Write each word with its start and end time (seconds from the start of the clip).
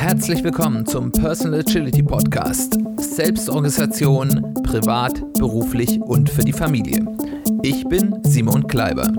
Herzlich 0.00 0.42
willkommen 0.42 0.86
zum 0.86 1.12
Personal 1.12 1.60
Agility 1.60 2.02
Podcast. 2.02 2.78
Selbstorganisation, 2.96 4.54
privat, 4.62 5.20
beruflich 5.34 6.00
und 6.00 6.30
für 6.30 6.40
die 6.40 6.54
Familie. 6.54 7.04
Ich 7.62 7.84
bin 7.84 8.18
Simon 8.22 8.66
Kleiber. 8.66 9.12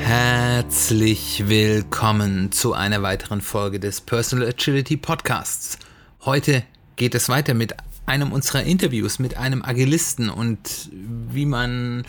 Herzlich 0.00 1.48
willkommen 1.48 2.52
zu 2.52 2.74
einer 2.74 3.02
weiteren 3.02 3.40
Folge 3.40 3.80
des 3.80 4.02
Personal 4.02 4.48
Agility 4.48 4.98
Podcasts. 4.98 5.78
Heute 6.26 6.62
geht 6.96 7.14
es 7.14 7.30
weiter 7.30 7.54
mit 7.54 7.74
einem 8.04 8.32
unserer 8.32 8.64
Interviews 8.64 9.18
mit 9.18 9.38
einem 9.38 9.62
Agilisten 9.62 10.28
und 10.28 10.90
wie 10.92 11.46
man 11.46 12.04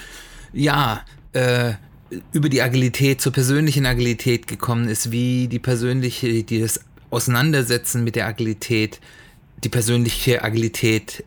ja 0.52 1.06
äh, 1.32 1.76
über 2.32 2.50
die 2.50 2.62
Agilität 2.62 3.22
zur 3.22 3.32
persönlichen 3.32 3.86
Agilität 3.86 4.48
gekommen 4.48 4.88
ist, 4.88 5.12
wie 5.12 5.48
die 5.48 5.60
persönliche, 5.60 6.44
die 6.44 6.60
das 6.60 6.82
Auseinandersetzen 7.10 8.04
mit 8.04 8.16
der 8.16 8.28
Agilität, 8.28 9.00
die 9.64 9.70
persönliche 9.70 10.44
Agilität 10.44 11.24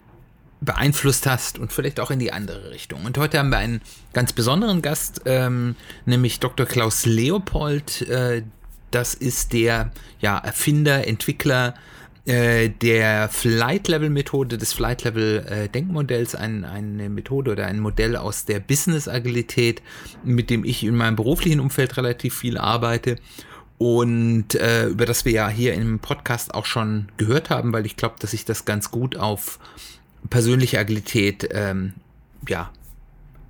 beeinflusst 0.60 1.26
hast 1.26 1.58
und 1.58 1.72
vielleicht 1.72 2.00
auch 2.00 2.10
in 2.10 2.18
die 2.18 2.32
andere 2.32 2.70
Richtung. 2.70 3.04
Und 3.04 3.18
heute 3.18 3.38
haben 3.38 3.50
wir 3.50 3.58
einen 3.58 3.80
ganz 4.12 4.32
besonderen 4.32 4.82
Gast, 4.82 5.22
ähm, 5.26 5.76
nämlich 6.06 6.40
Dr. 6.40 6.66
Klaus 6.66 7.06
Leopold. 7.06 8.02
Äh, 8.02 8.42
das 8.90 9.14
ist 9.14 9.52
der 9.52 9.92
ja, 10.20 10.38
Erfinder, 10.38 11.06
Entwickler 11.06 11.74
äh, 12.26 12.68
der 12.68 13.28
Flight-Level-Methode, 13.28 14.58
des 14.58 14.72
Flight-Level-Denkmodells, 14.72 16.34
ein, 16.34 16.64
eine 16.64 17.08
Methode 17.08 17.52
oder 17.52 17.66
ein 17.66 17.80
Modell 17.80 18.16
aus 18.16 18.44
der 18.44 18.60
Business-Agilität, 18.60 19.82
mit 20.24 20.50
dem 20.50 20.64
ich 20.64 20.84
in 20.84 20.96
meinem 20.96 21.16
beruflichen 21.16 21.60
Umfeld 21.60 21.96
relativ 21.96 22.36
viel 22.36 22.58
arbeite 22.58 23.16
und 23.78 24.54
äh, 24.54 24.86
über 24.86 25.06
das 25.06 25.24
wir 25.24 25.32
ja 25.32 25.48
hier 25.48 25.74
im 25.74 25.98
Podcast 25.98 26.54
auch 26.54 26.66
schon 26.66 27.08
gehört 27.16 27.50
haben, 27.50 27.72
weil 27.72 27.84
ich 27.84 27.96
glaube, 27.96 28.16
dass 28.20 28.30
sich 28.30 28.44
das 28.44 28.64
ganz 28.64 28.90
gut 28.90 29.16
auf 29.16 29.58
persönliche 30.30 30.78
Agilität 30.78 31.48
ähm, 31.52 31.94
ja, 32.48 32.70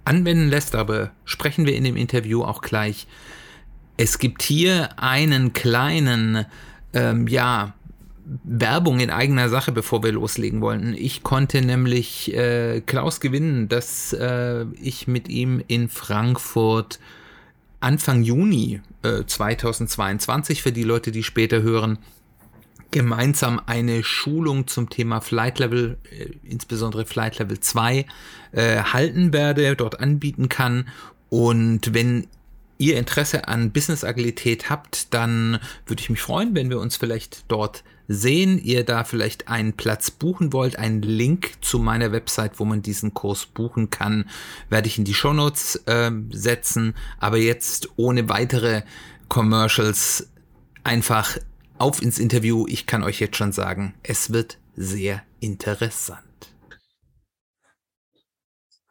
anwenden 0.05 0.48
lässt. 0.48 0.75
Aber 0.75 1.12
sprechen 1.25 1.65
wir 1.67 1.77
in 1.77 1.84
dem 1.84 1.97
Interview 1.97 2.43
auch 2.43 2.61
gleich. 2.61 3.06
Es 3.97 4.19
gibt 4.19 4.43
hier 4.43 5.00
einen 5.00 5.53
kleinen, 5.53 6.45
ähm, 6.93 7.28
ja, 7.28 7.75
Werbung 8.44 8.98
in 8.98 9.10
eigener 9.10 9.48
Sache, 9.48 9.70
bevor 9.70 10.02
wir 10.02 10.12
loslegen 10.12 10.60
wollten. 10.60 10.94
Ich 10.94 11.22
konnte 11.22 11.62
nämlich 11.62 12.34
äh, 12.34 12.80
Klaus 12.80 13.20
gewinnen, 13.20 13.69
dass 13.69 14.12
äh, 14.12 14.64
ich 14.82 15.06
mit 15.06 15.28
ihm 15.28 15.62
in 15.69 15.88
Frankfurt 15.88 16.98
Anfang 17.78 18.22
Juni 18.22 18.80
äh, 19.02 19.24
2022 19.24 20.62
für 20.62 20.72
die 20.72 20.82
Leute, 20.82 21.12
die 21.12 21.22
später 21.22 21.62
hören, 21.62 21.98
gemeinsam 22.91 23.60
eine 23.64 24.02
Schulung 24.02 24.66
zum 24.66 24.91
Thema 24.91 25.20
Flight 25.20 25.60
Level, 25.60 25.98
äh, 26.10 26.30
insbesondere 26.42 27.06
Flight 27.06 27.38
Level 27.38 27.60
2, 27.60 28.06
äh, 28.52 28.78
halten 28.78 29.32
werde, 29.32 29.77
dort 29.77 30.00
anbieten 30.00 30.48
kann. 30.48 30.88
Und 31.28 31.94
wenn 31.94 32.27
ihr 32.78 32.98
Interesse 32.98 33.47
an 33.47 33.70
Business 33.70 34.02
Agilität 34.02 34.69
habt, 34.69 35.14
dann 35.14 35.60
würde 35.86 36.00
ich 36.00 36.10
mich 36.10 36.20
freuen, 36.20 36.54
wenn 36.56 36.70
wir 36.70 36.80
uns 36.80 36.97
vielleicht 36.97 37.44
dort 37.48 37.84
sehen, 38.09 38.62
ihr 38.62 38.85
da 38.85 39.05
vielleicht 39.05 39.49
einen 39.49 39.73
Platz 39.75 40.11
buchen 40.11 40.53
wollt, 40.53 40.79
einen 40.79 41.03
Link 41.03 41.53
zu 41.61 41.79
meiner 41.79 42.12
Website, 42.12 42.59
wo 42.59 42.65
man 42.65 42.83
diesen 42.83 43.15
Kurs 43.15 43.47
buchen 43.47 43.91
kann, 43.91 44.29
werde 44.69 44.89
ich 44.89 44.99
in 44.99 45.05
die 45.05 45.15
Shownotes 45.15 45.77
äh, 45.87 46.11
setzen. 46.31 46.95
Aber 47.19 47.39
jetzt 47.39 47.91
ohne 47.97 48.29
weitere 48.29 48.83
Commercials 49.29 50.29
einfach 50.84 51.37
auf 51.79 52.01
ins 52.01 52.19
Interview. 52.19 52.67
Ich 52.69 52.87
kann 52.87 53.03
euch 53.03 53.21
jetzt 53.21 53.37
schon 53.37 53.53
sagen, 53.53 53.95
es 54.03 54.33
wird 54.33 54.59
sehr 54.77 55.22
interessant. 55.41 56.22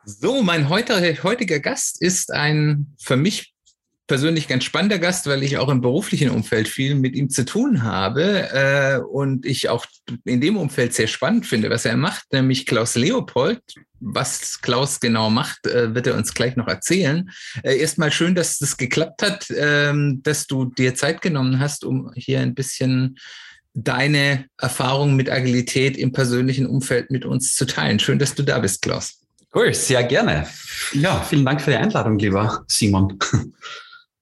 So, 0.04 0.44
mein 0.44 0.70
heutiger 0.70 1.60
Gast 1.60 2.00
ist 2.00 2.32
ein 2.32 2.94
für 3.00 3.18
mich 3.18 3.55
persönlich 4.08 4.48
ganz 4.48 4.64
spannender 4.64 5.00
Gast, 5.00 5.28
weil 5.28 5.44
ich 5.44 5.58
auch 5.58 5.70
im 5.70 5.82
beruflichen 5.82 6.30
Umfeld 6.30 6.68
viel 6.68 6.96
mit 6.96 7.16
ihm 7.16 7.30
zu 7.30 7.46
tun 7.46 7.84
habe 7.84 8.50
äh, 8.52 9.00
und 9.00 9.46
ich 9.46 9.70
auch 9.70 9.86
in 10.24 10.42
dem 10.42 10.58
Umfeld 10.58 10.94
sehr 10.94 11.08
spannend 11.08 11.46
finde, 11.46 11.70
was 11.70 11.86
er 11.86 11.98
macht, 11.98 12.32
nämlich 12.32 12.66
Klaus 12.66 12.96
Leopold. 12.96 13.62
Was 14.00 14.62
Klaus 14.62 15.00
genau 15.00 15.30
macht, 15.30 15.66
äh, 15.66 15.96
wird 15.96 16.06
er 16.06 16.16
uns 16.16 16.34
gleich 16.34 16.56
noch 16.56 16.68
erzählen. 16.68 17.32
Äh, 17.64 17.78
erstmal 17.78 18.12
schön, 18.12 18.36
dass 18.36 18.60
das 18.60 18.78
geklappt 18.78 19.24
hat, 19.24 19.48
ähm, 19.56 20.22
dass 20.22 20.46
du 20.46 20.66
dir 20.66 20.94
Zeit 20.94 21.22
genommen 21.22 21.60
hast, 21.60 21.84
um 21.84 22.12
hier 22.16 22.42
ein 22.42 22.54
bisschen 22.54 23.18
deine 23.74 24.46
Erfahrungen 24.60 25.16
mit 25.16 25.30
Agilität 25.30 25.98
im 25.98 26.12
persönlichen 26.12 26.68
Umfeld 26.68 27.10
mit 27.10 27.26
uns 27.26 27.56
zu 27.56 27.66
teilen. 27.66 28.00
Schön, 28.00 28.20
dass 28.20 28.36
du 28.36 28.44
da 28.44 28.60
bist, 28.60 28.82
Klaus. 28.82 29.22
Cool, 29.54 29.74
sehr 29.74 30.04
gerne. 30.04 30.48
Ja, 30.94 31.22
vielen 31.22 31.46
Dank 31.46 31.62
für 31.62 31.72
die 31.72 31.78
Einladung, 31.78 32.20
lieber 32.20 32.64
Simon. 32.68 33.18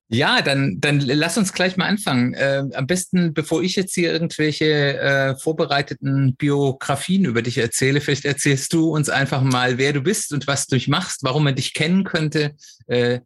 Ja, 0.10 0.42
dann, 0.42 0.78
dann 0.80 1.00
lass 1.00 1.38
uns 1.38 1.54
gleich 1.54 1.78
mal 1.78 1.88
anfangen. 1.88 2.34
Äh, 2.34 2.64
am 2.74 2.86
besten, 2.86 3.34
bevor 3.34 3.64
ich 3.64 3.76
jetzt 3.76 3.96
hier 3.96 4.12
irgendwelche 4.12 5.00
äh, 5.00 5.36
vorbereiteten 5.38 6.36
Biografien 6.36 7.26
über 7.26 7.42
dich 7.42 7.58
erzähle, 7.58 8.02
vielleicht 8.02 8.26
erzählst 8.26 8.74
du 8.74 8.90
uns 8.90 9.10
einfach 9.10 9.42
mal, 9.42 9.78
wer 9.78 9.94
du 9.94 10.02
bist 10.02 10.34
und 10.34 10.46
was 10.46 10.68
du 10.68 10.78
machst, 10.88 11.24
warum 11.24 11.46
man 11.46 11.56
dich 11.56 11.74
kennen 11.74 12.04
könnte. 12.04 12.56
Äh, 12.88 13.22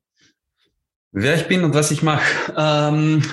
wer 1.11 1.35
ich 1.35 1.47
bin 1.47 1.63
und 1.63 1.73
was 1.73 1.91
ich 1.91 2.03
mache. 2.03 2.23
Ähm, 2.55 3.23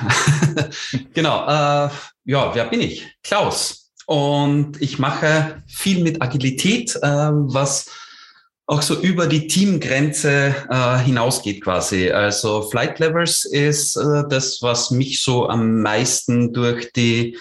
genau. 1.15 1.44
Äh, 1.44 1.91
ja, 2.25 2.55
wer 2.55 2.65
bin 2.66 2.81
ich? 2.81 3.15
Klaus. 3.22 3.93
Und 4.06 4.82
ich 4.82 4.99
mache 4.99 5.62
viel 5.66 6.03
mit 6.03 6.21
Agilität, 6.21 6.97
äh, 6.97 7.00
was 7.03 7.91
auch 8.66 8.82
so 8.82 9.00
über 9.00 9.26
die 9.26 9.47
Teamgrenze 9.47 10.54
äh, 10.70 10.98
hinausgeht 10.98 11.62
quasi. 11.62 12.10
Also 12.10 12.62
Flight 12.62 12.98
Levels 12.98 13.44
ist 13.44 13.97
äh, 13.97 14.22
das, 14.28 14.62
was 14.62 14.91
mich 14.91 15.20
so 15.22 15.48
am 15.48 15.82
meisten 15.82 16.52
durch 16.52 16.92
die 16.92 17.36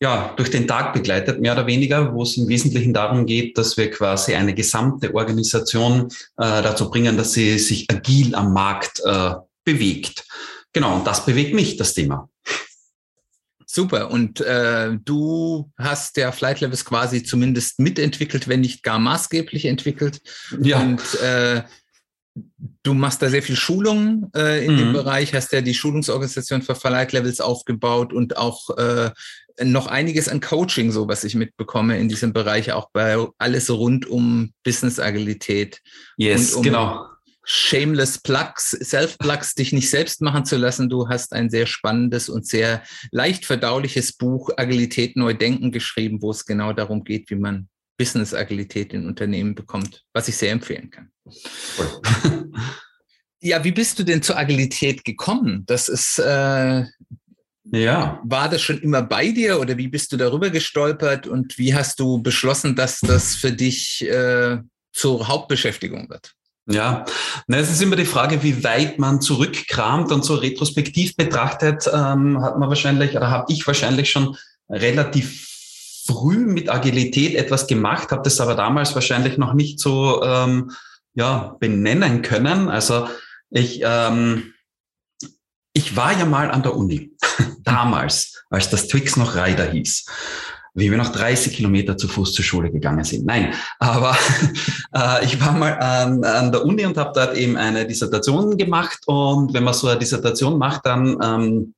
ja, 0.00 0.34
durch 0.36 0.50
den 0.50 0.66
Tag 0.66 0.92
begleitet, 0.92 1.40
mehr 1.40 1.52
oder 1.52 1.66
weniger, 1.66 2.12
wo 2.12 2.24
es 2.24 2.36
im 2.36 2.48
Wesentlichen 2.48 2.92
darum 2.92 3.24
geht, 3.24 3.56
dass 3.56 3.76
wir 3.76 3.90
quasi 3.90 4.34
eine 4.34 4.52
gesamte 4.52 5.14
Organisation 5.14 6.08
äh, 6.36 6.62
dazu 6.62 6.90
bringen, 6.90 7.16
dass 7.16 7.32
sie 7.32 7.58
sich 7.58 7.88
agil 7.90 8.34
am 8.34 8.52
Markt 8.52 9.00
äh, 9.04 9.34
bewegt. 9.64 10.26
Genau, 10.72 10.96
und 10.96 11.06
das 11.06 11.24
bewegt 11.24 11.54
mich, 11.54 11.76
das 11.76 11.94
Thema. 11.94 12.28
Super. 13.74 14.12
Und 14.12 14.40
äh, 14.40 14.96
du 15.04 15.68
hast 15.76 16.16
ja 16.16 16.30
Flight 16.30 16.60
Levels 16.60 16.84
quasi 16.84 17.24
zumindest 17.24 17.80
mitentwickelt, 17.80 18.46
wenn 18.46 18.60
nicht 18.60 18.84
gar 18.84 19.00
maßgeblich 19.00 19.64
entwickelt. 19.64 20.20
Ja. 20.60 20.80
Und 20.80 21.02
äh, 21.20 21.64
du 22.84 22.94
machst 22.94 23.20
da 23.20 23.28
sehr 23.28 23.42
viel 23.42 23.56
Schulungen 23.56 24.30
äh, 24.36 24.64
in 24.64 24.74
mhm. 24.74 24.78
dem 24.78 24.92
Bereich, 24.92 25.34
hast 25.34 25.52
ja 25.52 25.60
die 25.60 25.74
Schulungsorganisation 25.74 26.62
für 26.62 26.76
Flight 26.76 27.10
Levels 27.10 27.40
aufgebaut 27.40 28.12
und 28.12 28.36
auch 28.36 28.70
äh, 28.78 29.10
noch 29.60 29.88
einiges 29.88 30.28
an 30.28 30.40
Coaching, 30.40 30.92
so 30.92 31.08
was 31.08 31.24
ich 31.24 31.34
mitbekomme 31.34 31.98
in 31.98 32.08
diesem 32.08 32.32
Bereich, 32.32 32.70
auch 32.70 32.90
bei 32.92 33.26
alles 33.38 33.68
rund 33.70 34.06
um 34.06 34.52
Business 34.62 35.00
Agilität. 35.00 35.80
Yes, 36.16 36.54
um 36.54 36.62
genau 36.62 37.08
shameless 37.44 38.18
Plugs, 38.18 38.70
Self-Plugs 38.70 39.54
dich 39.54 39.72
nicht 39.72 39.90
selbst 39.90 40.20
machen 40.22 40.44
zu 40.44 40.56
lassen. 40.56 40.88
Du 40.88 41.08
hast 41.08 41.32
ein 41.32 41.50
sehr 41.50 41.66
spannendes 41.66 42.28
und 42.28 42.46
sehr 42.46 42.82
leicht 43.10 43.44
verdauliches 43.44 44.12
Buch 44.12 44.50
Agilität 44.56 45.16
neu 45.16 45.34
denken 45.34 45.72
geschrieben, 45.72 46.22
wo 46.22 46.30
es 46.30 46.46
genau 46.46 46.72
darum 46.72 47.04
geht, 47.04 47.30
wie 47.30 47.36
man 47.36 47.68
Business-Agilität 47.96 48.92
in 48.92 49.06
Unternehmen 49.06 49.54
bekommt, 49.54 50.02
was 50.12 50.28
ich 50.28 50.36
sehr 50.36 50.52
empfehlen 50.52 50.90
kann. 50.90 51.10
ja, 53.40 53.62
wie 53.62 53.72
bist 53.72 53.98
du 53.98 54.02
denn 54.02 54.22
zur 54.22 54.36
Agilität 54.36 55.04
gekommen? 55.04 55.64
Das 55.66 55.88
ist 55.88 56.18
äh, 56.18 56.84
ja. 57.72 58.20
War 58.24 58.48
das 58.48 58.62
schon 58.62 58.80
immer 58.80 59.02
bei 59.02 59.30
dir 59.30 59.58
oder 59.58 59.76
wie 59.76 59.88
bist 59.88 60.12
du 60.12 60.16
darüber 60.16 60.50
gestolpert 60.50 61.26
und 61.26 61.58
wie 61.58 61.74
hast 61.74 61.98
du 61.98 62.22
beschlossen, 62.22 62.76
dass 62.76 63.00
das 63.00 63.36
für 63.36 63.52
dich 63.52 64.06
äh, 64.06 64.58
zur 64.92 65.28
Hauptbeschäftigung 65.28 66.08
wird? 66.10 66.34
Ja, 66.66 67.04
na, 67.46 67.58
es 67.58 67.70
ist 67.70 67.82
immer 67.82 67.96
die 67.96 68.06
Frage, 68.06 68.42
wie 68.42 68.64
weit 68.64 68.98
man 68.98 69.20
zurückkramt 69.20 70.10
und 70.10 70.24
so 70.24 70.34
retrospektiv 70.34 71.14
betrachtet, 71.14 71.88
ähm, 71.92 72.40
hat 72.42 72.58
man 72.58 72.70
wahrscheinlich 72.70 73.16
oder 73.16 73.30
habe 73.30 73.52
ich 73.52 73.66
wahrscheinlich 73.66 74.10
schon 74.10 74.36
relativ 74.70 75.46
früh 76.06 76.38
mit 76.38 76.70
Agilität 76.70 77.34
etwas 77.34 77.66
gemacht, 77.66 78.10
habe 78.10 78.22
das 78.22 78.40
aber 78.40 78.54
damals 78.54 78.94
wahrscheinlich 78.94 79.36
noch 79.36 79.52
nicht 79.52 79.78
so 79.78 80.22
ähm, 80.22 80.70
ja, 81.14 81.56
benennen 81.60 82.22
können. 82.22 82.68
Also 82.68 83.08
ich, 83.50 83.80
ähm, 83.84 84.54
ich 85.74 85.96
war 85.96 86.18
ja 86.18 86.24
mal 86.24 86.50
an 86.50 86.62
der 86.62 86.76
Uni, 86.76 87.12
damals, 87.62 88.44
als 88.48 88.70
das 88.70 88.88
Twix 88.88 89.16
noch 89.16 89.36
Rider 89.36 89.70
hieß. 89.70 90.06
Wie 90.74 90.90
wir 90.90 90.98
noch 90.98 91.12
30 91.12 91.54
Kilometer 91.54 91.96
zu 91.96 92.08
Fuß 92.08 92.32
zur 92.32 92.44
Schule 92.44 92.70
gegangen 92.70 93.04
sind. 93.04 93.24
Nein, 93.24 93.54
aber 93.78 94.16
äh, 94.94 95.24
ich 95.24 95.40
war 95.40 95.52
mal 95.52 95.74
an, 95.78 96.24
an 96.24 96.50
der 96.50 96.64
Uni 96.64 96.84
und 96.84 96.96
habe 96.96 97.12
dort 97.14 97.36
eben 97.36 97.56
eine 97.56 97.86
Dissertation 97.86 98.56
gemacht. 98.56 98.98
Und 99.06 99.54
wenn 99.54 99.64
man 99.64 99.74
so 99.74 99.88
eine 99.88 99.98
Dissertation 99.98 100.58
macht, 100.58 100.84
dann 100.84 101.16
ähm, 101.22 101.74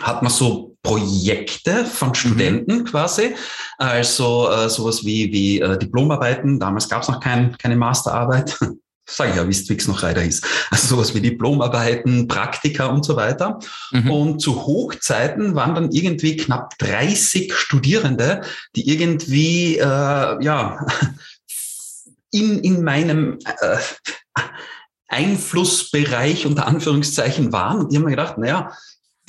hat 0.00 0.22
man 0.22 0.32
so 0.32 0.76
Projekte 0.82 1.84
von 1.84 2.08
mhm. 2.08 2.14
Studenten 2.14 2.78
mhm. 2.78 2.84
quasi, 2.84 3.34
also 3.78 4.50
äh, 4.50 4.68
sowas 4.68 5.04
wie, 5.04 5.32
wie 5.32 5.60
äh, 5.60 5.78
Diplomarbeiten. 5.78 6.58
Damals 6.58 6.88
gab 6.88 7.02
es 7.02 7.08
noch 7.08 7.20
kein, 7.20 7.56
keine 7.56 7.76
Masterarbeit. 7.76 8.58
Sag 9.12 9.30
ich 9.30 9.36
ja, 9.36 9.48
wie 9.48 9.52
Twix 9.52 9.88
noch 9.88 10.02
Reiter 10.02 10.22
ist. 10.22 10.46
Also 10.70 10.86
sowas 10.88 11.14
wie 11.14 11.20
Diplomarbeiten, 11.20 12.28
Praktika 12.28 12.86
und 12.86 13.04
so 13.04 13.16
weiter. 13.16 13.58
Mhm. 13.90 14.10
Und 14.10 14.40
zu 14.40 14.66
Hochzeiten 14.66 15.54
waren 15.54 15.74
dann 15.74 15.90
irgendwie 15.90 16.36
knapp 16.36 16.78
30 16.78 17.52
Studierende, 17.52 18.42
die 18.76 18.88
irgendwie, 18.88 19.78
äh, 19.78 19.84
ja, 19.84 20.86
in, 22.30 22.60
in 22.60 22.84
meinem 22.84 23.38
äh, 23.44 23.78
Einflussbereich 25.08 26.46
unter 26.46 26.66
Anführungszeichen 26.66 27.52
waren. 27.52 27.80
Und 27.80 27.92
die 27.92 27.96
haben 27.96 28.04
mir 28.04 28.10
gedacht, 28.10 28.38
naja, 28.38 28.72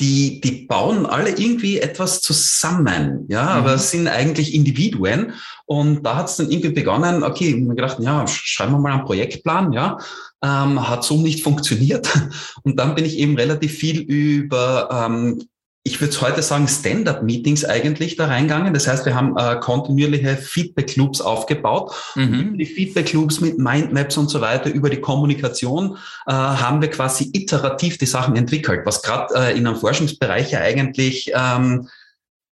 die, 0.01 0.41
die 0.41 0.65
bauen 0.65 1.05
alle 1.05 1.29
irgendwie 1.29 1.79
etwas 1.79 2.21
zusammen, 2.21 3.25
ja, 3.29 3.43
mhm. 3.43 3.49
aber 3.49 3.77
sind 3.77 4.07
eigentlich 4.07 4.53
Individuen. 4.53 5.33
Und 5.65 6.03
da 6.03 6.17
hat 6.17 6.29
es 6.29 6.37
dann 6.37 6.49
irgendwie 6.49 6.73
begonnen, 6.73 7.23
okay, 7.23 7.55
wir 7.55 7.75
gedacht, 7.75 7.97
ja, 7.99 8.25
schreiben 8.27 8.73
wir 8.73 8.79
mal 8.79 8.93
einen 8.93 9.05
Projektplan, 9.05 9.71
ja, 9.71 9.99
ähm, 10.43 10.89
hat 10.89 11.03
so 11.03 11.17
nicht 11.17 11.43
funktioniert. 11.43 12.09
Und 12.63 12.77
dann 12.77 12.95
bin 12.95 13.05
ich 13.05 13.17
eben 13.19 13.37
relativ 13.37 13.73
viel 13.73 14.01
über 14.01 14.89
ähm, 14.91 15.41
ich 15.83 15.99
würde 15.99 16.21
heute 16.21 16.43
sagen, 16.43 16.67
Stand-up-Meetings 16.67 17.65
eigentlich 17.65 18.15
da 18.15 18.27
reingegangen. 18.27 18.73
Das 18.73 18.87
heißt, 18.87 19.05
wir 19.05 19.15
haben 19.15 19.35
äh, 19.35 19.59
kontinuierliche 19.59 20.37
Feedback-Loops 20.37 21.21
aufgebaut. 21.21 21.91
Mhm. 22.15 22.57
die 22.57 22.65
Feedback-Loops 22.65 23.41
mit 23.41 23.57
Mindmaps 23.57 24.17
und 24.17 24.29
so 24.29 24.41
weiter 24.41 24.71
über 24.71 24.89
die 24.89 25.01
Kommunikation 25.01 25.97
äh, 26.27 26.31
haben 26.33 26.81
wir 26.81 26.89
quasi 26.89 27.31
iterativ 27.33 27.97
die 27.97 28.05
Sachen 28.05 28.35
entwickelt, 28.35 28.81
was 28.85 29.01
gerade 29.01 29.33
äh, 29.33 29.57
in 29.57 29.65
einem 29.65 29.77
Forschungsbereich 29.77 30.51
ja 30.51 30.59
eigentlich 30.59 31.31
ähm, 31.35 31.87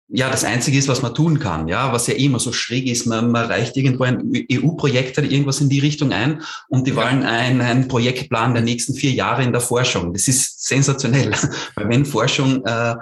ja 0.07 0.30
das 0.30 0.44
Einzige 0.44 0.77
ist, 0.77 0.88
was 0.88 1.01
man 1.01 1.16
tun 1.16 1.39
kann. 1.39 1.68
Ja, 1.68 1.92
was 1.92 2.06
ja 2.06 2.13
immer 2.13 2.39
so 2.39 2.54
schräg 2.54 2.86
ist, 2.86 3.07
man, 3.07 3.31
man 3.31 3.48
reicht 3.48 3.75
irgendwo 3.75 4.04
ein 4.04 4.31
EU-Projekt 4.51 5.18
oder 5.18 5.27
irgendwas 5.27 5.62
in 5.62 5.69
die 5.69 5.80
Richtung 5.80 6.13
ein 6.13 6.44
und 6.68 6.86
die 6.86 6.92
ja. 6.92 6.98
wollen 6.98 7.24
einen, 7.24 7.62
einen 7.62 7.88
Projektplan 7.88 8.54
der 8.54 8.62
nächsten 8.62 8.94
vier 8.94 9.12
Jahre 9.12 9.44
in 9.44 9.51
der 9.51 9.62
Forschung. 9.62 10.13
Das 10.13 10.27
ist 10.27 10.63
sensationell, 10.68 11.31
weil 11.75 11.89
wenn 11.89 12.06
Forschung 12.06 12.63
äh, 12.66 12.95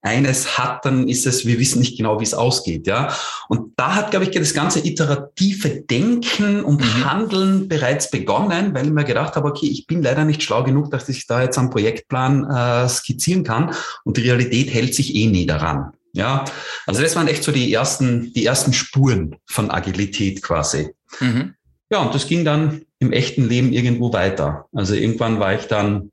eines 0.00 0.58
hat, 0.58 0.84
dann 0.84 1.08
ist 1.08 1.26
es, 1.26 1.44
wir 1.44 1.58
wissen 1.58 1.80
nicht 1.80 1.96
genau, 1.96 2.20
wie 2.20 2.24
es 2.24 2.34
ausgeht, 2.34 2.86
ja. 2.86 3.12
Und 3.48 3.72
da 3.76 3.94
hat, 3.96 4.10
glaube 4.10 4.26
ich, 4.26 4.30
das 4.30 4.54
ganze 4.54 4.86
iterative 4.86 5.80
Denken 5.82 6.62
und 6.62 6.80
mhm. 6.80 7.04
Handeln 7.04 7.68
bereits 7.68 8.10
begonnen, 8.10 8.74
weil 8.74 8.86
ich 8.86 8.92
mir 8.92 9.04
gedacht 9.04 9.34
habe, 9.34 9.48
okay, 9.48 9.66
ich 9.66 9.86
bin 9.86 10.02
leider 10.02 10.24
nicht 10.24 10.42
schlau 10.42 10.62
genug, 10.62 10.90
dass 10.90 11.08
ich 11.08 11.26
da 11.26 11.42
jetzt 11.42 11.58
einen 11.58 11.70
Projektplan 11.70 12.48
äh, 12.48 12.88
skizzieren 12.88 13.42
kann 13.42 13.74
und 14.04 14.16
die 14.16 14.22
Realität 14.22 14.72
hält 14.72 14.94
sich 14.94 15.14
eh 15.14 15.26
nie 15.26 15.46
daran. 15.46 15.92
Ja, 16.12 16.44
also 16.86 17.02
das 17.02 17.14
waren 17.16 17.28
echt 17.28 17.44
so 17.44 17.52
die 17.52 17.72
ersten, 17.72 18.32
die 18.32 18.46
ersten 18.46 18.72
Spuren 18.72 19.36
von 19.46 19.70
Agilität 19.70 20.42
quasi. 20.42 20.90
Mhm. 21.20 21.54
Ja, 21.90 22.00
und 22.00 22.14
das 22.14 22.26
ging 22.26 22.44
dann 22.44 22.82
im 22.98 23.12
echten 23.12 23.48
Leben 23.48 23.72
irgendwo 23.72 24.12
weiter. 24.12 24.66
Also 24.72 24.94
irgendwann 24.94 25.38
war 25.38 25.54
ich 25.54 25.66
dann, 25.66 26.10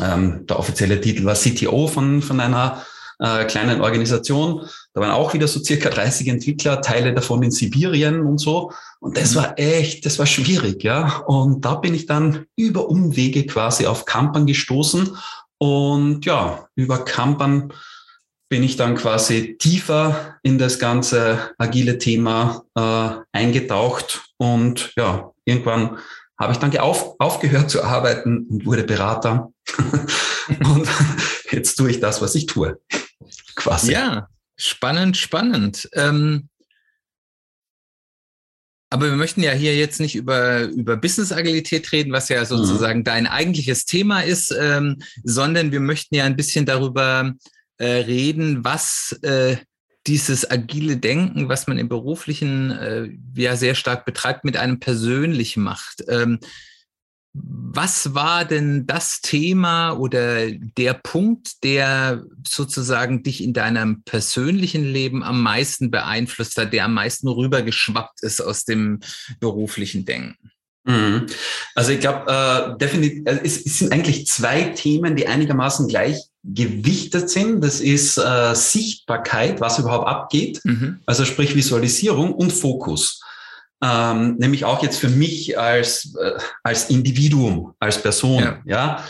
ähm, 0.00 0.46
der 0.46 0.58
offizielle 0.58 1.00
Titel 1.00 1.24
war 1.24 1.34
CTO 1.34 1.88
von, 1.88 2.22
von 2.22 2.40
einer 2.40 2.84
äh, 3.22 3.44
kleinen 3.44 3.80
Organisation. 3.80 4.66
Da 4.94 5.00
waren 5.00 5.12
auch 5.12 5.32
wieder 5.32 5.46
so 5.46 5.62
circa 5.62 5.88
30 5.88 6.26
Entwickler, 6.26 6.82
Teile 6.82 7.14
davon 7.14 7.42
in 7.42 7.52
Sibirien 7.52 8.20
und 8.22 8.38
so. 8.38 8.72
Und 8.98 9.16
das 9.16 9.32
mhm. 9.32 9.36
war 9.36 9.58
echt, 9.58 10.04
das 10.04 10.18
war 10.18 10.26
schwierig, 10.26 10.82
ja. 10.82 11.18
Und 11.26 11.64
da 11.64 11.76
bin 11.76 11.94
ich 11.94 12.06
dann 12.06 12.46
über 12.56 12.88
Umwege 12.88 13.46
quasi 13.46 13.86
auf 13.86 14.04
Kampan 14.04 14.46
gestoßen. 14.46 15.16
Und 15.58 16.24
ja, 16.26 16.66
über 16.74 17.04
Kampan 17.04 17.72
bin 18.48 18.64
ich 18.64 18.76
dann 18.76 18.96
quasi 18.96 19.56
tiefer 19.56 20.36
in 20.42 20.58
das 20.58 20.78
ganze 20.78 21.52
agile 21.58 21.98
Thema 21.98 22.64
äh, 22.74 23.10
eingetaucht 23.32 24.24
und 24.36 24.92
ja, 24.96 25.30
irgendwann 25.46 25.98
habe 26.38 26.52
ich 26.52 26.58
dann 26.58 26.76
auf, 26.76 27.14
aufgehört 27.18 27.70
zu 27.70 27.82
arbeiten 27.82 28.46
und 28.50 28.66
wurde 28.66 28.82
Berater. 28.82 29.52
und 30.64 30.88
jetzt 31.50 31.76
tue 31.76 31.90
ich 31.90 32.00
das, 32.00 32.20
was 32.20 32.34
ich 32.34 32.46
tue 32.46 32.78
quasi. 33.54 33.92
Ja, 33.92 34.28
spannend, 34.56 35.16
spannend. 35.16 35.88
Ähm, 35.94 36.48
aber 38.92 39.06
wir 39.06 39.16
möchten 39.16 39.42
ja 39.42 39.52
hier 39.52 39.74
jetzt 39.74 40.00
nicht 40.00 40.14
über, 40.14 40.64
über 40.64 40.98
Business-Agilität 40.98 41.90
reden, 41.92 42.12
was 42.12 42.28
ja 42.28 42.44
sozusagen 42.44 43.00
mhm. 43.00 43.04
dein 43.04 43.26
eigentliches 43.26 43.86
Thema 43.86 44.20
ist, 44.20 44.54
ähm, 44.58 45.02
sondern 45.24 45.72
wir 45.72 45.80
möchten 45.80 46.14
ja 46.14 46.24
ein 46.24 46.36
bisschen 46.36 46.66
darüber 46.66 47.32
äh, 47.78 47.86
reden, 47.86 48.64
was 48.64 49.18
äh, 49.22 49.56
dieses 50.06 50.50
agile 50.50 50.98
Denken, 50.98 51.48
was 51.48 51.66
man 51.66 51.78
im 51.78 51.88
beruflichen 51.88 52.70
äh, 52.70 53.08
ja 53.34 53.56
sehr 53.56 53.74
stark 53.74 54.04
betreibt, 54.04 54.44
mit 54.44 54.58
einem 54.58 54.78
persönlich 54.78 55.56
macht. 55.56 56.04
Ähm, 56.08 56.38
was 57.34 58.14
war 58.14 58.44
denn 58.44 58.86
das 58.86 59.20
Thema 59.22 59.92
oder 59.92 60.50
der 60.50 60.92
Punkt, 60.92 61.64
der 61.64 62.24
sozusagen 62.46 63.22
dich 63.22 63.42
in 63.42 63.54
deinem 63.54 64.02
persönlichen 64.02 64.84
Leben 64.84 65.22
am 65.22 65.42
meisten 65.42 65.90
beeinflusst 65.90 66.58
hat, 66.58 66.74
der 66.74 66.84
am 66.84 66.94
meisten 66.94 67.28
rübergeschwappt 67.28 68.22
ist 68.22 68.40
aus 68.40 68.64
dem 68.64 69.00
beruflichen 69.40 70.04
Denken? 70.04 70.50
Mhm. 70.84 71.26
Also 71.74 71.92
ich 71.92 72.00
glaube, 72.00 72.30
äh, 72.30 72.76
definitiv, 72.76 73.22
äh, 73.24 73.40
es, 73.44 73.64
es, 73.64 73.78
sind 73.78 73.92
eigentlich 73.92 74.26
zwei 74.26 74.64
Themen, 74.64 75.16
die 75.16 75.26
einigermaßen 75.26 75.88
gleich 75.88 76.18
gewichtet 76.42 77.30
sind. 77.30 77.62
Das 77.62 77.80
ist 77.80 78.18
äh, 78.18 78.54
Sichtbarkeit, 78.54 79.60
was 79.60 79.78
überhaupt 79.78 80.08
abgeht, 80.08 80.60
mhm. 80.64 80.98
also 81.06 81.24
sprich 81.24 81.54
Visualisierung 81.54 82.34
und 82.34 82.52
Fokus 82.52 83.21
ähm, 83.82 84.36
nämlich 84.38 84.64
auch 84.64 84.82
jetzt 84.82 84.98
für 84.98 85.08
mich 85.08 85.58
als, 85.58 86.14
äh, 86.20 86.38
als 86.62 86.88
Individuum, 86.88 87.74
als 87.80 88.00
Person, 88.00 88.42
ja. 88.64 89.02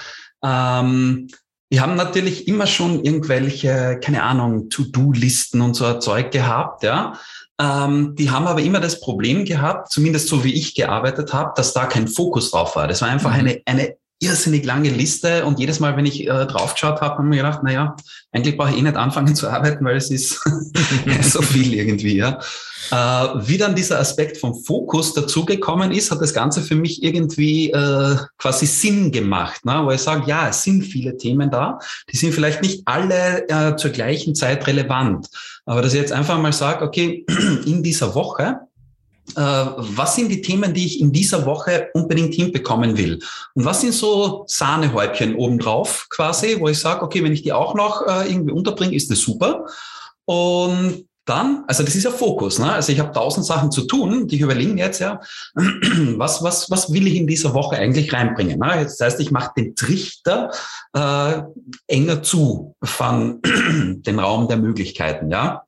ja? 0.43 0.81
Ähm, 0.81 1.29
wir 1.69 1.81
haben 1.81 1.95
natürlich 1.95 2.49
immer 2.49 2.67
schon 2.67 3.03
irgendwelche, 3.03 3.99
keine 4.03 4.23
Ahnung, 4.23 4.69
To-Do-Listen 4.69 5.61
und 5.63 5.75
so 5.75 5.87
ein 5.87 6.01
Zeug 6.01 6.31
gehabt, 6.31 6.83
ja. 6.83 7.15
Ähm, 7.61 8.15
die 8.17 8.31
haben 8.31 8.47
aber 8.47 8.61
immer 8.61 8.81
das 8.81 9.01
Problem 9.01 9.45
gehabt, 9.45 9.91
zumindest 9.91 10.29
so 10.29 10.43
wie 10.43 10.55
ich 10.55 10.75
gearbeitet 10.75 11.33
habe, 11.33 11.53
dass 11.55 11.73
da 11.73 11.87
kein 11.87 12.09
Fokus 12.09 12.51
drauf 12.51 12.77
war. 12.77 12.89
Das 12.89 13.03
war 13.03 13.09
einfach 13.09 13.31
mhm. 13.31 13.41
eine, 13.41 13.63
eine 13.67 13.97
irrsinnig 14.23 14.65
lange 14.65 14.91
Liste 14.91 15.45
und 15.45 15.59
jedes 15.59 15.81
Mal, 15.81 15.97
wenn 15.97 16.07
ich 16.07 16.27
äh, 16.27 16.47
draufgeschaut 16.47 17.01
habe, 17.01 17.19
haben 17.19 17.31
wir 17.31 17.39
gedacht, 17.39 17.63
naja, 17.63 17.97
eigentlich 18.31 18.57
brauche 18.57 18.71
ich 18.71 18.79
eh 18.79 18.83
nicht 18.83 18.97
anfangen 18.97 19.35
zu 19.35 19.49
arbeiten, 19.49 19.85
weil 19.85 19.97
es 19.97 20.11
ist 20.11 20.41
so 21.23 21.43
viel 21.43 21.75
irgendwie, 21.75 22.17
ja. 22.17 22.39
Äh, 22.91 22.95
wie 23.47 23.59
dann 23.59 23.75
dieser 23.75 23.99
Aspekt 24.01 24.37
vom 24.37 24.55
Fokus 24.55 25.15
dazugekommen 25.15 25.93
ist, 25.93 26.11
hat 26.11 26.21
das 26.21 26.35
Ganze 26.35 26.63
für 26.63 26.75
mich 26.75 27.03
irgendwie 27.03 27.71
äh, 27.71 28.17
quasi 28.39 28.67
Sinn 28.67 29.13
gemacht, 29.13 29.65
ne? 29.65 29.81
wo 29.85 29.91
ich 29.91 30.01
sage, 30.01 30.25
ja, 30.27 30.49
es 30.49 30.63
sind 30.63 30.83
viele 30.83 31.17
Themen 31.17 31.51
da, 31.51 31.79
die 32.13 32.17
sind 32.17 32.35
vielleicht 32.35 32.61
nicht 32.61 32.83
alle 32.87 33.49
äh, 33.49 33.77
zur 33.77 33.93
gleichen 33.93 34.35
Zeit 34.35 34.67
relevant, 34.67 35.29
aber 35.65 35.81
dass 35.81 35.95
ich 35.95 36.01
jetzt 36.01 36.13
einfach 36.13 36.39
mal 36.39 36.53
sage, 36.53 36.85
okay, 36.85 37.25
in 37.67 37.83
dieser 37.83 38.15
Woche 38.15 38.61
was 39.35 40.17
sind 40.17 40.29
die 40.29 40.43
Themen, 40.43 40.75
die 40.75 40.87
ich 40.87 41.01
in 41.01 41.13
dieser 41.13 41.47
Woche 41.47 41.89
unbedingt 41.95 42.35
hinbekommen 42.35 42.97
will? 42.99 43.21
Und 43.55 43.65
was 43.65 43.81
sind 43.81 43.95
so 43.95 44.45
Sahnehäubchen 44.47 45.37
obendrauf 45.37 46.07
quasi, 46.11 46.57
wo 46.59 46.69
ich 46.69 46.79
sage, 46.79 47.03
okay, 47.03 47.23
wenn 47.23 47.33
ich 47.33 47.43
die 47.43 47.53
auch 47.53 47.75
noch 47.75 48.07
äh, 48.07 48.31
irgendwie 48.31 48.53
unterbringe, 48.53 48.95
ist 48.95 49.11
das 49.11 49.21
super. 49.21 49.67
Und 50.25 51.07
dann, 51.25 51.65
also 51.69 51.85
das 51.85 51.95
ist 51.95 52.03
ja 52.03 52.11
Fokus, 52.11 52.59
ne? 52.59 52.73
Also 52.73 52.91
ich 52.91 52.99
habe 52.99 53.13
tausend 53.13 53.47
Sachen 53.47 53.71
zu 53.71 53.83
tun, 53.83 54.27
die 54.27 54.37
ich 54.37 54.41
überlege 54.41 54.75
jetzt 54.75 54.99
ja, 54.99 55.21
was, 55.55 56.43
was, 56.43 56.69
was 56.71 56.93
will 56.93 57.07
ich 57.07 57.15
in 57.15 57.29
dieser 57.29 57.55
Woche 57.55 57.77
eigentlich 57.77 58.13
reinbringen? 58.13 58.59
Ne? 58.59 58.83
Das 58.83 58.99
heißt, 58.99 59.21
ich 59.21 59.31
mache 59.31 59.53
den 59.57 59.77
Trichter 59.77 60.51
äh, 60.95 61.43
enger 61.87 62.23
zu 62.25 62.75
von 62.83 63.41
den 64.05 64.19
Raum 64.19 64.49
der 64.49 64.57
Möglichkeiten, 64.57 65.31
ja. 65.31 65.63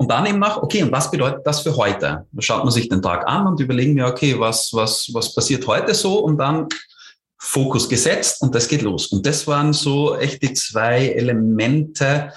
Und 0.00 0.08
dann 0.12 0.26
eben 0.26 0.38
nach, 0.38 0.58
okay, 0.58 0.84
und 0.84 0.92
was 0.92 1.10
bedeutet 1.10 1.44
das 1.44 1.60
für 1.60 1.76
heute? 1.76 2.24
Da 2.30 2.42
schaut 2.42 2.62
man 2.62 2.72
sich 2.72 2.88
den 2.88 3.02
Tag 3.02 3.26
an 3.26 3.48
und 3.48 3.58
überlegen 3.58 3.94
mir, 3.94 4.06
okay, 4.06 4.38
was, 4.38 4.70
was, 4.72 5.10
was 5.12 5.34
passiert 5.34 5.66
heute 5.66 5.92
so? 5.92 6.20
Und 6.20 6.38
dann 6.38 6.68
Fokus 7.36 7.88
gesetzt 7.88 8.40
und 8.40 8.54
das 8.54 8.68
geht 8.68 8.82
los. 8.82 9.08
Und 9.08 9.26
das 9.26 9.46
waren 9.48 9.72
so 9.72 10.16
echt 10.16 10.40
die 10.42 10.52
zwei 10.52 11.08
Elemente, 11.08 12.32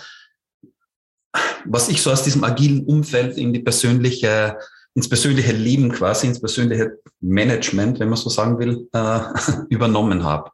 was 1.65 1.89
ich 1.89 2.01
so 2.01 2.11
aus 2.11 2.23
diesem 2.23 2.43
agilen 2.43 2.83
Umfeld 2.85 3.37
in 3.37 3.53
die 3.53 3.59
persönliche, 3.59 4.57
ins 4.95 5.07
persönliche 5.07 5.53
Leben 5.53 5.91
quasi, 5.91 6.27
ins 6.27 6.39
persönliche 6.39 6.99
Management, 7.19 7.99
wenn 7.99 8.09
man 8.09 8.17
so 8.17 8.29
sagen 8.31 8.57
will, 8.57 8.89
äh, 8.91 9.19
übernommen 9.69 10.23
habe. 10.23 10.49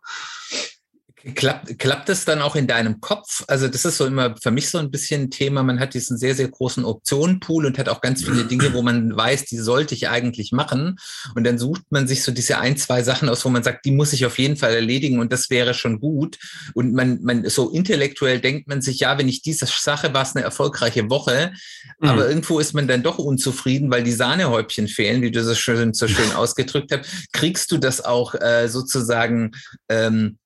Klappt, 1.35 1.79
klappt 1.79 2.09
das 2.09 2.25
dann 2.25 2.41
auch 2.41 2.55
in 2.55 2.67
deinem 2.67 3.01
Kopf? 3.01 3.43
Also 3.47 3.67
das 3.67 3.85
ist 3.85 3.97
so 3.97 4.05
immer 4.05 4.35
für 4.41 4.51
mich 4.51 4.69
so 4.69 4.77
ein 4.77 4.91
bisschen 4.91 5.23
ein 5.23 5.31
Thema. 5.31 5.63
Man 5.63 5.79
hat 5.79 5.93
diesen 5.93 6.17
sehr, 6.17 6.35
sehr 6.35 6.47
großen 6.47 6.85
Optionenpool 6.85 7.65
und 7.65 7.77
hat 7.77 7.89
auch 7.89 8.01
ganz 8.01 8.23
viele 8.23 8.45
Dinge, 8.45 8.73
wo 8.73 8.81
man 8.81 9.15
weiß, 9.15 9.45
die 9.45 9.57
sollte 9.57 9.93
ich 9.93 10.09
eigentlich 10.09 10.51
machen. 10.51 10.97
Und 11.35 11.43
dann 11.43 11.57
sucht 11.57 11.83
man 11.89 12.07
sich 12.07 12.23
so 12.23 12.31
diese 12.31 12.59
ein, 12.59 12.77
zwei 12.77 13.03
Sachen 13.03 13.29
aus, 13.29 13.43
wo 13.43 13.49
man 13.49 13.63
sagt, 13.63 13.85
die 13.85 13.91
muss 13.91 14.13
ich 14.13 14.25
auf 14.25 14.39
jeden 14.39 14.57
Fall 14.57 14.73
erledigen 14.73 15.19
und 15.19 15.33
das 15.33 15.49
wäre 15.49 15.73
schon 15.73 15.99
gut. 15.99 16.37
Und 16.73 16.93
man, 16.93 17.21
man 17.21 17.49
so 17.49 17.69
intellektuell 17.71 18.39
denkt 18.39 18.67
man 18.67 18.81
sich, 18.81 18.99
ja, 18.99 19.17
wenn 19.17 19.27
ich 19.27 19.41
diese 19.41 19.65
Sache 19.65 20.13
war 20.13 20.23
es 20.23 20.35
eine 20.35 20.45
erfolgreiche 20.45 21.09
Woche, 21.09 21.51
mhm. 21.99 22.09
aber 22.09 22.29
irgendwo 22.29 22.59
ist 22.59 22.73
man 22.73 22.87
dann 22.87 23.03
doch 23.03 23.17
unzufrieden, 23.17 23.91
weil 23.91 24.03
die 24.03 24.11
Sahnehäubchen 24.11 24.87
fehlen, 24.87 25.21
wie 25.21 25.31
du 25.31 25.43
das 25.43 25.59
schön, 25.59 25.93
so 25.93 26.07
schön 26.07 26.31
ausgedrückt 26.35 26.91
hast. 26.91 27.33
Kriegst 27.33 27.71
du 27.71 27.77
das 27.77 28.03
auch 28.03 28.33
äh, 28.35 28.67
sozusagen 28.69 29.51
ähm, 29.89 30.37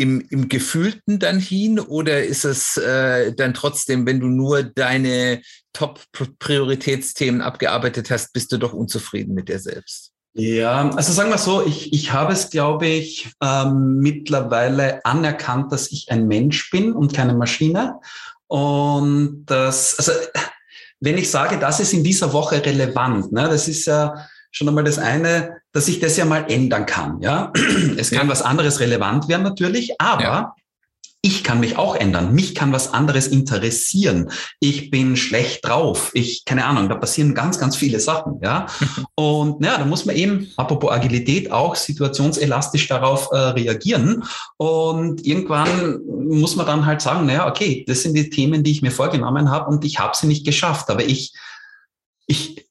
im, 0.00 0.26
im 0.30 0.48
Gefühlten 0.48 1.18
dann 1.18 1.38
hin 1.38 1.78
oder 1.78 2.24
ist 2.24 2.46
es 2.46 2.78
äh, 2.78 3.34
dann 3.34 3.52
trotzdem, 3.52 4.06
wenn 4.06 4.18
du 4.18 4.28
nur 4.28 4.62
deine 4.62 5.42
Top-Prioritätsthemen 5.74 7.42
abgearbeitet 7.42 8.10
hast, 8.10 8.32
bist 8.32 8.50
du 8.50 8.56
doch 8.56 8.72
unzufrieden 8.72 9.34
mit 9.34 9.50
dir 9.50 9.58
selbst? 9.58 10.12
Ja, 10.32 10.88
also 10.90 11.12
sagen 11.12 11.30
wir 11.30 11.36
so, 11.36 11.66
ich, 11.66 11.92
ich 11.92 12.12
habe 12.12 12.32
es, 12.32 12.48
glaube 12.48 12.86
ich, 12.86 13.30
ähm, 13.42 13.98
mittlerweile 13.98 15.04
anerkannt, 15.04 15.70
dass 15.70 15.92
ich 15.92 16.10
ein 16.10 16.26
Mensch 16.26 16.70
bin 16.70 16.92
und 16.92 17.12
keine 17.12 17.34
Maschine. 17.34 17.96
Und 18.46 19.44
das, 19.46 19.98
also 19.98 20.12
wenn 21.00 21.18
ich 21.18 21.30
sage, 21.30 21.58
das 21.58 21.78
ist 21.78 21.92
in 21.92 22.04
dieser 22.04 22.32
Woche 22.32 22.64
relevant, 22.64 23.32
ne, 23.32 23.48
das 23.48 23.68
ist 23.68 23.84
ja 23.84 24.14
schon 24.50 24.68
einmal 24.68 24.84
das 24.84 24.98
eine, 24.98 25.60
dass 25.72 25.88
ich 25.88 26.00
das 26.00 26.16
ja 26.16 26.24
mal 26.24 26.50
ändern 26.50 26.86
kann. 26.86 27.20
Ja, 27.20 27.52
es 27.96 28.10
kann 28.10 28.26
ja. 28.26 28.32
was 28.32 28.42
anderes 28.42 28.80
relevant 28.80 29.28
werden 29.28 29.42
natürlich, 29.42 30.00
aber 30.00 30.22
ja. 30.22 30.54
ich 31.22 31.44
kann 31.44 31.60
mich 31.60 31.78
auch 31.78 31.94
ändern. 31.94 32.34
Mich 32.34 32.56
kann 32.56 32.72
was 32.72 32.92
anderes 32.92 33.28
interessieren. 33.28 34.30
Ich 34.58 34.90
bin 34.90 35.16
schlecht 35.16 35.64
drauf. 35.64 36.10
Ich, 36.14 36.44
keine 36.44 36.64
Ahnung, 36.64 36.88
da 36.88 36.96
passieren 36.96 37.34
ganz, 37.34 37.58
ganz 37.58 37.76
viele 37.76 38.00
Sachen. 38.00 38.40
Ja, 38.42 38.66
und 39.14 39.64
ja, 39.64 39.78
da 39.78 39.84
muss 39.84 40.04
man 40.04 40.16
eben, 40.16 40.50
apropos 40.56 40.90
Agilität, 40.90 41.52
auch 41.52 41.76
situationselastisch 41.76 42.88
darauf 42.88 43.28
äh, 43.30 43.36
reagieren. 43.36 44.24
Und 44.56 45.24
irgendwann 45.24 46.00
muss 46.28 46.56
man 46.56 46.66
dann 46.66 46.86
halt 46.86 47.00
sagen, 47.00 47.26
naja, 47.26 47.48
okay, 47.48 47.84
das 47.86 48.02
sind 48.02 48.14
die 48.14 48.30
Themen, 48.30 48.64
die 48.64 48.72
ich 48.72 48.82
mir 48.82 48.92
vorgenommen 48.92 49.50
habe 49.50 49.70
und 49.70 49.84
ich 49.84 50.00
habe 50.00 50.16
sie 50.16 50.26
nicht 50.26 50.44
geschafft. 50.44 50.90
Aber 50.90 51.04
ich, 51.04 51.32
ich, 52.26 52.56
ich 52.56 52.69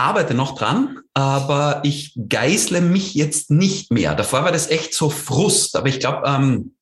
arbeite 0.00 0.34
noch 0.34 0.56
dran, 0.56 0.98
aber 1.14 1.80
ich 1.84 2.18
geißle 2.28 2.80
mich 2.80 3.14
jetzt 3.14 3.50
nicht 3.50 3.92
mehr. 3.92 4.14
Davor 4.14 4.44
war 4.44 4.52
das 4.52 4.70
echt 4.70 4.94
so 4.94 5.10
Frust, 5.10 5.76
aber 5.76 5.88
ich 5.88 6.00
glaube, 6.00 6.22
ähm, 6.26 6.74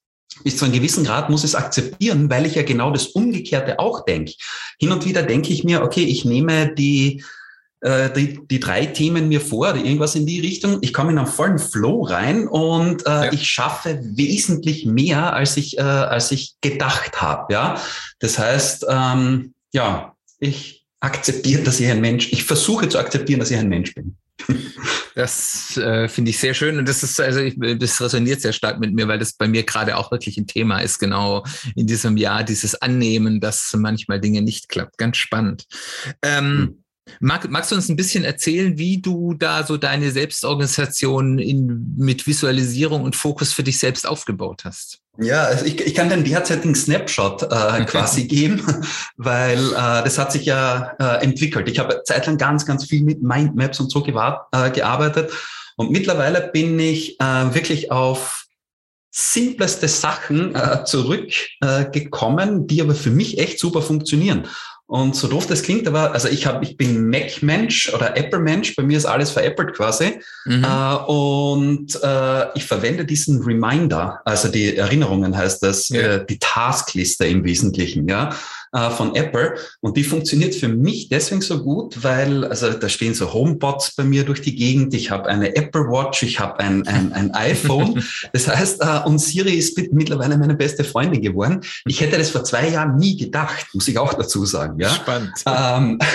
bis 0.45 0.57
zu 0.57 0.65
einem 0.65 0.75
gewissen 0.75 1.05
Grad 1.05 1.31
muss 1.31 1.45
es 1.45 1.55
akzeptieren, 1.55 2.31
weil 2.31 2.47
ich 2.47 2.55
ja 2.55 2.63
genau 2.63 2.91
das 2.91 3.09
Umgekehrte 3.09 3.79
auch 3.79 4.05
denke. 4.05 4.33
Hin 4.79 4.93
und 4.93 5.05
wieder 5.05 5.23
denke 5.23 5.53
ich 5.53 5.65
mir, 5.65 5.83
okay, 5.83 6.05
ich 6.05 6.25
nehme 6.25 6.75
die, 6.75 7.25
äh, 7.81 8.11
die, 8.11 8.41
die 8.49 8.61
drei 8.61 8.87
Themen 8.87 9.29
mir 9.29 9.41
vor 9.41 9.71
oder 9.71 9.77
irgendwas 9.77 10.15
in 10.15 10.27
die 10.27 10.41
Richtung. 10.41 10.79
Ich 10.83 10.93
komme 10.93 11.13
in 11.13 11.19
einen 11.19 11.27
vollen 11.27 11.59
Flow 11.59 12.03
rein 12.03 12.47
und 12.47 13.07
äh, 13.07 13.11
ja. 13.11 13.33
ich 13.33 13.49
schaffe 13.49 14.01
wesentlich 14.03 14.87
mehr, 14.87 15.33
als 15.33 15.57
ich, 15.57 15.79
äh, 15.79 15.83
als 15.83 16.31
ich 16.31 16.55
gedacht 16.61 17.21
habe. 17.21 17.53
Ja, 17.53 17.81
das 18.21 18.39
heißt, 18.39 18.87
ähm, 18.89 19.55
ja, 19.73 20.15
ich, 20.39 20.78
akzeptiert, 21.01 21.67
dass 21.67 21.81
ich 21.81 21.89
ein 21.89 22.01
Mensch, 22.01 22.33
ich 22.33 22.45
versuche 22.45 22.89
zu 22.89 22.99
akzeptieren, 22.99 23.41
dass 23.41 23.51
ich 23.51 23.57
ein 23.57 23.69
Mensch 23.69 23.95
bin. 23.95 24.17
Das 25.15 25.77
äh, 25.77 26.09
finde 26.09 26.31
ich 26.31 26.39
sehr 26.39 26.55
schön 26.55 26.79
und 26.79 26.89
das 26.89 27.03
ist 27.03 27.21
also 27.21 27.41
ich, 27.41 27.57
das 27.59 28.01
resoniert 28.01 28.41
sehr 28.41 28.53
stark 28.53 28.79
mit 28.79 28.95
mir, 28.95 29.09
weil 29.09 29.19
das 29.19 29.33
bei 29.33 29.49
mir 29.49 29.65
gerade 29.65 29.97
auch 29.97 30.13
wirklich 30.13 30.39
ein 30.39 30.47
Thema 30.47 30.79
ist, 30.79 31.01
genau 31.01 31.45
in 31.75 31.89
diesem 31.89 32.17
Jahr 32.17 32.45
dieses 32.45 32.77
Annehmen, 32.81 33.41
dass 33.41 33.75
manchmal 33.77 34.21
Dinge 34.21 34.43
nicht 34.43 34.69
klappt. 34.69 34.97
Ganz 34.97 35.17
spannend. 35.17 35.65
Ähm, 36.23 36.45
hm. 36.45 36.85
Mag, 37.21 37.49
magst 37.51 37.71
du 37.71 37.77
uns 37.77 37.89
ein 37.89 37.97
bisschen 37.97 38.25
erzählen, 38.25 38.79
wie 38.79 39.01
du 39.01 39.35
da 39.35 39.65
so 39.65 39.77
deine 39.77 40.11
Selbstorganisation 40.11 41.39
in, 41.39 41.95
mit 41.97 42.27
Visualisierung 42.27 43.03
und 43.03 43.17
Fokus 43.17 43.53
für 43.53 43.63
dich 43.63 43.79
selbst 43.79 44.07
aufgebaut 44.07 44.63
hast? 44.65 45.01
Ja, 45.21 45.43
also 45.45 45.65
ich, 45.65 45.81
ich 45.81 45.95
kann 45.95 46.09
den 46.09 46.25
derzeitigen 46.25 46.75
Snapshot 46.75 47.43
äh, 47.43 47.85
quasi 47.87 48.25
geben, 48.25 48.63
weil 49.17 49.59
äh, 49.59 50.05
das 50.05 50.19
hat 50.19 50.33
sich 50.33 50.45
ja 50.45 50.95
äh, 50.99 51.25
entwickelt. 51.25 51.69
Ich 51.69 51.79
habe 51.79 52.03
zeitlang 52.05 52.39
ganz, 52.39 52.65
ganz 52.67 52.85
viel 52.85 53.03
mit 53.03 53.23
Mindmaps 53.23 53.81
und 53.81 53.91
so 53.91 54.05
äh, 54.07 54.71
gearbeitet 54.71 55.33
und 55.79 55.93
mittlerweile 55.93 56.51
bin 56.53 56.79
ich 56.79 57.21
äh, 57.21 57.55
wirklich 57.55 57.93
auf 57.93 58.47
simpleste 59.13 59.87
Sachen 59.87 60.55
äh, 60.57 60.85
zurückgekommen, 60.85 62.63
äh, 62.63 62.67
die 62.67 62.83
aber 62.83 62.97
für 62.97 63.11
mich 63.11 63.39
echt 63.39 63.61
super 63.61 63.81
funktionieren. 63.81 64.49
Und 64.89 65.15
so 65.15 65.29
doof 65.29 65.47
das 65.47 65.63
klingt, 65.63 65.87
aber 65.87 66.13
also 66.13 66.29
ich 66.29 66.47
habe, 66.47 66.65
ich 66.65 66.79
bin 66.79 67.11
Mac-Mensch 67.11 67.93
oder 67.93 68.17
Apple-Mensch, 68.17 68.75
bei 68.75 68.83
mir 68.83 68.97
ist 68.97 69.05
alles 69.05 69.31
veräppelt 69.31 69.75
quasi. 69.75 70.21
Mhm. 70.47 70.65
Äh, 70.65 70.95
und 71.07 72.03
äh, 72.03 72.47
ich 72.55 72.65
verwende 72.65 73.05
diesen 73.05 73.43
Reminder, 73.43 74.23
also 74.25 74.49
die 74.49 74.77
Erinnerungen 74.77 75.37
heißt 75.37 75.63
das, 75.63 75.91
ja. 75.91 76.01
äh, 76.01 76.27
die 76.27 76.39
Taskliste 76.39 77.27
im 77.27 77.45
Wesentlichen, 77.45 78.09
ja 78.09 78.31
äh, 78.73 78.91
von 78.91 79.15
Apple. 79.15 79.57
Und 79.81 79.97
die 79.97 80.05
funktioniert 80.05 80.55
für 80.55 80.69
mich 80.69 81.09
deswegen 81.09 81.41
so 81.41 81.63
gut, 81.63 82.03
weil, 82.03 82.45
also 82.45 82.71
da 82.71 82.89
stehen 82.89 83.15
so 83.15 83.33
Homebots 83.33 83.95
bei 83.95 84.05
mir 84.05 84.25
durch 84.25 84.41
die 84.41 84.55
Gegend. 84.55 84.95
Ich 84.95 85.11
habe 85.11 85.29
eine 85.29 85.55
Apple 85.57 85.83
Watch, 85.83 86.23
ich 86.23 86.41
habe 86.41 86.59
ein, 86.61 86.87
ein, 86.87 87.13
ein 87.13 87.31
iPhone. 87.35 88.03
Das 88.33 88.49
heißt, 88.49 88.83
äh, 88.83 89.01
und 89.07 89.19
Siri 89.19 89.55
ist 89.55 89.79
mittlerweile 89.93 90.37
meine 90.39 90.55
beste 90.55 90.85
Freundin 90.85 91.23
geworden. 91.23 91.61
Ich 91.87 92.01
hätte 92.01 92.19
das 92.19 92.31
vor 92.31 92.45
zwei 92.45 92.69
Jahren 92.69 92.97
nie 92.97 93.17
gedacht, 93.17 93.67
muss 93.75 93.89
ich 93.89 93.99
auch 93.99 94.15
dazu 94.15 94.45
sagen. 94.45 94.79
Ja? 94.81 94.91
Spannend. 94.91 95.33
Ähm, 95.47 95.99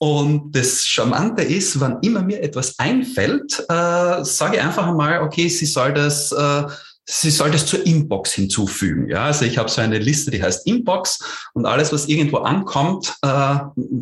Und 0.00 0.54
das 0.54 0.86
Charmante 0.86 1.42
ist, 1.42 1.80
wann 1.80 1.98
immer 2.02 2.22
mir 2.22 2.40
etwas 2.40 2.78
einfällt, 2.78 3.58
äh, 3.68 4.24
sage 4.24 4.56
ich 4.56 4.62
einfach 4.62 4.86
einmal, 4.86 5.22
okay, 5.22 5.48
sie 5.48 5.66
soll 5.66 5.92
das 5.92 6.30
äh, 6.30 6.62
Sie 7.10 7.30
soll 7.30 7.50
das 7.50 7.64
zur 7.64 7.86
Inbox 7.86 8.34
hinzufügen. 8.34 9.08
Ja, 9.08 9.24
also 9.24 9.46
ich 9.46 9.56
habe 9.56 9.70
so 9.70 9.80
eine 9.80 9.98
Liste, 9.98 10.30
die 10.30 10.42
heißt 10.42 10.66
Inbox 10.66 11.48
und 11.54 11.64
alles, 11.64 11.90
was 11.90 12.06
irgendwo 12.06 12.38
ankommt, 12.38 13.16
äh, 13.22 13.56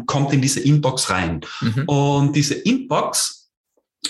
kommt 0.06 0.32
in 0.32 0.42
diese 0.42 0.58
Inbox 0.58 1.08
rein. 1.08 1.40
Mhm. 1.60 1.84
Und 1.86 2.32
diese 2.34 2.54
Inbox, 2.54 3.48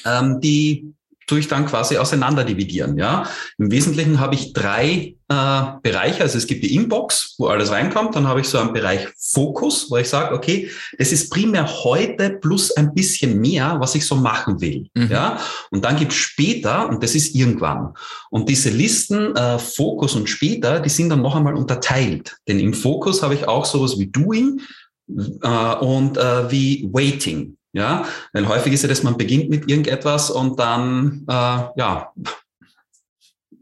ähm, 0.06 0.40
die 0.40 0.94
tue 1.26 1.40
ich 1.40 1.48
dann 1.48 1.66
quasi 1.66 1.96
auseinander 1.96 2.44
dividieren. 2.44 2.96
Ja, 2.96 3.28
im 3.58 3.70
Wesentlichen 3.70 4.20
habe 4.20 4.34
ich 4.34 4.52
drei 4.52 5.16
äh, 5.28 5.62
Bereiche. 5.82 6.22
Also 6.22 6.38
es 6.38 6.46
gibt 6.46 6.62
die 6.62 6.74
Inbox, 6.74 7.34
wo 7.38 7.48
alles 7.48 7.70
reinkommt. 7.70 8.14
Dann 8.14 8.28
habe 8.28 8.40
ich 8.40 8.48
so 8.48 8.58
einen 8.58 8.72
Bereich 8.72 9.08
Fokus, 9.18 9.90
wo 9.90 9.96
ich 9.96 10.08
sage, 10.08 10.34
okay, 10.34 10.70
das 10.98 11.10
ist 11.10 11.30
primär 11.30 11.66
heute 11.84 12.30
plus 12.30 12.70
ein 12.76 12.94
bisschen 12.94 13.40
mehr, 13.40 13.76
was 13.80 13.94
ich 13.96 14.06
so 14.06 14.14
machen 14.14 14.60
will. 14.60 14.86
Mhm. 14.94 15.08
Ja, 15.10 15.40
und 15.70 15.84
dann 15.84 15.96
gibt 15.96 16.12
es 16.12 16.18
später 16.18 16.88
und 16.88 17.02
das 17.02 17.14
ist 17.14 17.34
irgendwann. 17.34 17.94
Und 18.30 18.48
diese 18.48 18.70
Listen 18.70 19.34
äh, 19.34 19.58
Fokus 19.58 20.14
und 20.14 20.28
später, 20.28 20.80
die 20.80 20.90
sind 20.90 21.08
dann 21.08 21.22
noch 21.22 21.34
einmal 21.34 21.54
unterteilt. 21.54 22.36
Denn 22.46 22.60
im 22.60 22.72
Fokus 22.72 23.22
habe 23.22 23.34
ich 23.34 23.48
auch 23.48 23.64
sowas 23.64 23.98
wie 23.98 24.06
Doing 24.06 24.60
äh, 25.08 25.74
und 25.76 26.16
äh, 26.18 26.50
wie 26.50 26.88
Waiting. 26.92 27.56
Ja, 27.76 28.06
weil 28.32 28.48
häufig 28.48 28.72
ist 28.72 28.84
ja, 28.84 28.88
dass 28.88 29.02
man 29.02 29.18
beginnt 29.18 29.50
mit 29.50 29.68
irgendetwas 29.68 30.30
und 30.30 30.58
dann, 30.58 31.26
äh, 31.28 31.32
ja, 31.76 32.10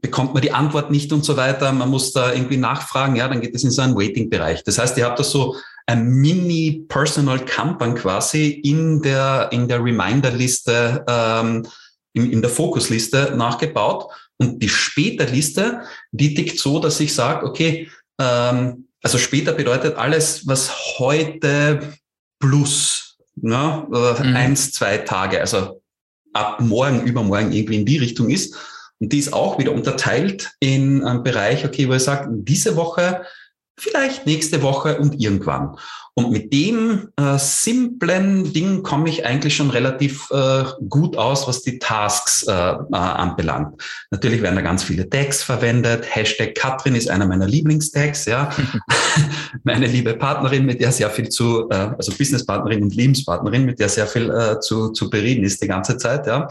bekommt 0.00 0.34
man 0.34 0.42
die 0.42 0.52
Antwort 0.52 0.92
nicht 0.92 1.12
und 1.12 1.24
so 1.24 1.36
weiter. 1.36 1.72
Man 1.72 1.88
muss 1.88 2.12
da 2.12 2.32
irgendwie 2.32 2.56
nachfragen. 2.56 3.16
Ja, 3.16 3.26
dann 3.26 3.40
geht 3.40 3.56
es 3.56 3.64
in 3.64 3.72
so 3.72 3.82
einen 3.82 3.96
Waiting-Bereich. 3.96 4.62
Das 4.62 4.78
heißt, 4.78 4.96
ihr 4.98 5.06
habt 5.06 5.18
da 5.18 5.24
so 5.24 5.56
ein 5.86 6.06
Mini-Personal 6.06 7.44
Kanban 7.44 7.96
quasi 7.96 8.50
in 8.50 9.02
der, 9.02 9.48
in 9.50 9.66
der 9.66 9.82
Reminder-Liste, 9.82 11.04
ähm, 11.08 11.66
in, 12.12 12.30
in 12.30 12.40
der 12.40 12.50
Fokus-Liste 12.50 13.34
nachgebaut. 13.34 14.12
Und 14.36 14.62
die 14.62 14.68
Später-Liste, 14.68 15.80
die 16.12 16.34
tickt 16.34 16.60
so, 16.60 16.78
dass 16.78 17.00
ich 17.00 17.12
sage, 17.12 17.44
okay, 17.44 17.90
ähm, 18.20 18.86
also 19.02 19.18
später 19.18 19.52
bedeutet 19.52 19.96
alles, 19.96 20.46
was 20.46 21.00
heute 21.00 21.94
plus 22.38 23.03
ne, 23.44 23.86
mhm. 23.88 24.36
eins, 24.36 24.72
zwei 24.72 24.98
Tage, 24.98 25.40
also 25.40 25.80
ab 26.32 26.60
morgen, 26.60 27.02
übermorgen 27.06 27.52
irgendwie 27.52 27.76
in 27.76 27.86
die 27.86 27.98
Richtung 27.98 28.30
ist. 28.30 28.56
Und 29.00 29.12
die 29.12 29.18
ist 29.18 29.32
auch 29.32 29.58
wieder 29.58 29.72
unterteilt 29.72 30.52
in 30.60 31.04
einen 31.04 31.22
Bereich, 31.22 31.64
okay, 31.64 31.88
wo 31.88 31.94
ich 31.94 32.02
sage, 32.02 32.28
diese 32.30 32.76
Woche 32.76 33.22
vielleicht 33.78 34.26
nächste 34.26 34.62
Woche 34.62 34.98
und 34.98 35.20
irgendwann. 35.20 35.76
Und 36.16 36.30
mit 36.30 36.52
dem 36.52 37.08
äh, 37.16 37.38
simplen 37.38 38.52
Ding 38.52 38.84
komme 38.84 39.08
ich 39.08 39.26
eigentlich 39.26 39.56
schon 39.56 39.70
relativ 39.70 40.30
äh, 40.30 40.62
gut 40.88 41.16
aus, 41.16 41.48
was 41.48 41.62
die 41.62 41.80
Tasks 41.80 42.44
äh, 42.44 42.52
äh, 42.52 42.76
anbelangt. 42.92 43.82
Natürlich 44.12 44.40
werden 44.40 44.54
da 44.54 44.62
ganz 44.62 44.84
viele 44.84 45.10
Tags 45.10 45.42
verwendet. 45.42 46.06
Hashtag 46.08 46.54
Katrin 46.54 46.94
ist 46.94 47.10
einer 47.10 47.26
meiner 47.26 47.48
Lieblingstags, 47.48 48.26
ja. 48.26 48.48
Meine 49.64 49.88
liebe 49.88 50.14
Partnerin, 50.14 50.66
mit 50.66 50.80
der 50.80 50.92
sehr 50.92 51.10
viel 51.10 51.30
zu, 51.30 51.68
äh, 51.70 51.90
also 51.98 52.12
Businesspartnerin 52.12 52.84
und 52.84 52.94
Lebenspartnerin, 52.94 53.64
mit 53.64 53.80
der 53.80 53.88
sehr 53.88 54.06
viel 54.06 54.30
äh, 54.30 54.60
zu, 54.60 54.90
zu 54.90 55.10
bereden 55.10 55.42
ist 55.42 55.62
die 55.62 55.68
ganze 55.68 55.96
Zeit, 55.96 56.28
ja. 56.28 56.46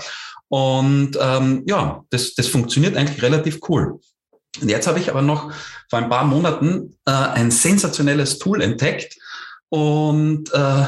Und 0.50 1.18
ähm, 1.22 1.64
ja, 1.68 2.04
das, 2.10 2.36
das 2.36 2.48
funktioniert 2.48 2.98
eigentlich 2.98 3.24
relativ 3.24 3.62
cool. 3.70 4.02
Und 4.62 4.70
jetzt 4.70 4.88
habe 4.88 5.00
ich 5.00 5.10
aber 5.10 5.22
noch 5.22 5.54
vor 5.90 6.00
ein 6.00 6.10
paar 6.10 6.26
Monaten 6.26 6.98
äh, 7.06 7.12
ein 7.12 7.50
sensationelles 7.50 8.40
Tool 8.40 8.62
entdeckt 8.62 9.18
und 9.74 10.54
äh, 10.54 10.86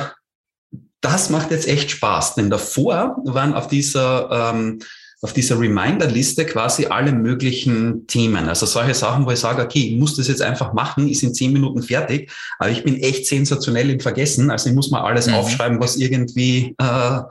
das 1.01 1.32
macht 1.32 1.50
jetzt 1.50 1.68
echt 1.68 1.89
Spaß, 1.89 2.36
denn 2.36 2.51
davor 2.51 3.18
waren 3.25 3.56
auf 3.56 3.68
dieser 3.68 4.51
ähm, 4.54 4.80
auf 5.22 5.34
dieser 5.34 5.60
Reminder-Liste 5.60 6.46
quasi 6.46 6.86
alle 6.86 7.12
möglichen 7.12 8.06
Themen. 8.06 8.48
Also 8.48 8.68
solche 8.68 8.94
Sachen, 8.94 9.25
wo 9.25 9.32
ich 9.32 9.39
sage, 9.39 9.63
okay, 9.63 9.80
ich 9.80 10.00
muss 10.00 10.15
das 10.15 10.27
jetzt 10.27 10.44
einfach 10.44 10.74
machen, 10.74 11.10
ist 11.10 11.24
in 11.24 11.34
zehn 11.34 11.51
Minuten 11.51 11.82
fertig, 11.82 12.32
aber 12.60 12.70
ich 12.70 12.84
bin 12.84 13.01
echt 13.01 13.25
sensationell 13.25 13.89
im 13.89 14.00
Vergessen. 14.00 14.51
Also 14.51 14.70
ich 14.70 14.75
muss 14.75 14.92
mal 14.92 15.01
alles 15.01 15.25
mhm. 15.25 15.34
aufschreiben, 15.34 15.80
was 15.80 15.96
irgendwie, 15.96 16.75
äh, 16.77 17.22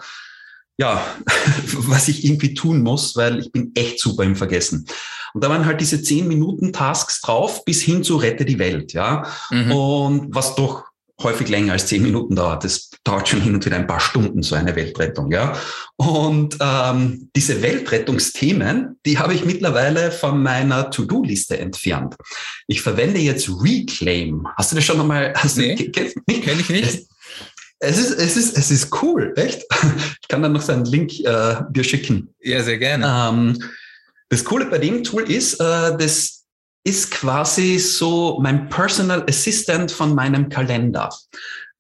ja, 0.77 1.07
was 1.73 2.09
ich 2.09 2.25
irgendwie 2.25 2.55
tun 2.55 2.83
muss, 2.83 3.15
weil 3.15 3.39
ich 3.39 3.53
bin 3.53 3.71
echt 3.77 4.01
super 4.01 4.25
im 4.25 4.35
Vergessen. 4.35 4.87
Und 5.35 5.45
da 5.45 5.49
waren 5.49 5.67
halt 5.67 5.81
diese 5.81 6.03
zehn 6.03 6.27
Minuten 6.27 6.73
Tasks 6.73 7.21
drauf 7.21 7.65
bis 7.65 7.81
hin 7.81 8.03
zu 8.03 8.17
Rette 8.17 8.45
die 8.45 8.59
Welt, 8.59 8.93
ja. 8.93 9.25
Mhm. 9.51 9.71
Und 9.71 10.35
was 10.35 10.57
doch 10.57 10.83
häufig 11.25 11.49
länger 11.49 11.73
als 11.73 11.87
zehn 11.87 12.03
Minuten 12.03 12.37
dauert. 12.37 12.65
Das 12.65 12.91
dauert 13.03 13.29
schon 13.29 13.41
hin 13.41 13.55
und 13.55 13.65
wieder 13.65 13.77
ein 13.77 13.87
paar 13.87 14.01
Stunden, 14.01 14.43
so 14.43 14.55
eine 14.55 14.77
Weltrettung. 14.77 15.33
Ja? 15.33 15.59
Und 15.97 16.57
ähm, 16.61 17.31
diese 17.35 17.63
Weltrettungsthemen, 17.63 18.99
die 19.05 19.19
habe 19.19 19.35
ich 19.35 19.45
mittlerweile 19.45 20.13
von 20.13 20.43
meiner 20.43 20.91
To-Do-Liste 20.91 21.59
entfernt. 21.59 22.17
Ich 22.67 22.83
verwende 22.83 23.21
jetzt 23.21 23.49
Reclaim. 23.49 24.47
Hast 24.57 24.73
du 24.73 24.77
das 24.77 24.85
schon 24.85 25.01
einmal? 25.01 25.35
Hast 25.37 25.59
nee, 25.59 25.75
du, 25.75 25.91
kenn, 25.91 26.13
kenn 26.27 26.61
ich 26.61 26.71
nicht. 26.71 27.07
Es 27.81 27.99
ist, 27.99 28.13
es 28.13 28.37
ist, 28.37 28.57
es 28.57 28.71
ist 28.71 29.03
cool, 29.03 29.33
echt. 29.37 29.65
Ich 30.23 30.29
kann 30.29 30.43
dann 30.43 30.53
noch 30.53 30.63
so 30.63 30.73
einen 30.73 30.87
Link 30.87 31.21
äh, 31.21 31.57
dir 31.71 31.85
schicken. 31.85 32.35
Ja, 32.41 32.63
sehr 32.63 32.79
gerne. 32.79 33.07
Ähm, 33.07 33.63
das 34.31 34.45
Coole 34.45 34.67
bei 34.67 34.79
dem 34.79 35.05
Tool 35.05 35.31
ist, 35.31 35.61
äh, 35.61 35.97
das 35.97 36.44
ist 36.85 37.11
quasi 37.11 37.79
so 37.79 38.39
mein 38.41 38.69
Personal 38.69 39.25
Assistant 39.29 39.91
von 39.91 40.15
meinem 40.15 40.49
Kalender. 40.51 41.09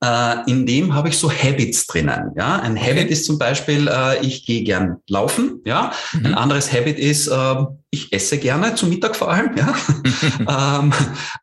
Äh, 0.04 0.50
in 0.50 0.66
dem 0.66 0.94
habe 0.94 1.08
ich 1.08 1.18
so 1.18 1.30
Habits 1.30 1.86
drinnen. 1.86 2.32
Ja, 2.36 2.56
ein 2.56 2.76
okay. 2.76 2.90
Habit 2.90 3.10
ist 3.10 3.24
zum 3.24 3.38
Beispiel, 3.38 3.88
äh, 3.88 4.18
ich 4.24 4.44
gehe 4.44 4.62
gern 4.62 4.96
laufen. 5.08 5.60
Ja, 5.64 5.92
mhm. 6.12 6.26
ein 6.26 6.34
anderes 6.34 6.72
Habit 6.72 6.98
ist, 6.98 7.28
äh, 7.28 7.54
ich 7.90 8.12
esse 8.12 8.38
gerne 8.38 8.74
zum 8.74 8.90
Mittag 8.90 9.16
vor 9.16 9.30
allem. 9.30 9.56
Ja, 9.56 9.74
ähm, 10.80 10.92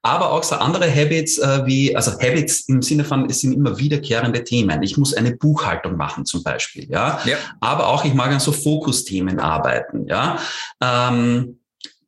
aber 0.04 0.32
auch 0.32 0.44
so 0.44 0.56
andere 0.56 0.94
Habits 0.94 1.40
äh, 1.40 1.66
wie, 1.66 1.96
also 1.96 2.12
Habits 2.12 2.68
im 2.68 2.82
Sinne 2.82 3.04
von, 3.04 3.28
es 3.30 3.42
sind 3.42 3.54
immer 3.54 3.80
wiederkehrende 3.80 4.44
Themen. 4.44 4.84
Ich 4.84 4.98
muss 4.98 5.14
eine 5.14 5.36
Buchhaltung 5.36 5.98
machen 5.98 6.26
zum 6.26 6.44
Beispiel. 6.44 6.88
Ja, 6.90 7.20
ja. 7.26 7.38
aber 7.62 7.88
auch 7.88 8.06
ich 8.06 8.14
mag 8.14 8.32
an 8.32 8.40
so 8.40 8.52
Fokusthemen 8.52 9.40
arbeiten. 9.40 10.08
Ja, 10.08 10.38
ähm, 10.82 11.60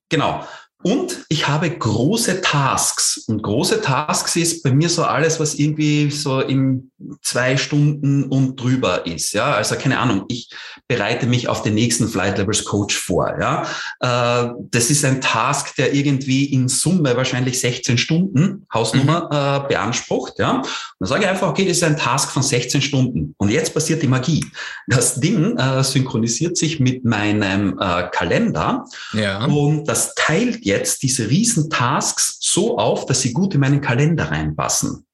genau. 0.09 0.45
Und 0.83 1.25
ich 1.29 1.47
habe 1.47 1.69
große 1.69 2.41
Tasks. 2.41 3.23
Und 3.27 3.41
große 3.41 3.81
Tasks 3.81 4.35
ist 4.35 4.63
bei 4.63 4.71
mir 4.71 4.89
so 4.89 5.03
alles, 5.03 5.39
was 5.39 5.55
irgendwie 5.55 6.11
so 6.11 6.41
in 6.41 6.91
zwei 7.21 7.55
Stunden 7.57 8.25
und 8.25 8.59
drüber 8.59 9.05
ist. 9.05 9.33
Ja, 9.33 9.53
also 9.53 9.75
keine 9.75 9.99
Ahnung. 9.99 10.25
Ich 10.27 10.49
bereite 10.87 11.25
mich 11.25 11.47
auf 11.47 11.63
den 11.63 11.73
nächsten 11.73 12.07
Flight 12.07 12.37
Levels 12.37 12.65
Coach 12.65 12.97
vor. 12.97 13.33
Ja, 13.39 13.63
äh, 14.01 14.51
das 14.71 14.89
ist 14.89 15.05
ein 15.05 15.21
Task, 15.21 15.75
der 15.77 15.93
irgendwie 15.93 16.45
in 16.45 16.67
Summe 16.67 17.15
wahrscheinlich 17.15 17.59
16 17.59 17.97
Stunden 17.97 18.65
Hausnummer 18.73 19.29
mhm. 19.31 19.65
äh, 19.65 19.67
beansprucht. 19.69 20.37
Ja, 20.37 20.57
und 20.57 20.67
dann 20.99 21.09
sage 21.09 21.23
ich 21.23 21.29
einfach, 21.29 21.47
okay, 21.47 21.65
das 21.65 21.77
ist 21.77 21.83
ein 21.83 21.97
Task 21.97 22.31
von 22.31 22.43
16 22.43 22.81
Stunden. 22.81 23.35
Und 23.37 23.49
jetzt 23.49 23.73
passiert 23.73 24.01
die 24.01 24.07
Magie. 24.07 24.45
Das 24.87 25.19
Ding 25.19 25.57
äh, 25.57 25.83
synchronisiert 25.83 26.57
sich 26.57 26.79
mit 26.81 27.05
meinem 27.05 27.79
äh, 27.79 28.09
Kalender. 28.11 28.85
Ja. 29.13 29.45
Und 29.45 29.85
das 29.85 30.13
teilt 30.15 30.65
jetzt 30.65 30.72
jetzt 30.73 31.03
diese 31.03 31.29
riesen 31.29 31.69
Tasks 31.69 32.37
so 32.41 32.77
auf, 32.77 33.05
dass 33.05 33.21
sie 33.21 33.33
gut 33.33 33.53
in 33.53 33.61
meinen 33.61 33.81
Kalender 33.81 34.31
reinpassen. 34.31 35.05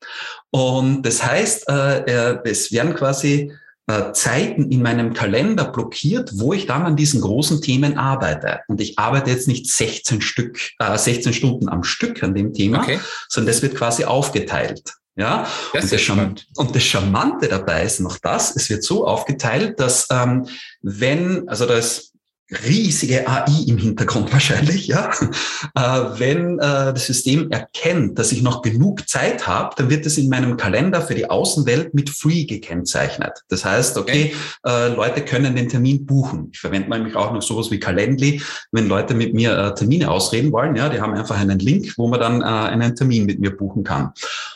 Und 0.51 1.03
das 1.03 1.23
heißt, 1.23 1.69
äh, 1.69 2.39
es 2.43 2.71
werden 2.71 2.95
quasi 2.95 3.51
äh, 3.89 4.13
Zeiten 4.13 4.71
in 4.71 4.83
meinem 4.83 5.13
Kalender 5.13 5.65
blockiert, 5.65 6.31
wo 6.35 6.53
ich 6.53 6.67
dann 6.67 6.83
an 6.85 6.95
diesen 6.95 7.21
großen 7.21 7.61
Themen 7.61 7.97
arbeite. 7.97 8.59
Und 8.67 8.81
ich 8.81 8.99
arbeite 8.99 9.31
jetzt 9.31 9.47
nicht 9.47 9.67
16 9.67 10.21
Stück, 10.21 10.59
äh, 10.79 10.97
16 10.97 11.33
Stunden 11.33 11.69
am 11.69 11.83
Stück 11.83 12.21
an 12.21 12.35
dem 12.35 12.53
Thema, 12.53 12.81
okay. 12.81 12.99
sondern 13.27 13.53
das 13.53 13.61
wird 13.63 13.75
quasi 13.75 14.05
aufgeteilt. 14.05 14.93
Ja, 15.15 15.47
das 15.73 15.91
und, 15.91 15.91
das 15.91 16.57
und, 16.57 16.75
das 16.75 16.83
Charmante 16.83 17.49
dabei 17.49 17.83
ist 17.83 17.99
noch 17.99 18.19
das, 18.19 18.55
es 18.55 18.69
wird 18.69 18.83
so 18.83 19.05
aufgeteilt, 19.05 19.77
dass 19.77 20.07
ähm, 20.11 20.47
wenn, 20.81 21.49
also 21.49 21.65
das 21.65 22.08
riesige 22.51 23.27
AI 23.27 23.63
im 23.67 23.77
Hintergrund 23.77 24.31
wahrscheinlich, 24.33 24.87
ja. 24.87 25.11
Äh, 25.75 26.19
wenn 26.19 26.59
äh, 26.59 26.93
das 26.93 27.05
System 27.05 27.51
erkennt, 27.51 28.17
dass 28.17 28.31
ich 28.31 28.41
noch 28.41 28.61
genug 28.61 29.07
Zeit 29.07 29.47
habe, 29.47 29.75
dann 29.77 29.89
wird 29.89 30.05
es 30.05 30.17
in 30.17 30.29
meinem 30.29 30.57
Kalender 30.57 31.01
für 31.01 31.15
die 31.15 31.29
Außenwelt 31.29 31.93
mit 31.93 32.09
Free 32.09 32.45
gekennzeichnet. 32.45 33.43
Das 33.49 33.65
heißt, 33.65 33.97
okay. 33.97 34.33
Äh, 34.65 34.89
Leute 34.89 35.21
können 35.21 35.55
den 35.55 35.69
Termin 35.69 36.05
buchen. 36.05 36.49
Ich 36.51 36.59
verwende 36.59 36.89
nämlich 36.89 37.15
auch 37.15 37.31
noch 37.31 37.41
sowas 37.41 37.71
wie 37.71 37.79
Calendly, 37.79 38.41
wenn 38.71 38.87
Leute 38.87 39.13
mit 39.13 39.33
mir 39.33 39.75
Termine 39.75 40.09
ausreden 40.09 40.51
wollen, 40.51 40.75
ja, 40.75 40.89
die 40.89 40.99
haben 40.99 41.13
einfach 41.13 41.37
einen 41.37 41.59
Link, 41.59 41.93
wo 41.97 42.07
man 42.07 42.19
dann 42.19 42.43
einen 42.43 42.95
Termin 42.95 43.25
mit 43.25 43.39
mir 43.39 43.55
buchen 43.55 43.83
kann. 43.83 44.13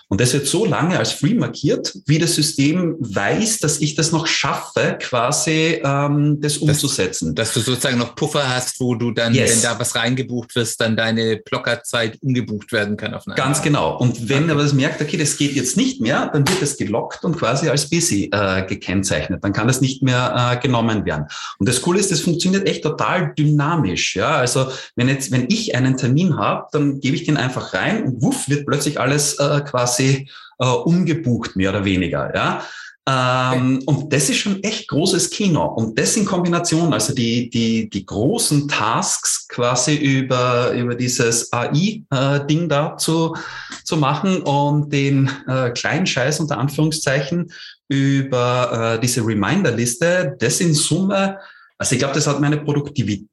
Und 0.09 0.21
das 0.21 0.33
wird 0.33 0.47
so 0.47 0.65
lange 0.65 0.99
als 0.99 1.11
Free 1.11 1.33
markiert, 1.33 1.93
wie 2.05 2.19
das 2.19 2.35
System 2.35 2.95
weiß, 2.99 3.59
dass 3.59 3.79
ich 3.81 3.95
das 3.95 4.11
noch 4.11 4.27
schaffe, 4.27 4.97
quasi 4.99 5.81
ähm, 5.83 6.39
das 6.39 6.57
umzusetzen. 6.57 7.33
Dass, 7.33 7.53
dass 7.53 7.65
du 7.65 7.71
sozusagen 7.71 7.97
noch 7.97 8.15
Puffer 8.15 8.47
hast, 8.47 8.79
wo 8.79 8.95
du 8.95 9.11
dann, 9.11 9.33
yes. 9.33 9.51
wenn 9.51 9.61
da 9.63 9.79
was 9.79 9.95
reingebucht 9.95 10.55
wirst, 10.55 10.79
dann 10.81 10.95
deine 10.95 11.37
Blockerzeit 11.37 12.19
umgebucht 12.21 12.71
werden 12.71 12.97
kann 12.97 13.13
auf 13.13 13.25
Ganz 13.25 13.57
Art. 13.57 13.63
genau. 13.63 13.97
Und 13.97 14.29
wenn 14.29 14.43
okay. 14.43 14.51
aber 14.51 14.63
das 14.63 14.73
merkt, 14.73 15.01
okay, 15.01 15.17
das 15.17 15.37
geht 15.37 15.55
jetzt 15.55 15.77
nicht 15.77 16.01
mehr, 16.01 16.29
dann 16.31 16.47
wird 16.47 16.61
es 16.61 16.77
gelockt 16.77 17.23
und 17.23 17.37
quasi 17.37 17.69
als 17.69 17.89
busy 17.89 18.29
äh, 18.31 18.65
gekennzeichnet. 18.65 19.43
Dann 19.43 19.53
kann 19.53 19.67
das 19.67 19.81
nicht 19.81 20.03
mehr 20.03 20.53
äh, 20.53 20.61
genommen 20.61 21.05
werden. 21.05 21.25
Und 21.57 21.67
das 21.67 21.81
Coole 21.81 21.99
ist, 21.99 22.11
das 22.11 22.19
funktioniert 22.19 22.67
echt 22.67 22.83
total 22.83 23.33
dynamisch. 23.37 24.15
Ja, 24.15 24.31
also 24.31 24.67
wenn 24.95 25.07
jetzt, 25.07 25.31
wenn 25.31 25.47
ich 25.49 25.75
einen 25.75 25.97
Termin 25.97 26.37
habe, 26.37 26.67
dann 26.71 26.99
gebe 26.99 27.15
ich 27.15 27.23
den 27.23 27.37
einfach 27.37 27.73
rein 27.73 28.03
und 28.03 28.21
wuff, 28.21 28.49
wird 28.49 28.65
plötzlich 28.65 28.99
alles 28.99 29.39
äh, 29.39 29.61
quasi 29.61 29.92
äh, 29.99 30.25
umgebucht, 30.65 31.55
mehr 31.55 31.69
oder 31.69 31.85
weniger. 31.85 32.33
Ja. 32.33 32.63
Ähm, 33.05 33.81
okay. 33.85 33.85
Und 33.85 34.13
das 34.13 34.29
ist 34.29 34.37
schon 34.37 34.63
echt 34.63 34.87
großes 34.87 35.29
Kino. 35.29 35.65
Und 35.65 35.99
das 35.99 36.15
in 36.15 36.23
Kombination, 36.23 36.93
also 36.93 37.13
die, 37.13 37.49
die, 37.49 37.89
die 37.89 38.05
großen 38.05 38.67
Tasks 38.69 39.45
quasi 39.49 39.95
über, 39.95 40.71
über 40.71 40.95
dieses 40.95 41.51
AI-Ding 41.51 42.63
äh, 42.63 42.67
da 42.67 42.95
zu, 42.95 43.35
zu 43.83 43.97
machen 43.97 44.41
und 44.43 44.91
den 44.93 45.29
äh, 45.47 45.71
kleinen 45.71 46.05
Scheiß 46.05 46.39
unter 46.39 46.57
Anführungszeichen 46.57 47.51
über 47.89 48.95
äh, 48.95 48.99
diese 49.01 49.25
Reminder-Liste, 49.25 50.37
das 50.39 50.61
in 50.61 50.73
Summe, 50.73 51.37
also 51.77 51.93
ich 51.93 51.99
glaube, 51.99 52.13
das 52.13 52.27
hat 52.27 52.39
meine 52.39 52.57
Produktivität, 52.57 53.27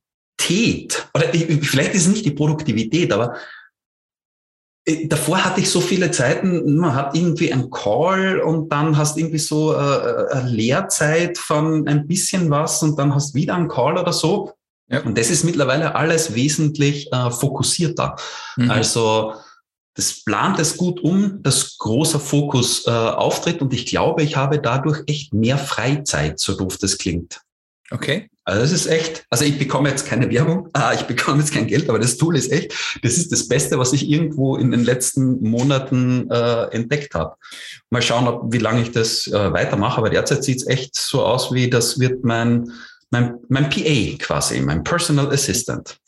oder 1.14 1.32
ich, 1.32 1.44
vielleicht 1.64 1.94
ist 1.94 2.06
es 2.06 2.08
nicht 2.08 2.24
die 2.24 2.32
Produktivität, 2.32 3.12
aber 3.12 3.36
davor 5.08 5.44
hatte 5.44 5.60
ich 5.60 5.70
so 5.70 5.80
viele 5.80 6.10
Zeiten, 6.10 6.76
man 6.76 6.94
hat 6.94 7.16
irgendwie 7.16 7.52
einen 7.52 7.70
Call 7.70 8.40
und 8.40 8.70
dann 8.70 8.96
hast 8.96 9.18
irgendwie 9.18 9.38
so 9.38 9.74
äh, 9.74 9.76
äh, 9.76 10.32
eine 10.32 10.50
Lehrzeit 10.50 11.38
von 11.38 11.86
ein 11.88 12.06
bisschen 12.06 12.50
was 12.50 12.82
und 12.82 12.98
dann 12.98 13.14
hast 13.14 13.34
wieder 13.34 13.54
einen 13.54 13.68
Call 13.68 13.98
oder 13.98 14.12
so. 14.12 14.52
Ja. 14.88 15.02
Und 15.02 15.16
das 15.16 15.30
ist 15.30 15.44
mittlerweile 15.44 15.94
alles 15.94 16.34
wesentlich 16.34 17.12
äh, 17.12 17.30
fokussierter. 17.30 18.16
Mhm. 18.56 18.70
Also 18.70 19.34
das 19.94 20.24
plant 20.24 20.58
es 20.58 20.76
gut 20.76 21.00
um, 21.00 21.42
dass 21.42 21.76
großer 21.78 22.20
Fokus 22.20 22.86
äh, 22.86 22.90
auftritt 22.90 23.60
und 23.60 23.72
ich 23.72 23.86
glaube, 23.86 24.22
ich 24.22 24.36
habe 24.36 24.60
dadurch 24.60 25.02
echt 25.06 25.34
mehr 25.34 25.58
Freizeit, 25.58 26.38
so 26.38 26.56
doof 26.56 26.78
das 26.78 26.96
klingt. 26.96 27.40
Okay. 27.90 28.30
Also 28.44 28.62
das 28.62 28.72
ist 28.72 28.86
echt, 28.86 29.24
also 29.30 29.44
ich 29.44 29.58
bekomme 29.58 29.88
jetzt 29.88 30.06
keine 30.06 30.28
Werbung, 30.30 30.68
ah, 30.72 30.92
ich 30.94 31.02
bekomme 31.02 31.38
jetzt 31.38 31.52
kein 31.52 31.66
Geld, 31.66 31.88
aber 31.88 31.98
das 31.98 32.16
Tool 32.16 32.36
ist 32.36 32.50
echt, 32.50 32.74
das 33.02 33.16
ist 33.16 33.30
das 33.30 33.46
Beste, 33.46 33.78
was 33.78 33.92
ich 33.92 34.08
irgendwo 34.08 34.56
in 34.56 34.70
den 34.70 34.84
letzten 34.84 35.40
Monaten 35.40 36.28
äh, 36.30 36.62
entdeckt 36.72 37.14
habe. 37.14 37.36
Mal 37.90 38.02
schauen, 38.02 38.26
ob, 38.26 38.52
wie 38.52 38.58
lange 38.58 38.82
ich 38.82 38.92
das 38.92 39.26
äh, 39.26 39.52
weitermache, 39.52 39.98
aber 39.98 40.10
derzeit 40.10 40.42
sieht 40.42 40.58
es 40.58 40.66
echt 40.66 40.96
so 40.96 41.24
aus, 41.24 41.52
wie 41.52 41.68
das 41.68 42.00
wird 42.00 42.24
mein, 42.24 42.70
mein, 43.10 43.34
mein 43.48 43.70
PA 43.70 44.16
quasi, 44.18 44.60
mein 44.60 44.84
Personal 44.84 45.30
Assistant. 45.30 45.98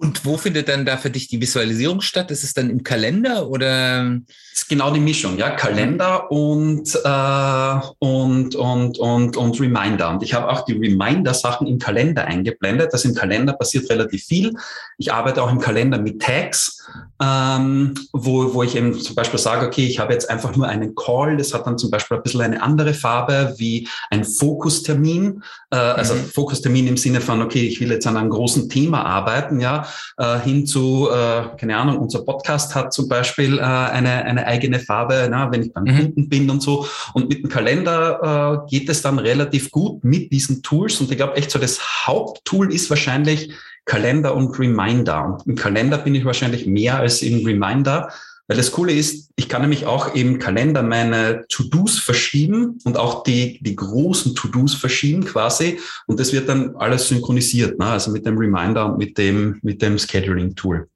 Und 0.00 0.24
wo 0.24 0.36
findet 0.36 0.68
dann 0.68 0.86
da 0.86 0.96
für 0.96 1.10
dich 1.10 1.26
die 1.26 1.40
Visualisierung 1.40 2.02
statt? 2.02 2.30
Ist 2.30 2.44
es 2.44 2.54
dann 2.54 2.70
im 2.70 2.84
Kalender 2.84 3.48
oder? 3.48 4.04
Das 4.04 4.62
ist 4.62 4.68
genau 4.68 4.92
die 4.92 5.00
Mischung, 5.00 5.36
ja. 5.38 5.50
Kalender 5.50 6.30
und, 6.30 6.94
äh, 7.04 7.86
und, 7.98 8.54
und, 8.54 8.98
und, 8.98 9.36
und 9.36 9.60
Reminder. 9.60 10.10
Und 10.10 10.22
ich 10.22 10.34
habe 10.34 10.50
auch 10.50 10.64
die 10.64 10.74
Reminder-Sachen 10.74 11.66
im 11.66 11.80
Kalender 11.80 12.26
eingeblendet. 12.26 12.92
Das 12.92 13.04
im 13.04 13.14
Kalender 13.14 13.54
passiert 13.54 13.90
relativ 13.90 14.24
viel. 14.24 14.54
Ich 14.98 15.12
arbeite 15.12 15.42
auch 15.42 15.50
im 15.50 15.58
Kalender 15.58 15.98
mit 15.98 16.22
Tags, 16.22 16.80
ähm, 17.20 17.94
wo, 18.12 18.54
wo 18.54 18.62
ich 18.62 18.76
eben 18.76 18.94
zum 18.94 19.16
Beispiel 19.16 19.40
sage, 19.40 19.66
okay, 19.66 19.84
ich 19.84 19.98
habe 19.98 20.12
jetzt 20.12 20.30
einfach 20.30 20.54
nur 20.54 20.68
einen 20.68 20.94
Call. 20.94 21.36
Das 21.38 21.52
hat 21.52 21.66
dann 21.66 21.76
zum 21.76 21.90
Beispiel 21.90 22.18
ein 22.18 22.22
bisschen 22.22 22.42
eine 22.42 22.62
andere 22.62 22.94
Farbe 22.94 23.54
wie 23.56 23.88
ein 24.10 24.24
Fokustermin. 24.24 25.42
Äh, 25.70 25.76
also 25.76 26.14
mhm. 26.14 26.24
Fokustermin 26.26 26.86
im 26.86 26.96
Sinne 26.96 27.20
von, 27.20 27.42
okay, 27.42 27.66
ich 27.66 27.80
will 27.80 27.90
jetzt 27.90 28.06
an 28.06 28.16
einem 28.16 28.30
großen 28.30 28.68
Thema 28.68 29.04
arbeiten, 29.04 29.58
ja 29.58 29.87
äh, 30.16 30.38
hin 30.40 30.66
zu, 30.66 31.08
äh, 31.10 31.56
keine 31.58 31.76
Ahnung, 31.76 31.98
unser 31.98 32.24
Podcast 32.24 32.74
hat 32.74 32.92
zum 32.92 33.08
Beispiel 33.08 33.58
äh, 33.58 33.62
eine, 33.62 34.24
eine 34.24 34.46
eigene 34.46 34.80
Farbe, 34.80 35.28
na, 35.30 35.50
wenn 35.50 35.62
ich 35.62 35.72
beim 35.72 35.84
mhm. 35.84 35.96
Kunden 35.98 36.28
bin 36.28 36.50
und 36.50 36.62
so. 36.62 36.86
Und 37.14 37.28
mit 37.28 37.42
dem 37.42 37.48
Kalender 37.48 38.64
äh, 38.66 38.70
geht 38.70 38.88
es 38.88 39.02
dann 39.02 39.18
relativ 39.18 39.70
gut 39.70 40.04
mit 40.04 40.32
diesen 40.32 40.62
Tools. 40.62 41.00
Und 41.00 41.10
ich 41.10 41.16
glaube 41.16 41.36
echt 41.36 41.50
so, 41.50 41.58
das 41.58 42.06
Haupttool 42.06 42.72
ist 42.72 42.90
wahrscheinlich 42.90 43.52
Kalender 43.84 44.34
und 44.34 44.58
Reminder. 44.58 45.24
Und 45.24 45.46
im 45.46 45.54
Kalender 45.56 45.98
bin 45.98 46.14
ich 46.14 46.24
wahrscheinlich 46.24 46.66
mehr 46.66 46.98
als 46.98 47.22
im 47.22 47.44
Reminder. 47.44 48.10
Weil 48.48 48.56
das 48.56 48.72
Coole 48.72 48.94
ist, 48.94 49.30
ich 49.36 49.48
kann 49.48 49.60
nämlich 49.60 49.84
auch 49.84 50.14
im 50.14 50.38
Kalender 50.38 50.82
meine 50.82 51.44
To-Dos 51.48 51.98
verschieben 51.98 52.78
und 52.84 52.96
auch 52.96 53.22
die, 53.22 53.62
die 53.62 53.76
großen 53.76 54.34
To-Dos 54.34 54.74
verschieben 54.74 55.26
quasi. 55.26 55.78
Und 56.06 56.18
das 56.18 56.32
wird 56.32 56.48
dann 56.48 56.74
alles 56.76 57.08
synchronisiert, 57.08 57.78
ne? 57.78 57.86
also 57.86 58.10
mit 58.10 58.24
dem 58.24 58.38
Reminder 58.38 58.86
und 58.86 58.98
mit 58.98 59.18
dem, 59.18 59.58
mit 59.62 59.82
dem 59.82 59.98
Scheduling-Tool. 59.98 60.88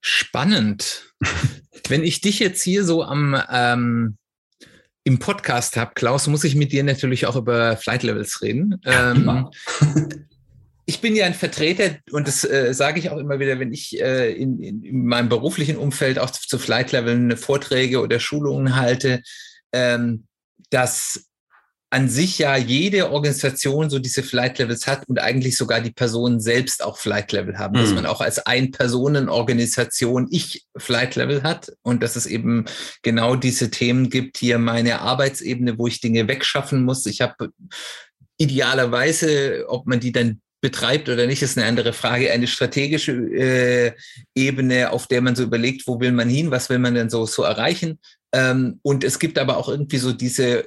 Spannend. 0.00 1.12
Wenn 1.88 2.02
ich 2.02 2.22
dich 2.22 2.38
jetzt 2.38 2.62
hier 2.62 2.84
so 2.84 3.02
am, 3.02 3.38
ähm, 3.52 4.16
im 5.04 5.18
Podcast 5.18 5.76
habe, 5.76 5.92
Klaus, 5.94 6.26
muss 6.26 6.42
ich 6.42 6.54
mit 6.54 6.72
dir 6.72 6.84
natürlich 6.84 7.26
auch 7.26 7.36
über 7.36 7.76
Flight 7.76 8.02
Levels 8.02 8.40
reden. 8.40 8.80
Ähm, 8.86 9.50
ich 10.88 11.00
bin 11.00 11.16
ja 11.16 11.26
ein 11.26 11.34
Vertreter 11.34 11.96
und 12.12 12.28
das 12.28 12.44
äh, 12.44 12.72
sage 12.72 13.00
ich 13.00 13.10
auch 13.10 13.18
immer 13.18 13.40
wieder, 13.40 13.58
wenn 13.58 13.72
ich 13.72 14.00
äh, 14.00 14.32
in, 14.32 14.60
in, 14.60 14.84
in, 14.84 15.04
meinem 15.04 15.28
beruflichen 15.28 15.76
Umfeld 15.76 16.18
auch 16.20 16.30
zu 16.30 16.58
Flight 16.58 16.92
Leveln 16.92 17.36
Vorträge 17.36 18.00
oder 18.00 18.20
Schulungen 18.20 18.76
halte, 18.76 19.22
ähm, 19.72 20.26
dass 20.70 21.26
an 21.90 22.08
sich 22.08 22.38
ja 22.38 22.56
jede 22.56 23.10
Organisation 23.10 23.90
so 23.90 23.98
diese 23.98 24.22
Flight 24.22 24.58
Levels 24.58 24.86
hat 24.86 25.08
und 25.08 25.20
eigentlich 25.20 25.56
sogar 25.56 25.80
die 25.80 25.92
Personen 25.92 26.40
selbst 26.40 26.84
auch 26.84 26.98
Flight 26.98 27.32
Level 27.32 27.58
haben, 27.58 27.78
mhm. 27.78 27.82
dass 27.82 27.94
man 27.94 28.06
auch 28.06 28.20
als 28.20 28.44
Ein-Personen-Organisation 28.44 30.28
ich 30.30 30.66
Flight 30.76 31.16
Level 31.16 31.42
hat 31.42 31.72
und 31.82 32.02
dass 32.02 32.16
es 32.16 32.26
eben 32.26 32.64
genau 33.02 33.34
diese 33.34 33.70
Themen 33.70 34.10
gibt, 34.10 34.36
hier 34.38 34.58
meine 34.58 35.00
Arbeitsebene, 35.00 35.78
wo 35.78 35.86
ich 35.86 36.00
Dinge 36.00 36.28
wegschaffen 36.28 36.84
muss. 36.84 37.06
Ich 37.06 37.20
habe 37.20 37.50
idealerweise, 38.36 39.64
ob 39.68 39.86
man 39.86 40.00
die 40.00 40.12
dann 40.12 40.40
betreibt 40.60 41.08
oder 41.08 41.26
nicht, 41.26 41.42
ist 41.42 41.58
eine 41.58 41.66
andere 41.66 41.92
Frage. 41.92 42.32
Eine 42.32 42.46
strategische 42.46 43.12
äh, 43.12 43.92
Ebene, 44.34 44.90
auf 44.90 45.06
der 45.06 45.20
man 45.20 45.36
so 45.36 45.42
überlegt, 45.42 45.86
wo 45.86 46.00
will 46.00 46.12
man 46.12 46.28
hin, 46.28 46.50
was 46.50 46.70
will 46.70 46.78
man 46.78 46.94
denn 46.94 47.10
so, 47.10 47.26
so 47.26 47.42
erreichen. 47.42 47.98
Ähm, 48.32 48.80
und 48.82 49.04
es 49.04 49.18
gibt 49.18 49.38
aber 49.38 49.56
auch 49.58 49.68
irgendwie 49.68 49.98
so 49.98 50.12
diese 50.12 50.64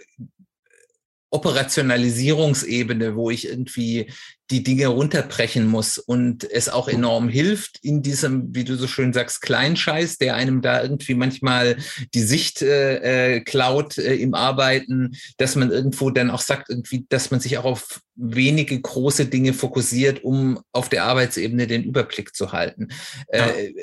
Operationalisierungsebene, 1.31 3.15
wo 3.15 3.29
ich 3.29 3.47
irgendwie 3.47 4.11
die 4.51 4.63
Dinge 4.63 4.87
runterbrechen 4.87 5.67
muss 5.67 5.97
und 5.97 6.49
es 6.49 6.69
auch 6.69 6.87
enorm 6.87 7.29
hilft 7.29 7.79
in 7.83 8.01
diesem, 8.01 8.55
wie 8.55 8.63
du 8.63 8.75
so 8.75 8.87
schön 8.87 9.13
sagst, 9.13 9.41
Kleinscheiß, 9.41 10.17
der 10.17 10.35
einem 10.35 10.61
da 10.61 10.81
irgendwie 10.81 11.13
manchmal 11.13 11.77
die 12.13 12.23
Sicht 12.23 12.61
äh, 12.61 13.35
äh, 13.35 13.41
klaut 13.41 13.97
äh, 13.97 14.15
im 14.15 14.33
Arbeiten, 14.33 15.15
dass 15.37 15.55
man 15.55 15.71
irgendwo 15.71 16.09
dann 16.09 16.31
auch 16.31 16.41
sagt, 16.41 16.69
irgendwie, 16.69 17.05
dass 17.09 17.29
man 17.29 17.39
sich 17.39 17.57
auch 17.57 17.65
auf 17.65 18.01
wenige 18.15 18.79
große 18.79 19.27
Dinge 19.27 19.53
fokussiert, 19.53 20.23
um 20.23 20.59
auf 20.71 20.89
der 20.89 21.05
Arbeitsebene 21.05 21.67
den 21.67 21.83
Überblick 21.83 22.35
zu 22.35 22.51
halten. 22.51 22.87
Ja. 23.31 23.47
Äh, 23.47 23.73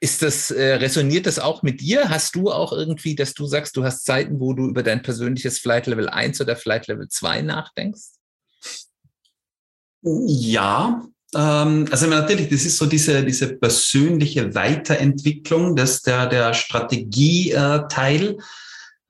ist 0.00 0.22
das, 0.22 0.50
äh, 0.50 0.74
resoniert 0.74 1.26
das 1.26 1.38
auch 1.38 1.62
mit 1.62 1.80
dir? 1.80 2.08
Hast 2.08 2.34
du 2.34 2.50
auch 2.50 2.72
irgendwie, 2.72 3.14
dass 3.14 3.34
du 3.34 3.46
sagst, 3.46 3.76
du 3.76 3.84
hast 3.84 4.04
Zeiten, 4.04 4.40
wo 4.40 4.52
du 4.52 4.68
über 4.68 4.82
dein 4.82 5.02
persönliches 5.02 5.58
Flight 5.58 5.86
Level 5.86 6.08
1 6.08 6.40
oder 6.40 6.56
Flight 6.56 6.88
Level 6.88 7.08
2 7.08 7.42
nachdenkst? 7.42 8.17
Ja, 10.02 11.02
ähm, 11.34 11.86
also 11.90 12.06
natürlich, 12.06 12.48
das 12.48 12.64
ist 12.64 12.78
so 12.78 12.86
diese, 12.86 13.24
diese 13.24 13.54
persönliche 13.54 14.54
Weiterentwicklung, 14.54 15.76
das 15.76 16.02
der, 16.02 16.26
der 16.26 16.54
Strategieteil. 16.54 18.38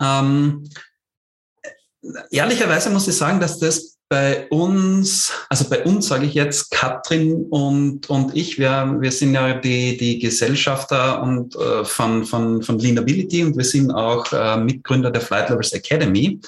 Ähm, 0.01 0.69
ehrlicherweise 2.31 2.91
muss 2.91 3.09
ich 3.09 3.17
sagen, 3.17 3.41
dass 3.41 3.59
das 3.59 3.99
bei 4.11 4.49
uns, 4.49 5.33
also 5.51 5.69
bei 5.69 5.85
uns 5.85 6.09
sage 6.09 6.25
ich 6.25 6.33
jetzt, 6.35 6.71
Katrin 6.71 7.47
und, 7.51 8.09
und 8.09 8.35
ich, 8.35 8.59
wir, 8.59 8.97
wir 8.99 9.13
sind 9.13 9.35
ja 9.35 9.53
die, 9.53 9.99
die 9.99 10.19
Gesellschafter 10.19 11.23
und, 11.23 11.55
äh, 11.57 11.85
von, 11.85 12.25
von, 12.25 12.63
von 12.63 12.79
Leanability 12.79 13.45
und 13.45 13.57
wir 13.57 13.65
sind 13.65 13.91
auch 13.91 14.33
äh, 14.33 14.57
Mitgründer 14.57 15.11
der 15.11 15.21
Flight 15.21 15.51
Lovers 15.51 15.73
Academy, 15.73 16.41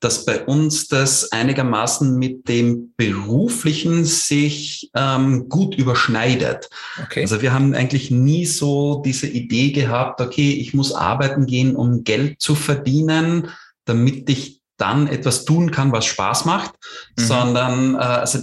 dass 0.00 0.24
bei 0.24 0.44
uns 0.44 0.86
das 0.88 1.32
einigermaßen 1.32 2.16
mit 2.16 2.48
dem 2.48 2.92
beruflichen 2.96 4.04
sich 4.04 4.90
ähm, 4.94 5.48
gut 5.48 5.74
überschneidet. 5.74 6.68
Okay. 7.02 7.22
Also 7.22 7.42
wir 7.42 7.52
haben 7.52 7.74
eigentlich 7.74 8.10
nie 8.10 8.46
so 8.46 9.02
diese 9.04 9.26
Idee 9.26 9.72
gehabt, 9.72 10.20
okay, 10.20 10.52
ich 10.52 10.72
muss 10.72 10.92
arbeiten 10.92 11.46
gehen, 11.46 11.74
um 11.74 12.04
Geld 12.04 12.40
zu 12.40 12.54
verdienen, 12.54 13.48
damit 13.84 14.30
ich 14.30 14.62
dann 14.76 15.08
etwas 15.08 15.44
tun 15.44 15.72
kann, 15.72 15.90
was 15.90 16.06
Spaß 16.06 16.44
macht, 16.44 16.74
mhm. 17.16 17.22
sondern 17.22 17.94
äh, 17.94 17.98
also 17.98 18.38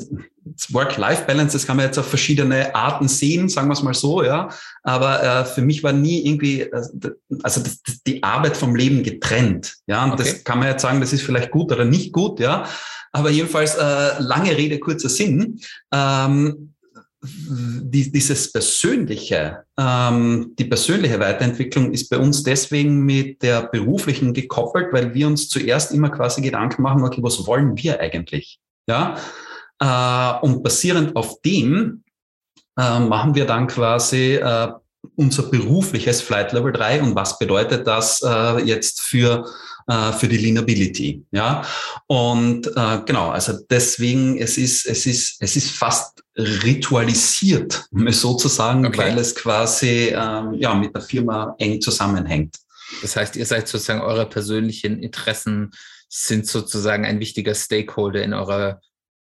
Work-Life-Balance, 0.69 1.53
das 1.53 1.65
kann 1.65 1.77
man 1.77 1.85
jetzt 1.85 1.97
auf 1.97 2.07
verschiedene 2.07 2.73
Arten 2.75 3.07
sehen, 3.07 3.49
sagen 3.49 3.67
wir 3.67 3.73
es 3.73 3.83
mal 3.83 3.93
so, 3.93 4.23
ja. 4.23 4.49
Aber 4.83 5.23
äh, 5.23 5.45
für 5.45 5.61
mich 5.61 5.83
war 5.83 5.91
nie 5.91 6.25
irgendwie, 6.25 6.61
äh, 6.61 6.71
also 7.43 7.61
das, 7.61 7.81
das, 7.81 8.03
die 8.03 8.21
Arbeit 8.23 8.55
vom 8.55 8.75
Leben 8.75 9.03
getrennt, 9.03 9.75
ja. 9.87 10.03
Und 10.03 10.13
okay. 10.13 10.23
das 10.23 10.43
kann 10.43 10.59
man 10.59 10.67
jetzt 10.67 10.81
sagen, 10.81 11.01
das 11.01 11.13
ist 11.13 11.23
vielleicht 11.23 11.51
gut 11.51 11.71
oder 11.71 11.85
nicht 11.85 12.13
gut, 12.13 12.39
ja. 12.39 12.67
Aber 13.11 13.29
jedenfalls 13.29 13.75
äh, 13.75 14.19
lange 14.19 14.55
Rede, 14.55 14.79
kurzer 14.79 15.09
Sinn. 15.09 15.59
Ähm, 15.93 16.75
die, 17.27 18.11
dieses 18.11 18.51
persönliche, 18.51 19.63
ähm, 19.79 20.53
die 20.59 20.65
persönliche 20.65 21.19
Weiterentwicklung 21.19 21.91
ist 21.91 22.09
bei 22.09 22.17
uns 22.17 22.43
deswegen 22.43 23.03
mit 23.03 23.41
der 23.41 23.63
beruflichen 23.63 24.33
gekoppelt, 24.33 24.93
weil 24.93 25.13
wir 25.13 25.27
uns 25.27 25.49
zuerst 25.49 25.91
immer 25.91 26.09
quasi 26.09 26.41
Gedanken 26.41 26.81
machen, 26.81 27.03
okay, 27.03 27.23
was 27.23 27.45
wollen 27.47 27.77
wir 27.77 27.99
eigentlich? 27.99 28.59
Ja, 28.87 29.17
und 29.79 30.63
basierend 30.63 31.15
auf 31.15 31.41
dem 31.41 32.03
äh, 32.77 32.99
machen 32.99 33.35
wir 33.35 33.45
dann 33.45 33.67
quasi 33.67 34.35
äh, 34.35 34.71
unser 35.15 35.43
berufliches 35.43 36.21
Flight 36.21 36.51
Level 36.51 36.71
3 36.71 37.01
und 37.01 37.15
was 37.15 37.37
bedeutet 37.37 37.87
das 37.87 38.21
äh, 38.21 38.63
jetzt 38.63 39.01
für 39.01 39.45
äh, 39.87 40.11
für 40.13 40.27
die 40.27 40.37
Leanability. 40.37 41.23
Ja, 41.31 41.63
und 42.07 42.67
äh, 42.75 43.01
genau, 43.05 43.29
also 43.29 43.53
deswegen 43.69 44.37
es 44.37 44.57
ist 44.57 44.85
es 44.85 45.05
ist 45.05 45.37
es 45.39 45.55
ist 45.55 45.71
fast 45.71 46.23
ritualisiert, 46.37 47.85
um 47.91 48.07
es 48.07 48.21
so 48.21 48.35
zu 48.35 48.47
sagen, 48.47 48.85
okay. 48.85 48.97
weil 48.97 49.17
es 49.19 49.35
quasi 49.35 50.13
ähm, 50.13 50.55
ja 50.55 50.73
mit 50.73 50.93
der 50.95 51.01
Firma 51.01 51.55
eng 51.59 51.79
zusammenhängt. 51.81 52.57
Das 53.01 53.15
heißt, 53.15 53.35
ihr 53.35 53.45
seid 53.45 53.67
sozusagen 53.67 54.01
eure 54.01 54.27
persönlichen 54.27 54.99
Interessen 54.99 55.71
sind 56.07 56.47
sozusagen 56.47 57.05
ein 57.05 57.19
wichtiger 57.19 57.55
Stakeholder 57.55 58.23
in 58.23 58.33
eurer 58.33 58.79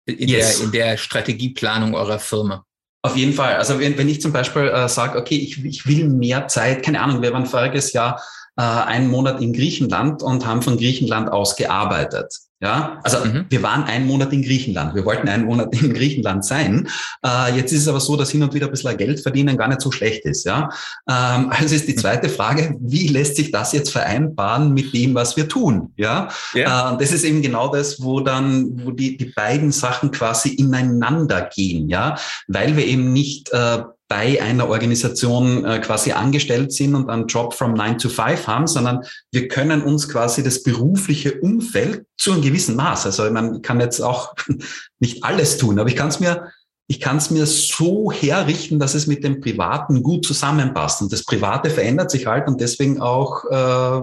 in, 0.07 0.29
yes. 0.29 0.59
der, 0.59 0.67
in 0.67 0.73
der 0.73 0.97
Strategieplanung 0.97 1.95
eurer 1.95 2.19
Firma. 2.19 2.65
Auf 3.05 3.17
jeden 3.17 3.33
Fall. 3.33 3.57
Also 3.57 3.81
wenn, 3.81 3.99
wenn 3.99 4.09
ich 4.09 4.21
zum 4.21 4.33
Beispiel 4.33 4.69
äh, 4.69 4.88
sage, 4.88 5.19
okay, 5.19 5.37
ich, 5.37 5.65
ich 5.65 5.87
will 5.87 6.09
mehr 6.09 6.47
Zeit, 6.49 6.85
keine 6.85 7.01
Ahnung, 7.01 7.21
wir 7.21 7.33
waren 7.33 7.47
voriges 7.47 7.93
Jahr 7.93 8.23
äh, 8.57 8.62
einen 8.62 9.11
Monat 9.11 9.41
in 9.41 9.53
Griechenland 9.53 10.23
und 10.23 10.47
haben 10.47 10.62
von 10.62 10.77
Griechenland 10.77 11.31
aus 11.31 11.57
gearbeitet. 11.57 12.33
Ja, 12.62 13.01
also 13.03 13.25
mhm. 13.25 13.46
wir 13.48 13.61
waren 13.64 13.83
einen 13.83 14.07
Monat 14.07 14.33
in 14.33 14.42
Griechenland. 14.42 14.94
Wir 14.94 15.05
wollten 15.05 15.29
einen 15.29 15.46
Monat 15.46 15.75
in 15.75 15.92
Griechenland 15.92 16.44
sein. 16.44 16.88
Äh, 17.27 17.57
jetzt 17.57 17.72
ist 17.72 17.81
es 17.83 17.88
aber 17.88 17.98
so, 17.98 18.16
dass 18.16 18.31
hin 18.31 18.40
und 18.44 18.55
wieder 18.55 18.66
ein 18.66 18.70
bisschen 18.70 18.96
Geld 18.96 19.18
verdienen 19.18 19.57
gar 19.57 19.66
nicht 19.66 19.81
so 19.81 19.90
schlecht 19.90 20.25
ist. 20.27 20.44
Ja, 20.44 20.68
ähm, 21.11 21.51
also 21.51 21.75
ist 21.75 21.88
die 21.88 21.96
zweite 21.96 22.29
Frage, 22.29 22.77
wie 22.81 23.09
lässt 23.09 23.35
sich 23.35 23.51
das 23.51 23.72
jetzt 23.72 23.90
vereinbaren 23.90 24.72
mit 24.72 24.94
dem, 24.94 25.12
was 25.16 25.37
wir 25.37 25.48
tun? 25.48 25.92
Ja, 25.96 26.29
yeah. 26.55 26.94
äh, 26.94 26.98
das 26.98 27.11
ist 27.11 27.25
eben 27.25 27.42
genau 27.42 27.66
das, 27.66 28.01
wo 28.01 28.20
dann, 28.20 28.85
wo 28.85 28.92
die, 28.92 29.16
die 29.16 29.33
beiden 29.35 29.72
Sachen 29.72 30.12
quasi 30.12 30.51
ineinander 30.51 31.51
gehen. 31.53 31.88
Ja, 31.88 32.16
weil 32.46 32.77
wir 32.77 32.87
eben 32.87 33.12
nicht 33.12 33.53
äh, 33.53 33.83
bei 34.12 34.42
einer 34.42 34.68
Organisation 34.68 35.64
äh, 35.64 35.79
quasi 35.79 36.12
angestellt 36.12 36.70
sind 36.70 36.94
und 36.94 37.09
einen 37.09 37.29
Job 37.29 37.55
from 37.55 37.72
9 37.72 37.96
to 37.96 38.11
5 38.11 38.46
haben, 38.46 38.66
sondern 38.66 39.07
wir 39.31 39.48
können 39.48 39.81
uns 39.81 40.07
quasi 40.07 40.42
das 40.42 40.62
berufliche 40.62 41.40
Umfeld 41.40 42.05
zu 42.18 42.33
einem 42.33 42.42
gewissen 42.42 42.77
Maß, 42.77 43.07
also 43.07 43.31
man 43.31 43.62
kann 43.62 43.81
jetzt 43.81 44.01
auch 44.01 44.35
nicht 45.01 45.25
alles 45.25 45.57
tun, 45.57 45.79
aber 45.79 45.88
ich 45.88 45.96
kann 45.96 46.09
es 46.09 46.20
mir 46.20 46.53
ich 46.88 47.01
kann 47.01 47.16
es 47.16 47.31
mir 47.31 47.46
so 47.46 48.12
herrichten, 48.12 48.79
dass 48.79 48.92
es 48.92 49.07
mit 49.07 49.25
dem 49.25 49.40
Privaten 49.40 50.03
gut 50.03 50.27
zusammenpasst. 50.27 51.01
Und 51.01 51.11
das 51.11 51.25
Private 51.25 51.70
verändert 51.70 52.11
sich 52.11 52.27
halt 52.27 52.48
und 52.48 52.61
deswegen 52.61 53.01
auch 53.01 53.44
äh, 53.46 54.03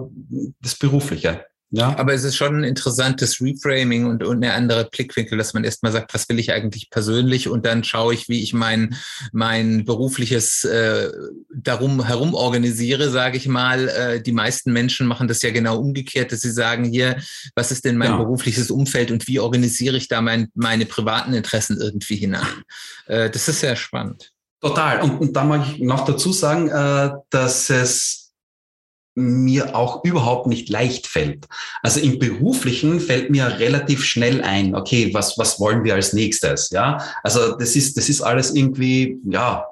das 0.59 0.75
Berufliche. 0.75 1.45
Ja. 1.71 1.95
Aber 1.97 2.13
es 2.13 2.23
ist 2.23 2.35
schon 2.35 2.57
ein 2.57 2.63
interessantes 2.63 3.39
Reframing 3.41 4.05
und, 4.05 4.23
und 4.23 4.43
eine 4.43 4.53
andere 4.53 4.85
Blickwinkel, 4.85 5.37
dass 5.37 5.53
man 5.53 5.63
erstmal 5.63 5.91
sagt, 5.91 6.13
was 6.15 6.27
will 6.27 6.39
ich 6.39 6.51
eigentlich 6.51 6.89
persönlich 6.89 7.47
und 7.47 7.65
dann 7.65 7.83
schaue 7.83 8.15
ich, 8.15 8.27
wie 8.27 8.41
ich 8.41 8.53
mein, 8.53 8.95
mein 9.33 9.85
berufliches 9.85 10.63
äh, 10.63 11.11
darum 11.53 12.03
herum 12.03 12.33
organisiere, 12.33 13.11
sage 13.11 13.37
ich 13.37 13.47
mal. 13.47 13.87
Äh, 13.87 14.21
die 14.21 14.31
meisten 14.31 14.73
Menschen 14.73 15.05
machen 15.05 15.27
das 15.27 15.43
ja 15.43 15.51
genau 15.51 15.77
umgekehrt, 15.77 16.31
dass 16.31 16.41
sie 16.41 16.51
sagen, 16.51 16.85
hier, 16.85 17.17
was 17.55 17.71
ist 17.71 17.85
denn 17.85 17.97
mein 17.97 18.11
ja. 18.11 18.17
berufliches 18.17 18.71
Umfeld 18.71 19.11
und 19.11 19.27
wie 19.27 19.39
organisiere 19.39 19.97
ich 19.97 20.07
da 20.07 20.21
mein, 20.21 20.49
meine 20.55 20.87
privaten 20.87 21.33
Interessen 21.33 21.79
irgendwie 21.79 22.15
hinein? 22.15 22.47
Äh, 23.05 23.29
das 23.29 23.47
ist 23.47 23.59
sehr 23.59 23.75
spannend. 23.75 24.31
Total. 24.59 25.01
Und, 25.01 25.19
und 25.21 25.35
da 25.35 25.43
mag 25.43 25.67
ich 25.71 25.79
noch 25.79 26.03
dazu 26.03 26.33
sagen, 26.33 26.67
äh, 26.69 27.11
dass 27.29 27.69
es 27.69 28.28
mir 29.19 29.75
auch 29.75 30.03
überhaupt 30.03 30.47
nicht 30.47 30.69
leicht 30.69 31.07
fällt. 31.07 31.45
Also 31.83 31.99
im 31.99 32.19
beruflichen 32.19 32.99
fällt 32.99 33.29
mir 33.29 33.59
relativ 33.59 34.03
schnell 34.03 34.41
ein, 34.41 34.75
okay, 34.75 35.13
was, 35.13 35.37
was 35.37 35.59
wollen 35.59 35.83
wir 35.83 35.95
als 35.95 36.13
nächstes? 36.13 36.69
Ja, 36.69 37.03
also 37.23 37.57
das 37.57 37.75
ist, 37.75 37.97
das 37.97 38.09
ist 38.09 38.21
alles 38.21 38.55
irgendwie, 38.55 39.17
ja, 39.25 39.65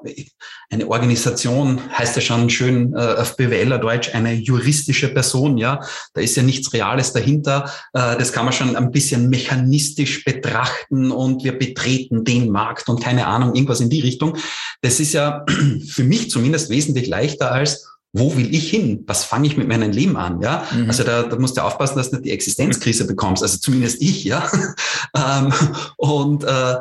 eine 0.70 0.88
Organisation 0.90 1.80
heißt 1.98 2.18
ja 2.18 2.22
schon 2.22 2.50
schön 2.50 2.94
äh, 2.94 2.98
auf 2.98 3.38
BWLer 3.38 3.78
Deutsch, 3.80 4.14
eine 4.14 4.34
juristische 4.34 5.14
Person, 5.14 5.58
ja. 5.58 5.80
Da 6.14 6.22
ist 6.22 6.36
ja 6.36 6.44
nichts 6.44 6.74
Reales 6.74 7.14
dahinter. 7.14 7.72
Äh, 7.94 8.18
das 8.18 8.34
kann 8.34 8.44
man 8.44 8.54
schon 8.54 8.76
ein 8.76 8.92
bisschen 8.92 9.30
mechanistisch 9.30 10.26
betrachten 10.26 11.12
und 11.12 11.46
wir 11.46 11.58
betreten 11.58 12.26
den 12.26 12.50
Markt 12.50 12.90
und 12.90 13.02
keine 13.02 13.28
Ahnung, 13.28 13.56
irgendwas 13.56 13.80
in 13.80 13.90
die 13.90 14.02
Richtung. 14.02 14.38
Das 14.82 15.00
ist 15.00 15.14
ja 15.14 15.46
für 15.88 16.04
mich 16.04 16.30
zumindest 16.30 16.70
wesentlich 16.70 17.08
leichter 17.08 17.52
als 17.52 17.88
wo 18.18 18.36
will 18.36 18.54
ich 18.54 18.70
hin? 18.70 19.04
Was 19.08 19.24
fange 19.24 19.48
ich 19.48 19.58
mit 19.58 19.68
meinem 19.68 19.92
Leben 19.92 20.18
an? 20.18 20.42
Ja, 20.42 20.66
mhm. 20.72 20.88
also 20.88 21.04
da, 21.04 21.24
da 21.24 21.38
musst 21.38 21.58
du 21.58 21.62
aufpassen, 21.62 21.98
dass 21.98 22.10
du 22.10 22.18
nicht 22.18 22.26
die 22.26 22.32
Existenzkrise 22.32 23.08
bekommst. 23.08 23.44
Also 23.44 23.58
zumindest 23.58 24.02
ich, 24.02 24.24
ja. 24.24 24.50
ähm, 25.16 25.54
und 25.98 26.44
äh, 26.44 26.76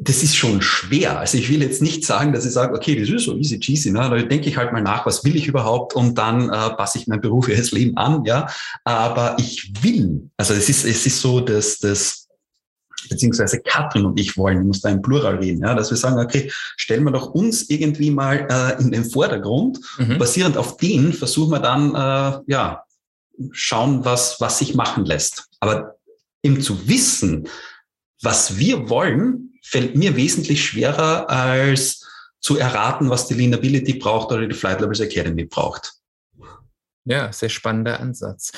das 0.00 0.22
ist 0.24 0.36
schon 0.36 0.60
schwer. 0.60 1.20
Also 1.20 1.38
ich 1.38 1.48
will 1.48 1.62
jetzt 1.62 1.80
nicht 1.80 2.04
sagen, 2.04 2.32
dass 2.32 2.44
ich 2.44 2.52
sage, 2.52 2.74
okay, 2.74 2.98
das 2.98 3.08
ist 3.08 3.24
so 3.24 3.36
easy 3.36 3.60
cheesy. 3.60 3.92
Ne? 3.92 4.00
Da 4.00 4.16
denke 4.16 4.48
ich 4.48 4.56
halt 4.56 4.72
mal 4.72 4.82
nach, 4.82 5.06
was 5.06 5.24
will 5.24 5.36
ich 5.36 5.46
überhaupt 5.46 5.94
und 5.94 6.18
dann 6.18 6.48
äh, 6.48 6.70
passe 6.70 6.98
ich 6.98 7.06
mein 7.06 7.20
berufliches 7.20 7.70
Leben 7.70 7.96
an. 7.96 8.24
Ja, 8.24 8.48
aber 8.82 9.36
ich 9.38 9.72
will. 9.82 10.30
Also 10.36 10.54
es 10.54 10.68
ist 10.68 10.84
es 10.84 11.06
ist 11.06 11.20
so, 11.20 11.40
dass 11.40 11.78
das 11.78 12.23
beziehungsweise 13.08 13.60
Katrin 13.60 14.06
und 14.06 14.18
ich 14.18 14.36
wollen, 14.36 14.60
ich 14.60 14.66
muss 14.66 14.80
da 14.80 14.88
im 14.90 15.02
Plural 15.02 15.36
reden, 15.36 15.62
ja, 15.62 15.74
dass 15.74 15.90
wir 15.90 15.96
sagen, 15.96 16.18
okay, 16.18 16.50
stellen 16.76 17.04
wir 17.04 17.12
doch 17.12 17.34
uns 17.34 17.68
irgendwie 17.70 18.10
mal 18.10 18.46
äh, 18.50 18.82
in 18.82 18.90
den 18.90 19.04
Vordergrund. 19.04 19.78
Mhm. 19.98 20.18
Basierend 20.18 20.56
auf 20.56 20.76
den 20.76 21.12
versuchen 21.12 21.50
wir 21.50 21.60
dann, 21.60 21.94
äh, 21.94 22.40
ja, 22.46 22.84
schauen, 23.50 24.04
was, 24.04 24.40
was 24.40 24.58
sich 24.58 24.74
machen 24.74 25.04
lässt. 25.04 25.48
Aber 25.60 25.96
im 26.42 26.60
zu 26.60 26.88
wissen, 26.88 27.48
was 28.22 28.58
wir 28.58 28.88
wollen, 28.88 29.58
fällt 29.62 29.96
mir 29.96 30.16
wesentlich 30.16 30.64
schwerer 30.64 31.28
als 31.28 32.06
zu 32.40 32.58
erraten, 32.58 33.08
was 33.08 33.26
die 33.26 33.34
Leanability 33.34 33.94
braucht 33.94 34.30
oder 34.30 34.46
die 34.46 34.54
Flight 34.54 34.80
Levels 34.80 35.00
Academy 35.00 35.44
braucht. 35.44 35.94
Ja, 37.06 37.32
sehr 37.32 37.48
spannender 37.48 38.00
Ansatz. 38.00 38.52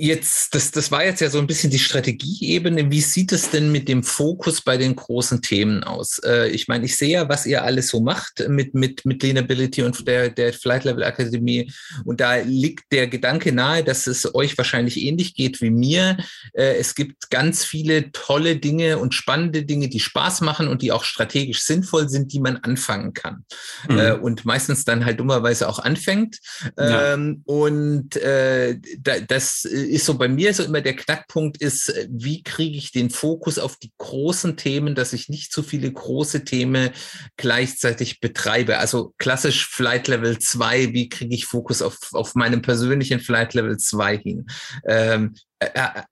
Jetzt, 0.00 0.54
das, 0.54 0.70
das 0.70 0.92
war 0.92 1.04
jetzt 1.04 1.20
ja 1.20 1.28
so 1.28 1.40
ein 1.40 1.48
bisschen 1.48 1.72
die 1.72 1.78
Strategieebene. 1.80 2.88
Wie 2.88 3.00
sieht 3.00 3.32
es 3.32 3.50
denn 3.50 3.72
mit 3.72 3.88
dem 3.88 4.04
Fokus 4.04 4.60
bei 4.60 4.76
den 4.76 4.94
großen 4.94 5.42
Themen 5.42 5.82
aus? 5.82 6.20
Äh, 6.24 6.50
ich 6.50 6.68
meine, 6.68 6.84
ich 6.84 6.96
sehe 6.96 7.10
ja, 7.10 7.28
was 7.28 7.46
ihr 7.46 7.64
alles 7.64 7.88
so 7.88 7.98
macht 7.98 8.48
mit, 8.48 8.74
mit, 8.74 9.04
mit 9.04 9.24
Leanability 9.24 9.82
und 9.82 10.06
der, 10.06 10.30
der 10.30 10.52
Flight 10.52 10.84
Level 10.84 11.02
Akademie. 11.02 11.72
Und 12.04 12.20
da 12.20 12.36
liegt 12.36 12.92
der 12.92 13.08
Gedanke 13.08 13.50
nahe, 13.50 13.82
dass 13.82 14.06
es 14.06 14.32
euch 14.36 14.56
wahrscheinlich 14.56 15.02
ähnlich 15.02 15.34
geht 15.34 15.60
wie 15.60 15.70
mir. 15.70 16.16
Äh, 16.52 16.76
es 16.76 16.94
gibt 16.94 17.28
ganz 17.30 17.64
viele 17.64 18.12
tolle 18.12 18.54
Dinge 18.54 18.98
und 18.98 19.14
spannende 19.14 19.64
Dinge, 19.64 19.88
die 19.88 19.98
Spaß 19.98 20.42
machen 20.42 20.68
und 20.68 20.80
die 20.80 20.92
auch 20.92 21.02
strategisch 21.02 21.64
sinnvoll 21.64 22.08
sind, 22.08 22.32
die 22.32 22.38
man 22.38 22.58
anfangen 22.58 23.14
kann. 23.14 23.44
Mhm. 23.88 23.98
Äh, 23.98 24.12
und 24.12 24.44
meistens 24.44 24.84
dann 24.84 25.04
halt 25.04 25.18
dummerweise 25.18 25.68
auch 25.68 25.80
anfängt. 25.80 26.38
Ja. 26.78 27.14
Ähm, 27.14 27.42
und 27.46 28.14
äh, 28.14 28.78
das 29.26 29.64
ist 29.88 30.06
so 30.06 30.16
bei 30.16 30.28
mir 30.28 30.54
so 30.54 30.62
immer 30.62 30.80
der 30.80 30.96
Knackpunkt 30.96 31.60
ist, 31.60 31.88
äh, 31.88 32.08
wie 32.10 32.42
kriege 32.42 32.76
ich 32.76 32.92
den 32.92 33.10
Fokus 33.10 33.58
auf 33.58 33.76
die 33.76 33.92
großen 33.98 34.56
Themen, 34.56 34.94
dass 34.94 35.12
ich 35.12 35.28
nicht 35.28 35.52
zu 35.52 35.62
viele 35.62 35.92
große 35.92 36.44
Themen 36.44 36.90
gleichzeitig 37.36 38.20
betreibe. 38.20 38.78
Also 38.78 39.14
klassisch 39.18 39.66
Flight 39.66 40.08
Level 40.08 40.38
2, 40.38 40.92
wie 40.92 41.08
kriege 41.08 41.34
ich 41.34 41.46
Fokus 41.46 41.82
auf, 41.82 41.98
auf 42.12 42.34
meinem 42.34 42.62
persönlichen 42.62 43.20
Flight 43.20 43.54
Level 43.54 43.76
2 43.76 44.18
hin? 44.18 44.46
Ähm, 44.86 45.34
äh, 45.58 45.68
äh 45.74 46.02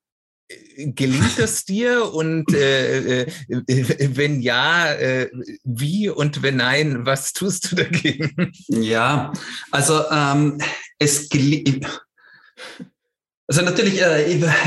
gelingt 0.79 1.39
das 1.39 1.65
dir 1.65 2.13
und 2.13 2.53
äh, 2.55 3.23
äh, 3.23 3.27
wenn 4.17 4.41
ja, 4.41 4.93
äh, 4.93 5.29
wie 5.65 6.09
und 6.09 6.43
wenn 6.43 6.57
nein, 6.57 7.05
was 7.05 7.33
tust 7.33 7.73
du 7.73 7.77
dagegen? 7.77 8.53
Ja, 8.69 9.33
also 9.71 10.05
ähm, 10.11 10.59
es 10.99 11.29
gelingt 11.29 11.87
also 13.49 13.63
natürlich, 13.63 14.03
äh, 14.03 14.25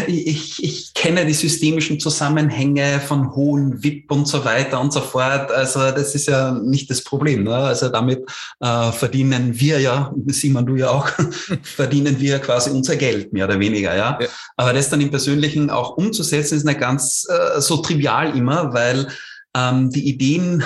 ich, 0.07 0.63
ich 0.63 0.93
kenne 0.93 1.25
die 1.25 1.33
systemischen 1.33 1.99
Zusammenhänge 1.99 3.01
von 3.01 3.35
hohen 3.35 3.83
WIP 3.83 4.09
und 4.09 4.25
so 4.25 4.45
weiter 4.45 4.79
und 4.79 4.93
so 4.93 5.01
fort. 5.01 5.51
Also 5.51 5.91
das 5.91 6.15
ist 6.15 6.27
ja 6.27 6.51
nicht 6.51 6.89
das 6.89 7.03
Problem. 7.03 7.43
Ne? 7.43 7.55
Also 7.55 7.89
damit 7.89 8.23
äh, 8.61 8.91
verdienen 8.93 9.59
wir 9.59 9.81
ja, 9.81 10.13
Simon, 10.27 10.65
du 10.65 10.77
ja 10.77 10.91
auch, 10.91 11.09
verdienen 11.63 12.21
wir 12.21 12.39
quasi 12.39 12.69
unser 12.69 12.95
Geld, 12.95 13.33
mehr 13.33 13.45
oder 13.45 13.59
weniger. 13.59 13.95
Ja? 13.95 14.17
ja? 14.21 14.27
Aber 14.55 14.71
das 14.71 14.89
dann 14.89 15.01
im 15.01 15.09
Persönlichen 15.11 15.69
auch 15.69 15.97
umzusetzen, 15.97 16.55
ist 16.55 16.65
nicht 16.65 16.79
ganz 16.79 17.27
äh, 17.29 17.59
so 17.59 17.77
trivial 17.77 18.37
immer, 18.37 18.73
weil 18.73 19.09
ähm, 19.57 19.89
die 19.89 20.07
Ideen 20.07 20.63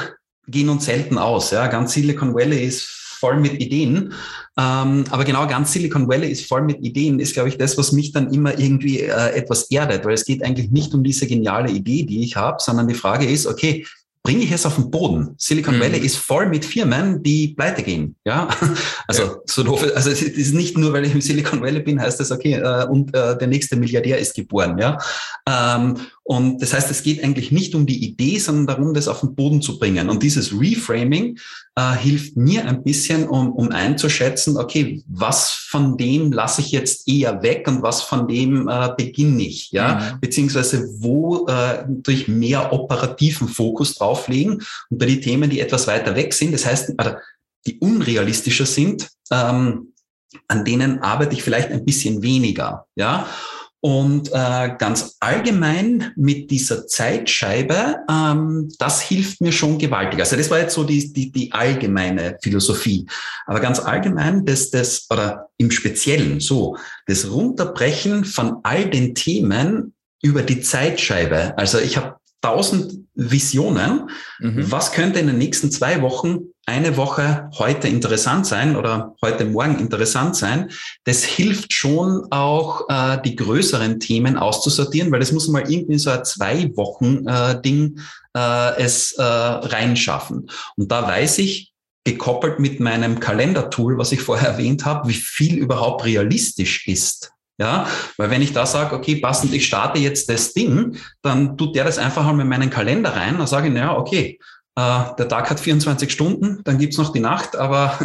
gehen 0.48 0.70
uns 0.70 0.86
selten 0.86 1.18
aus. 1.18 1.50
Ja? 1.50 1.66
Ganz 1.66 1.94
Silicon 1.94 2.36
Valley 2.36 2.64
ist 2.64 3.03
voll 3.24 3.38
mit 3.38 3.54
Ideen. 3.62 4.12
Ähm, 4.58 5.06
aber 5.10 5.24
genau, 5.24 5.48
ganz 5.48 5.72
Silicon 5.72 6.10
Valley 6.10 6.30
ist 6.30 6.46
voll 6.46 6.64
mit 6.64 6.84
Ideen, 6.84 7.22
ist, 7.22 7.34
glaube 7.34 7.48
ich, 7.48 7.58
das, 7.58 7.78
was 7.78 7.94
mich 7.94 8.12
dann 8.12 8.34
immer 8.34 8.60
irgendwie 8.60 9.00
äh, 9.00 9.30
etwas 9.34 9.72
erdet, 9.72 10.04
weil 10.04 10.14
es 10.14 10.26
geht 10.26 10.44
eigentlich 10.44 10.72
nicht 10.72 10.94
um 10.94 11.06
diese 11.06 11.26
geniale 11.26 11.72
Idee, 11.72 12.04
die 12.04 12.22
ich 12.22 12.36
habe, 12.36 12.58
sondern 12.60 12.90
die 12.90 12.96
Frage 12.96 13.26
ist, 13.26 13.48
okay, 13.48 13.86
bringe 14.24 14.44
ich 14.44 14.52
es 14.52 14.66
auf 14.66 14.76
den 14.76 14.92
Boden. 14.92 15.36
Silicon 15.38 15.78
mhm. 15.78 15.82
Valley 15.82 16.00
ist 16.00 16.18
voll 16.18 16.48
mit 16.48 16.66
Firmen, 16.66 17.24
die 17.24 17.50
pleite 17.50 17.82
gehen. 17.82 18.16
Ja, 18.26 18.50
also 19.08 19.24
ja. 19.24 19.36
so 19.46 19.64
doof, 19.64 19.86
also 19.96 20.10
es 20.10 20.22
ist 20.22 20.54
nicht 20.54 20.78
nur, 20.78 20.92
weil 20.92 21.06
ich 21.06 21.14
im 21.14 21.22
Silicon 21.22 21.62
Valley 21.62 21.82
bin, 21.82 22.02
heißt 22.02 22.20
das 22.20 22.32
okay 22.32 22.54
äh, 22.54 22.86
und 22.88 23.16
äh, 23.16 23.38
der 23.38 23.48
nächste 23.48 23.78
Milliardär 23.78 24.18
ist 24.18 24.36
geboren. 24.36 24.78
Ja, 24.78 24.98
ähm, 25.48 25.96
und 26.26 26.62
das 26.62 26.74
heißt, 26.74 26.90
es 26.90 27.04
geht 27.04 27.22
eigentlich 27.22 27.52
nicht 27.52 27.76
um 27.76 27.86
die 27.86 28.02
Idee, 28.06 28.40
sondern 28.40 28.68
darum, 28.68 28.94
das 28.94 29.10
auf 29.10 29.20
den 29.20 29.36
Boden 29.36 29.62
zu 29.62 29.78
bringen. 29.78 30.10
Und 30.10 30.24
dieses 30.24 30.58
Reframing 30.58 31.38
äh, 31.76 31.96
hilft 31.98 32.38
mir 32.38 32.66
ein 32.66 32.82
bisschen, 32.82 33.28
um, 33.28 33.52
um 33.52 33.72
einzuschätzen, 33.72 34.58
okay, 34.58 35.04
was 35.08 35.52
von 35.52 35.98
dem 35.98 36.32
lasse 36.32 36.62
ich 36.62 36.72
jetzt 36.72 37.10
eher 37.10 37.44
weg 37.44 37.68
und 37.68 37.84
was 37.84 38.02
von 38.02 38.28
dem 38.28 38.70
äh, 38.70 38.92
beginne 38.96 39.44
ich, 39.44 39.72
ja, 39.72 39.96
mhm. 40.14 40.20
beziehungsweise 40.22 40.88
wo 41.00 41.46
äh, 41.48 41.84
durch 41.88 42.30
mehr 42.30 42.72
operativen 42.72 43.50
Fokus 43.50 43.96
drauflegen 43.96 44.62
und 44.90 44.98
bei 44.98 45.08
den 45.08 45.22
Themen, 45.22 45.50
die 45.50 45.60
etwas 45.60 45.88
weiter 45.88 46.16
weg 46.16 46.34
sind, 46.34 46.54
das 46.54 46.66
heißt, 46.66 46.94
die 47.68 47.80
unrealistischer 47.80 48.66
sind, 48.66 49.10
ähm, 49.30 49.94
an 50.48 50.64
denen 50.64 51.00
arbeite 51.00 51.34
ich 51.34 51.44
vielleicht 51.44 51.72
ein 51.72 51.84
bisschen 51.84 52.22
weniger, 52.22 52.86
ja. 52.96 53.28
Und 53.86 54.30
äh, 54.32 54.76
ganz 54.78 55.18
allgemein 55.20 56.14
mit 56.16 56.50
dieser 56.52 56.88
Zeitscheibe, 56.88 57.98
ähm, 58.10 58.72
das 58.80 59.02
hilft 59.02 59.42
mir 59.42 59.52
schon 59.52 59.78
gewaltig. 59.78 60.22
Also 60.22 60.38
das 60.38 60.50
war 60.50 60.60
jetzt 60.60 60.74
so 60.74 60.86
die, 60.86 61.12
die, 61.12 61.34
die 61.34 61.52
allgemeine 61.52 62.38
Philosophie. 62.42 63.06
Aber 63.46 63.60
ganz 63.60 63.82
allgemein, 63.82 64.46
dass 64.46 64.70
das, 64.70 65.06
oder 65.10 65.50
im 65.58 65.70
Speziellen 65.70 66.40
so, 66.40 66.78
das 67.08 67.30
Runterbrechen 67.30 68.24
von 68.24 68.60
all 68.64 68.90
den 68.90 69.16
Themen 69.16 69.94
über 70.22 70.44
die 70.44 70.62
Zeitscheibe. 70.62 71.54
Also 71.58 71.78
ich 71.78 71.98
habe 71.98 72.16
tausend 72.40 73.00
Visionen. 73.16 74.10
Mhm. 74.40 74.72
Was 74.72 74.94
könnte 74.94 75.20
in 75.20 75.28
den 75.28 75.38
nächsten 75.38 75.72
zwei 75.72 76.02
Wochen, 76.02 76.53
eine 76.66 76.96
Woche 76.96 77.50
heute 77.58 77.88
interessant 77.88 78.46
sein 78.46 78.76
oder 78.76 79.16
heute 79.22 79.46
Morgen 79.46 79.80
interessant 79.80 80.36
sein? 80.36 80.72
Das 81.04 81.24
hilft 81.24 81.74
schon 81.74 82.28
auch, 82.32 82.90
äh, 82.90 83.22
die 83.24 83.36
größeren 83.36 84.00
Themen 84.00 84.38
auszusortieren, 84.38 85.12
weil 85.12 85.20
das 85.20 85.32
muss 85.32 85.48
mal 85.50 85.70
irgendwie 85.70 86.00
so 86.00 86.10
ein 86.10 86.24
zwei 86.24 86.72
Wochen 86.76 87.28
äh, 87.28 87.62
äh, 88.36 88.82
es 88.82 89.12
äh, 89.14 89.24
reinschaffen. 89.24 90.50
Und 90.78 90.92
da 90.92 91.08
weiß 91.08 91.40
ich, 91.40 91.74
gekoppelt 92.06 92.60
mit 92.60 92.80
meinem 92.80 93.20
Kalendertool, 93.20 93.98
was 93.98 94.12
ich 94.12 94.22
vorher 94.22 94.50
erwähnt 94.50 94.86
habe, 94.86 95.08
wie 95.10 95.14
viel 95.14 95.58
überhaupt 95.58 96.06
realistisch 96.06 96.88
ist. 96.88 97.32
Ja, 97.60 97.88
weil 98.18 98.32
wenn 98.32 98.42
ich 98.42 98.52
da 98.52 98.66
sage, 98.66 98.96
okay, 98.96 99.18
passend, 99.18 99.54
ich 99.54 99.68
starte 99.68 100.00
jetzt 100.00 100.28
das 100.28 100.54
Ding, 100.54 100.98
dann 101.22 101.56
tut 101.56 101.76
der 101.76 101.84
das 101.84 102.00
einfach 102.00 102.24
mal 102.26 102.42
in 102.42 102.48
meinen 102.48 102.72
Kalender 102.72 103.16
rein. 103.16 103.38
Dann 103.38 103.46
sage 103.46 103.68
ich, 103.68 103.74
naja, 103.74 103.96
okay, 103.96 104.40
äh, 104.76 105.04
der 105.20 105.28
Tag 105.28 105.50
hat 105.52 105.60
24 105.60 106.12
Stunden, 106.12 106.62
dann 106.64 106.80
gibt's 106.80 106.98
noch 106.98 107.14
die 107.14 107.20
Nacht, 107.20 107.56
aber 107.56 108.00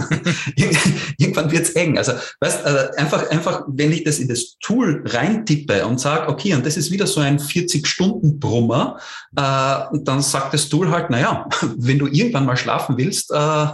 irgendwann 1.18 1.50
wird's 1.50 1.70
eng. 1.70 1.96
Also, 1.96 2.12
weißt, 2.40 2.64
also 2.64 2.92
einfach, 2.96 3.30
einfach, 3.30 3.64
wenn 3.68 3.90
ich 3.92 4.04
das 4.04 4.18
in 4.18 4.28
das 4.28 4.58
Tool 4.60 5.02
reintippe 5.06 5.86
und 5.86 5.98
sage, 5.98 6.28
okay, 6.28 6.54
und 6.54 6.66
das 6.66 6.76
ist 6.76 6.90
wieder 6.90 7.06
so 7.06 7.20
ein 7.20 7.38
40-Stunden-Brummer, 7.38 8.98
äh, 9.36 9.98
dann 10.02 10.20
sagt 10.20 10.52
das 10.52 10.68
Tool 10.68 10.90
halt, 10.90 11.08
naja, 11.08 11.48
wenn 11.76 11.98
du 11.98 12.06
irgendwann 12.06 12.44
mal 12.44 12.56
schlafen 12.56 12.98
willst, 12.98 13.30
äh, 13.30 13.66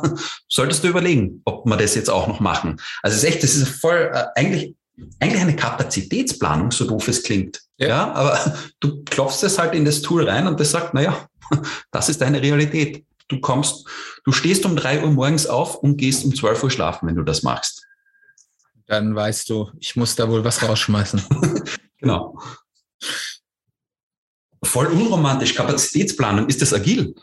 solltest 0.48 0.85
du 0.85 0.88
überlegen, 0.88 1.42
ob 1.44 1.66
wir 1.66 1.76
das 1.76 1.96
jetzt 1.96 2.11
auch 2.11 2.28
noch 2.28 2.38
machen. 2.38 2.80
Also 3.02 3.16
es 3.16 3.24
ist 3.24 3.28
echt, 3.28 3.42
das 3.42 3.57
ist 3.57 3.68
voll, 3.80 4.12
eigentlich 4.37 4.76
eigentlich 5.18 5.42
eine 5.42 5.57
Kapazitätsplanung, 5.57 6.70
so 6.70 6.85
doof 6.85 7.09
es 7.09 7.22
klingt. 7.22 7.61
Ja. 7.78 7.88
ja. 7.88 8.12
aber 8.12 8.57
du 8.80 9.02
klopfst 9.04 9.42
es 9.42 9.59
halt 9.59 9.74
in 9.74 9.85
das 9.85 10.02
Tool 10.02 10.28
rein 10.28 10.46
und 10.46 10.61
das 10.61 10.70
sagt, 10.70 10.94
naja, 10.94 11.26
das 11.90 12.09
ist 12.09 12.20
deine 12.20 12.40
Realität. 12.42 13.04
du 13.28 13.40
kommst, 13.40 13.87
du 14.24 14.33
stehst 14.33 14.66
um 14.66 14.76
drei 14.76 15.02
Uhr 15.02 15.11
morgens 15.11 15.46
auf 15.46 15.76
und 15.76 15.96
gehst 15.96 16.24
um 16.24 16.35
zwölf 16.35 16.62
Uhr 16.62 16.70
schlafen, 16.70 17.09
wenn 17.09 17.16
du 17.16 17.22
das 17.22 17.42
machst. 17.42 17.87
Dann 18.87 19.14
weißt 19.14 19.48
du, 19.48 19.70
ich 19.80 19.96
muss 19.96 20.14
da 20.14 20.28
wohl 20.28 20.44
was 20.44 20.62
rausschmeißen. 20.62 21.22
genau. 21.98 22.38
Voll 24.62 24.87
unromantisch. 24.87 25.54
Kapazitätsplanung, 25.54 26.48
ist 26.48 26.61
das 26.61 26.74
agil? 26.74 27.14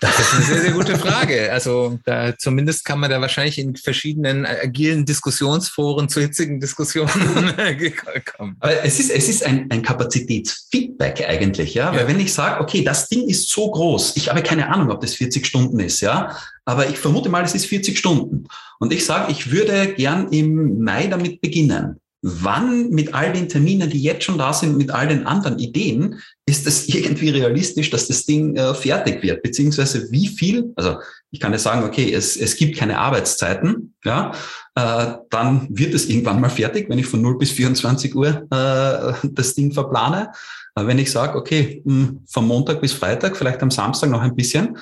Das 0.00 0.18
ist 0.18 0.34
eine 0.34 0.44
sehr, 0.44 0.60
sehr 0.62 0.70
gute 0.72 0.98
Frage. 0.98 1.52
Also 1.52 1.98
da, 2.04 2.36
zumindest 2.38 2.84
kann 2.84 2.98
man 2.98 3.10
da 3.10 3.20
wahrscheinlich 3.20 3.58
in 3.58 3.76
verschiedenen 3.76 4.46
agilen 4.46 5.04
Diskussionsforen 5.04 6.08
zu 6.08 6.20
hitzigen 6.20 6.60
Diskussionen 6.60 7.10
kommen. 8.36 8.56
Aber 8.60 8.82
es 8.82 8.98
ist, 8.98 9.10
es 9.10 9.28
ist 9.28 9.44
ein, 9.44 9.70
ein 9.70 9.82
Kapazitätsfeedback 9.82 11.28
eigentlich, 11.28 11.74
ja. 11.74 11.94
Weil 11.94 12.08
wenn 12.08 12.20
ich 12.20 12.32
sage, 12.32 12.60
okay, 12.60 12.82
das 12.82 13.08
Ding 13.08 13.28
ist 13.28 13.50
so 13.50 13.70
groß, 13.70 14.16
ich 14.16 14.30
habe 14.30 14.42
keine 14.42 14.68
Ahnung, 14.68 14.90
ob 14.90 15.00
das 15.00 15.14
40 15.14 15.46
Stunden 15.46 15.78
ist, 15.80 16.00
ja. 16.00 16.36
Aber 16.64 16.88
ich 16.88 16.98
vermute 16.98 17.28
mal, 17.28 17.44
es 17.44 17.54
ist 17.54 17.66
40 17.66 17.98
Stunden. 17.98 18.46
Und 18.78 18.92
ich 18.92 19.04
sage, 19.04 19.30
ich 19.30 19.50
würde 19.50 19.92
gern 19.94 20.28
im 20.28 20.82
Mai 20.82 21.06
damit 21.08 21.40
beginnen 21.42 22.00
wann 22.22 22.90
mit 22.90 23.14
all 23.14 23.32
den 23.32 23.48
Terminen, 23.48 23.88
die 23.88 24.02
jetzt 24.02 24.24
schon 24.24 24.36
da 24.36 24.52
sind, 24.52 24.76
mit 24.76 24.90
all 24.90 25.08
den 25.08 25.26
anderen 25.26 25.58
Ideen, 25.58 26.20
ist 26.46 26.66
es 26.66 26.88
irgendwie 26.88 27.30
realistisch, 27.30 27.88
dass 27.90 28.08
das 28.08 28.26
Ding 28.26 28.56
äh, 28.56 28.74
fertig 28.74 29.22
wird? 29.22 29.42
Beziehungsweise 29.42 30.10
wie 30.10 30.28
viel, 30.28 30.72
also 30.76 30.98
ich 31.30 31.40
kann 31.40 31.52
ja 31.52 31.58
sagen, 31.58 31.84
okay, 31.84 32.12
es, 32.12 32.36
es 32.36 32.56
gibt 32.56 32.76
keine 32.76 32.98
Arbeitszeiten, 32.98 33.94
ja, 34.04 34.32
äh, 34.74 35.14
dann 35.30 35.68
wird 35.70 35.94
es 35.94 36.06
irgendwann 36.06 36.40
mal 36.40 36.50
fertig, 36.50 36.90
wenn 36.90 36.98
ich 36.98 37.06
von 37.06 37.22
0 37.22 37.38
bis 37.38 37.52
24 37.52 38.14
Uhr 38.14 38.46
äh, 38.50 39.28
das 39.32 39.54
Ding 39.54 39.72
verplane. 39.72 40.30
Wenn 40.74 40.98
ich 40.98 41.10
sage, 41.10 41.36
okay, 41.38 41.82
mh, 41.84 42.08
hm, 42.08 42.20
vom 42.28 42.46
Montag 42.46 42.80
bis 42.80 42.92
Freitag, 42.92 43.36
vielleicht 43.36 43.62
am 43.62 43.70
Samstag 43.70 44.10
noch 44.10 44.20
ein 44.20 44.36
bisschen, 44.36 44.76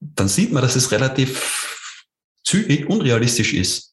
dann 0.00 0.28
sieht 0.28 0.52
man, 0.52 0.62
dass 0.62 0.76
es 0.76 0.90
relativ 0.90 1.76
zügig 2.44 2.88
unrealistisch 2.88 3.54
ist. 3.54 3.89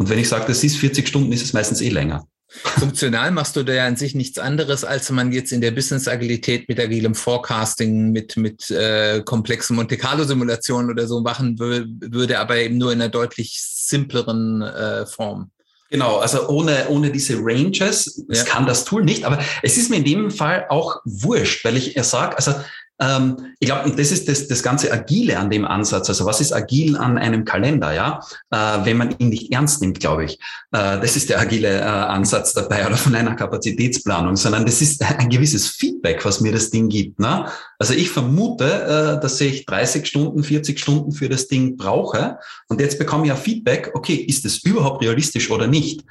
Und 0.00 0.08
wenn 0.08 0.18
ich 0.18 0.30
sage, 0.30 0.46
das 0.48 0.64
ist 0.64 0.78
40 0.78 1.06
Stunden, 1.06 1.30
ist 1.30 1.42
es 1.42 1.52
meistens 1.52 1.82
eh 1.82 1.90
länger. 1.90 2.26
Funktional 2.48 3.30
machst 3.32 3.54
du 3.54 3.62
da 3.62 3.74
ja 3.74 3.86
an 3.86 3.96
sich 3.96 4.14
nichts 4.14 4.38
anderes, 4.38 4.82
als 4.82 5.10
man 5.10 5.30
jetzt 5.30 5.52
in 5.52 5.60
der 5.60 5.72
Business-Agilität 5.72 6.70
mit 6.70 6.80
agilem 6.80 7.14
Forecasting, 7.14 8.10
mit, 8.10 8.38
mit 8.38 8.70
äh, 8.70 9.20
komplexen 9.22 9.76
Monte 9.76 9.98
Carlo-Simulationen 9.98 10.90
oder 10.90 11.06
so 11.06 11.20
machen 11.20 11.58
würde, 11.58 12.38
aber 12.38 12.56
eben 12.56 12.78
nur 12.78 12.94
in 12.94 13.02
einer 13.02 13.10
deutlich 13.10 13.60
simpleren 13.62 14.62
äh, 14.62 15.04
Form. 15.04 15.50
Genau, 15.90 16.16
also 16.16 16.48
ohne, 16.48 16.88
ohne 16.88 17.10
diese 17.10 17.36
Ranges, 17.38 18.24
das 18.26 18.38
ja. 18.38 18.44
kann 18.44 18.64
das 18.64 18.86
Tool 18.86 19.04
nicht, 19.04 19.24
aber 19.24 19.38
es 19.62 19.76
ist 19.76 19.90
mir 19.90 19.96
in 19.96 20.04
dem 20.04 20.30
Fall 20.30 20.64
auch 20.70 20.96
wurscht, 21.04 21.62
weil 21.66 21.76
ich 21.76 21.94
sage, 22.02 22.36
also 22.36 22.54
ähm, 23.00 23.54
ich 23.58 23.68
glaube, 23.68 23.90
das 23.90 24.12
ist 24.12 24.28
das, 24.28 24.46
das 24.46 24.62
ganze 24.62 24.92
Agile 24.92 25.38
an 25.38 25.50
dem 25.50 25.64
Ansatz. 25.64 26.08
Also 26.08 26.26
was 26.26 26.40
ist 26.40 26.52
agil 26.52 26.96
an 26.96 27.16
einem 27.16 27.44
Kalender, 27.44 27.94
ja? 27.94 28.20
Äh, 28.50 28.84
wenn 28.84 28.98
man 28.98 29.14
ihn 29.18 29.30
nicht 29.30 29.52
ernst 29.52 29.80
nimmt, 29.80 30.00
glaube 30.00 30.26
ich. 30.26 30.34
Äh, 30.72 31.00
das 31.00 31.16
ist 31.16 31.30
der 31.30 31.40
agile 31.40 31.80
äh, 31.80 31.82
Ansatz 31.82 32.52
dabei 32.52 32.86
oder 32.86 32.96
von 32.96 33.14
einer 33.14 33.34
Kapazitätsplanung, 33.34 34.36
sondern 34.36 34.66
das 34.66 34.82
ist 34.82 35.02
ein 35.02 35.30
gewisses 35.30 35.68
Feedback, 35.68 36.24
was 36.24 36.40
mir 36.40 36.52
das 36.52 36.70
Ding 36.70 36.90
gibt. 36.90 37.18
Ne? 37.18 37.46
Also 37.78 37.94
ich 37.94 38.10
vermute, 38.10 38.64
äh, 38.64 39.20
dass 39.20 39.40
ich 39.40 39.64
30 39.64 40.06
Stunden, 40.06 40.44
40 40.44 40.78
Stunden 40.78 41.12
für 41.12 41.30
das 41.30 41.48
Ding 41.48 41.78
brauche 41.78 42.38
und 42.68 42.80
jetzt 42.80 42.98
bekomme 42.98 43.24
ich 43.24 43.28
ja 43.30 43.36
Feedback, 43.36 43.92
okay, 43.94 44.14
ist 44.14 44.44
das 44.44 44.58
überhaupt 44.58 45.02
realistisch 45.02 45.50
oder 45.50 45.66
nicht? 45.66 46.02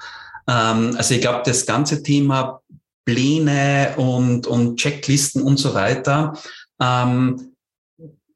Ähm, 0.47 0.95
also 0.97 1.13
ich 1.13 1.21
glaube, 1.21 1.43
das 1.45 1.67
ganze 1.67 2.02
Thema 2.02 2.62
Pläne 3.10 3.95
und, 3.97 4.45
und 4.45 4.78
Checklisten 4.78 5.41
und 5.41 5.58
so 5.58 5.73
weiter, 5.73 6.34
ähm, 6.82 7.56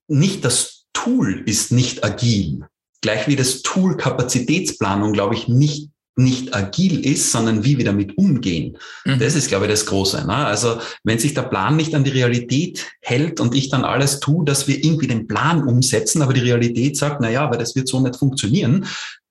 nicht 0.08 0.46
das 0.46 0.86
Tool 0.94 1.44
ist 1.46 1.72
nicht 1.72 2.04
agil, 2.04 2.66
gleich 3.02 3.28
wie 3.28 3.36
das 3.36 3.62
Tool 3.62 3.98
Kapazitätsplanung, 3.98 5.14
glaube 5.14 5.36
ich, 5.36 5.48
nicht 5.48 5.90
nicht 6.16 6.54
agil 6.54 7.06
ist, 7.06 7.32
sondern 7.32 7.64
wie 7.64 7.78
wir 7.78 7.86
damit 7.86 8.18
umgehen. 8.18 8.78
Mhm. 9.06 9.20
Das 9.20 9.36
ist, 9.36 9.48
glaube 9.48 9.66
ich, 9.66 9.72
das 9.72 9.86
Große. 9.88 10.26
Ne? 10.28 10.36
Also 10.36 10.78
wenn 11.04 11.18
sich 11.18 11.34
der 11.34 11.44
Plan 11.44 11.76
nicht 11.76 11.96
an 11.96 12.04
die 12.04 12.12
Realität 12.12 12.86
hält 13.02 13.40
und 13.40 13.56
ich 13.56 13.70
dann 13.70 13.84
alles 13.84 14.20
tue, 14.20 14.46
dass 14.46 14.68
wir 14.68 14.84
irgendwie 14.84 15.08
den 15.08 15.28
Plan 15.28 15.64
umsetzen, 15.68 16.22
aber 16.22 16.34
die 16.34 16.42
Realität 16.42 16.98
sagt, 16.98 17.20
na 17.20 17.30
ja, 17.30 17.50
weil 17.50 17.58
das 17.58 17.76
wird 17.76 17.88
so 17.88 18.00
nicht 18.00 18.16
funktionieren, 18.16 18.86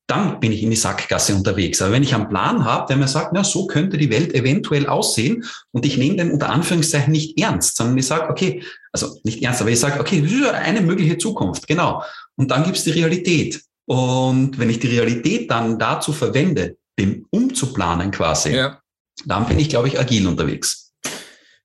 dann 0.07 0.41
bin 0.41 0.53
ich 0.53 0.63
in 0.63 0.71
die 0.71 0.77
Sackgasse 0.77 1.35
unterwegs. 1.35 1.81
Aber 1.81 1.93
wenn 1.93 2.03
ich 2.03 2.15
einen 2.15 2.29
Plan 2.29 2.65
habe, 2.65 2.87
der 2.89 2.97
mir 2.97 3.09
sagt, 3.09 3.33
na, 3.33 3.45
so 3.45 3.67
könnte 3.67 3.97
die 3.97 4.11
Welt 4.11 4.35
eventuell 4.35 4.87
aussehen 4.87 5.45
und 5.71 5.87
ich 5.87 5.97
nehme 5.97 6.17
den 6.17 6.33
unter 6.33 6.51
Anführungszeichen 6.51 7.13
nicht 7.13 7.39
ernst, 7.39 7.77
sondern 7.77 7.99
ich 7.99 8.07
sage, 8.07 8.29
okay, 8.29 8.63
also 8.93 9.17
nicht 9.25 9.43
ernst, 9.43 9.61
aber 9.61 9.71
ich 9.71 9.81
sage, 9.81 10.01
okay, 10.01 10.21
das 10.21 10.33
ist 10.33 10.45
eine 10.45 10.81
mögliche 10.81 11.19
Zukunft, 11.19 11.67
genau. 11.67 12.03
Und 12.37 12.51
dann 12.51 12.65
gibt 12.65 12.77
es 12.77 12.85
die 12.85 12.91
Realität. 12.91 13.63
Und 13.87 14.59
wenn 14.59 14.71
ich 14.71 14.81
die 14.81 14.89
Realität 14.89 15.51
dann 15.51 15.79
dazu 15.79 16.13
verwende, 16.13 16.77
dem 16.99 17.27
umzuplanen 17.31 18.11
quasi, 18.11 18.55
ja. 18.55 18.81
dann 19.25 19.47
bin 19.47 19.59
ich, 19.59 19.69
glaube 19.69 19.89
ich, 19.89 19.99
agil 19.99 20.27
unterwegs. 20.27 20.93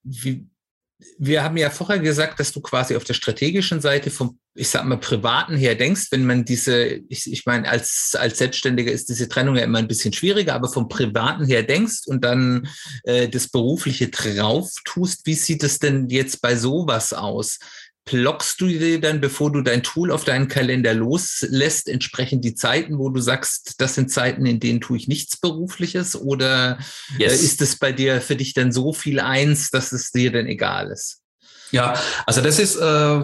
Wie, 0.04 0.48
wir 1.18 1.44
haben 1.44 1.58
ja 1.58 1.70
vorher 1.70 2.00
gesagt, 2.00 2.40
dass 2.40 2.52
du 2.52 2.62
quasi 2.62 2.96
auf 2.96 3.04
der 3.04 3.14
strategischen 3.14 3.82
Seite 3.82 4.10
vom, 4.10 4.40
ich 4.58 4.70
sag 4.70 4.86
mal, 4.86 4.98
privaten 4.98 5.56
her 5.56 5.76
denkst, 5.76 6.08
wenn 6.12 6.26
man 6.26 6.44
diese, 6.44 6.86
ich, 7.10 7.32
ich 7.32 7.46
meine, 7.46 7.70
als, 7.70 8.16
als 8.18 8.40
Selbstständiger 8.40 8.92
ist 8.92 9.08
diese 9.10 9.30
Trennung 9.30 9.56
ja 9.56 9.64
immer 9.64 9.78
ein 9.78 9.88
bisschen 9.88 10.14
schwieriger, 10.14 10.56
aber 10.56 10.68
vom 10.68 10.90
privaten 10.90 11.46
her 11.46 11.64
denkst 11.64 12.08
und 12.08 12.24
dann 12.24 12.68
äh, 13.04 13.30
das 13.30 13.50
Berufliche 13.50 14.10
drauf 14.10 14.72
tust, 14.84 15.26
wie 15.26 15.36
sieht 15.36 15.64
es 15.64 15.80
denn 15.80 16.10
jetzt 16.10 16.42
bei 16.42 16.56
sowas 16.56 17.14
aus? 17.14 17.60
blockst 18.08 18.62
du 18.62 18.68
dir 18.68 19.02
dann, 19.02 19.20
bevor 19.20 19.52
du 19.52 19.62
dein 19.62 19.84
Tool 19.84 20.12
auf 20.12 20.24
deinen 20.24 20.48
Kalender 20.48 20.94
loslässt, 20.94 21.90
entsprechend 21.90 22.44
die 22.46 22.56
Zeiten, 22.56 22.98
wo 22.98 23.10
du 23.10 23.20
sagst, 23.20 23.76
das 23.80 23.96
sind 23.96 24.10
Zeiten, 24.10 24.46
in 24.46 24.62
denen 24.62 24.80
tue 24.80 24.96
ich 24.98 25.10
nichts 25.10 25.36
Berufliches? 25.38 26.16
Oder 26.16 26.80
äh, 27.20 27.24
yes. 27.24 27.44
ist 27.44 27.62
es 27.62 27.76
bei 27.76 27.92
dir 27.92 28.22
für 28.22 28.38
dich 28.38 28.54
dann 28.54 28.72
so 28.72 28.94
viel 28.94 29.20
eins, 29.20 29.72
dass 29.72 29.92
es 29.92 30.12
dir 30.12 30.32
dann 30.32 30.48
egal 30.48 30.90
ist? 30.90 31.22
Ja, 31.72 32.02
also 32.26 32.42
das 32.42 32.60
ist, 32.60 32.78
äh, 32.78 33.22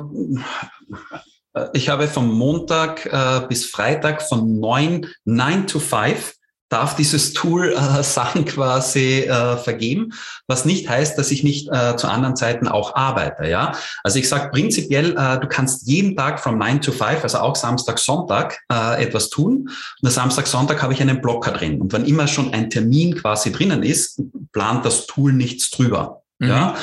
ich 1.74 1.90
habe 1.90 2.08
vom 2.08 2.32
Montag 2.32 3.06
äh, 3.06 3.46
bis 3.48 3.66
Freitag 3.66 4.22
von 4.22 4.60
neun, 4.60 5.08
nine 5.26 5.66
to 5.66 5.80
five 5.80 6.34
darf 6.74 6.96
dieses 6.96 7.34
Tool 7.34 7.72
äh, 7.74 8.04
Sachen 8.04 8.46
quasi 8.46 9.22
äh, 9.22 9.58
vergeben, 9.58 10.14
was 10.48 10.66
nicht 10.66 10.90
heißt, 10.90 11.18
dass 11.18 11.30
ich 11.30 11.44
nicht 11.44 11.70
äh, 11.72 11.96
zu 11.96 12.08
anderen 12.08 12.36
Zeiten 12.36 12.68
auch 12.68 12.96
arbeite. 12.96 13.48
Ja, 13.48 13.74
also 14.04 14.18
ich 14.18 14.28
sage 14.28 14.50
prinzipiell, 14.50 15.16
äh, 15.16 15.40
du 15.40 15.48
kannst 15.48 15.88
jeden 15.88 16.18
Tag 16.18 16.40
from 16.40 16.58
9 16.58 16.82
to 16.82 16.92
5, 16.92 17.22
also 17.22 17.38
auch 17.38 17.56
Samstag, 17.56 18.00
Sonntag 18.00 18.58
äh, 18.72 19.04
etwas 19.04 19.30
tun. 19.30 19.70
Und 20.02 20.10
Samstag, 20.10 20.48
Sonntag 20.48 20.82
habe 20.82 20.94
ich 20.94 21.02
einen 21.02 21.22
Blocker 21.22 21.52
drin. 21.52 21.80
Und 21.80 21.94
wenn 21.94 22.06
immer 22.06 22.28
schon 22.28 22.52
ein 22.54 22.72
Termin 22.72 23.16
quasi 23.16 23.52
drinnen 23.52 23.84
ist, 23.84 24.20
plant 24.52 24.84
das 24.84 25.06
Tool 25.06 25.32
nichts 25.32 25.70
drüber. 25.70 26.24
Mhm. 26.40 26.50
Ja. 26.50 26.76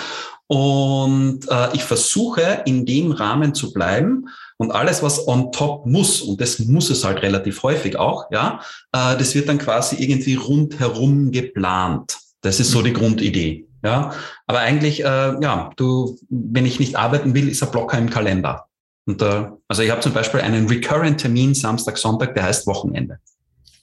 Und 0.51 1.49
äh, 1.49 1.69
ich 1.75 1.85
versuche 1.85 2.63
in 2.67 2.85
dem 2.85 3.13
Rahmen 3.13 3.55
zu 3.55 3.73
bleiben 3.73 4.29
und 4.57 4.73
alles, 4.73 5.01
was 5.01 5.29
on 5.29 5.53
top 5.53 5.87
muss, 5.87 6.23
und 6.23 6.41
das 6.41 6.59
muss 6.59 6.91
es 6.91 7.05
halt 7.05 7.23
relativ 7.23 7.63
häufig 7.63 7.97
auch, 7.97 8.33
ja, 8.33 8.61
äh, 8.91 9.17
das 9.17 9.37
wird 9.37 9.49
dann 9.49 9.59
quasi 9.59 10.03
irgendwie 10.03 10.35
rundherum 10.35 11.31
geplant. 11.31 12.19
Das 12.41 12.59
ist 12.59 12.73
so 12.73 12.83
die. 12.83 12.93
Grundidee. 12.93 13.69
Ja, 13.85 14.13
aber 14.49 14.59
eigentlich, 14.59 15.05
äh, 15.05 15.41
ja, 15.41 15.71
du, 15.77 16.19
wenn 16.29 16.67
ich 16.67 16.81
nicht 16.81 16.97
arbeiten 16.97 17.33
will, 17.33 17.49
ist 17.49 17.63
ein 17.63 17.71
Blocker 17.71 17.97
im 17.97 18.11
Kalender. 18.11 18.67
Und 19.07 19.23
äh, 19.23 19.47
also 19.69 19.83
ich 19.83 19.91
habe 19.93 20.01
zum 20.01 20.15
Beispiel 20.15 20.41
einen 20.41 20.67
recurrent 20.67 21.21
Termin 21.21 21.55
Samstag, 21.55 21.97
Sonntag, 21.97 22.35
der 22.35 22.43
heißt 22.43 22.67
Wochenende. 22.67 23.21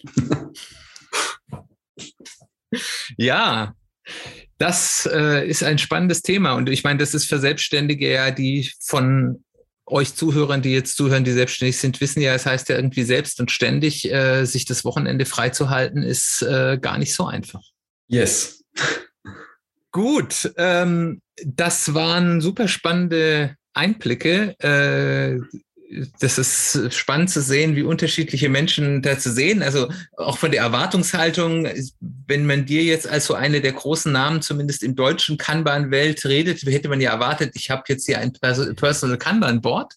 ja, 3.18 3.74
das 4.58 5.08
äh, 5.12 5.48
ist 5.48 5.64
ein 5.64 5.78
spannendes 5.78 6.22
Thema. 6.22 6.54
Und 6.54 6.70
ich 6.70 6.84
meine, 6.84 7.00
das 7.00 7.14
ist 7.14 7.26
für 7.26 7.40
Selbstständige 7.40 8.12
ja, 8.12 8.32
die 8.32 8.72
von 8.80 9.44
euch 9.86 10.16
Zuhörern, 10.16 10.62
die 10.62 10.74
jetzt 10.74 10.98
zuhören, 10.98 11.24
die 11.24 11.32
selbstständig 11.32 11.78
sind, 11.78 12.02
wissen 12.02 12.22
ja, 12.22 12.34
es 12.34 12.46
heißt 12.46 12.68
ja 12.70 12.76
irgendwie 12.76 13.04
selbst 13.04 13.40
und 13.40 13.52
ständig, 13.52 14.12
äh, 14.12 14.46
sich 14.46 14.66
das 14.66 14.84
Wochenende 14.84 15.26
freizuhalten, 15.26 16.04
ist 16.04 16.42
äh, 16.42 16.78
gar 16.80 16.98
nicht 16.98 17.14
so 17.14 17.26
einfach. 17.26 17.62
Yes. 18.08 18.64
Gut, 19.92 20.52
ähm, 20.58 21.22
das 21.44 21.94
waren 21.94 22.42
super 22.42 22.68
spannende 22.68 23.56
Einblicke. 23.74 24.56
Äh, 24.60 25.40
das 26.20 26.38
ist 26.38 26.94
spannend 26.94 27.30
zu 27.30 27.42
sehen, 27.42 27.76
wie 27.76 27.84
unterschiedliche 27.84 28.50
Menschen 28.50 29.02
da 29.02 29.18
zu 29.18 29.32
sehen. 29.32 29.62
Also 29.62 29.88
auch 30.18 30.38
von 30.38 30.52
der 30.52 30.62
Erwartungshaltung, 30.62 31.68
wenn 32.00 32.46
man 32.46 32.66
dir 32.66 32.84
jetzt 32.84 33.08
als 33.08 33.26
so 33.26 33.34
eine 33.36 33.62
der 33.62 33.72
großen 33.72 34.12
Namen 34.12 34.42
zumindest 34.42 34.84
im 34.84 34.96
deutschen 34.96 35.38
Kanban-Welt 35.38 36.26
redet, 36.26 36.62
hätte 36.64 36.90
man 36.90 37.00
ja 37.00 37.12
erwartet, 37.12 37.52
ich 37.56 37.70
habe 37.70 37.84
jetzt 37.88 38.06
hier 38.06 38.20
ein 38.20 38.34
Personal 38.34 39.18
Kanban-Board, 39.18 39.94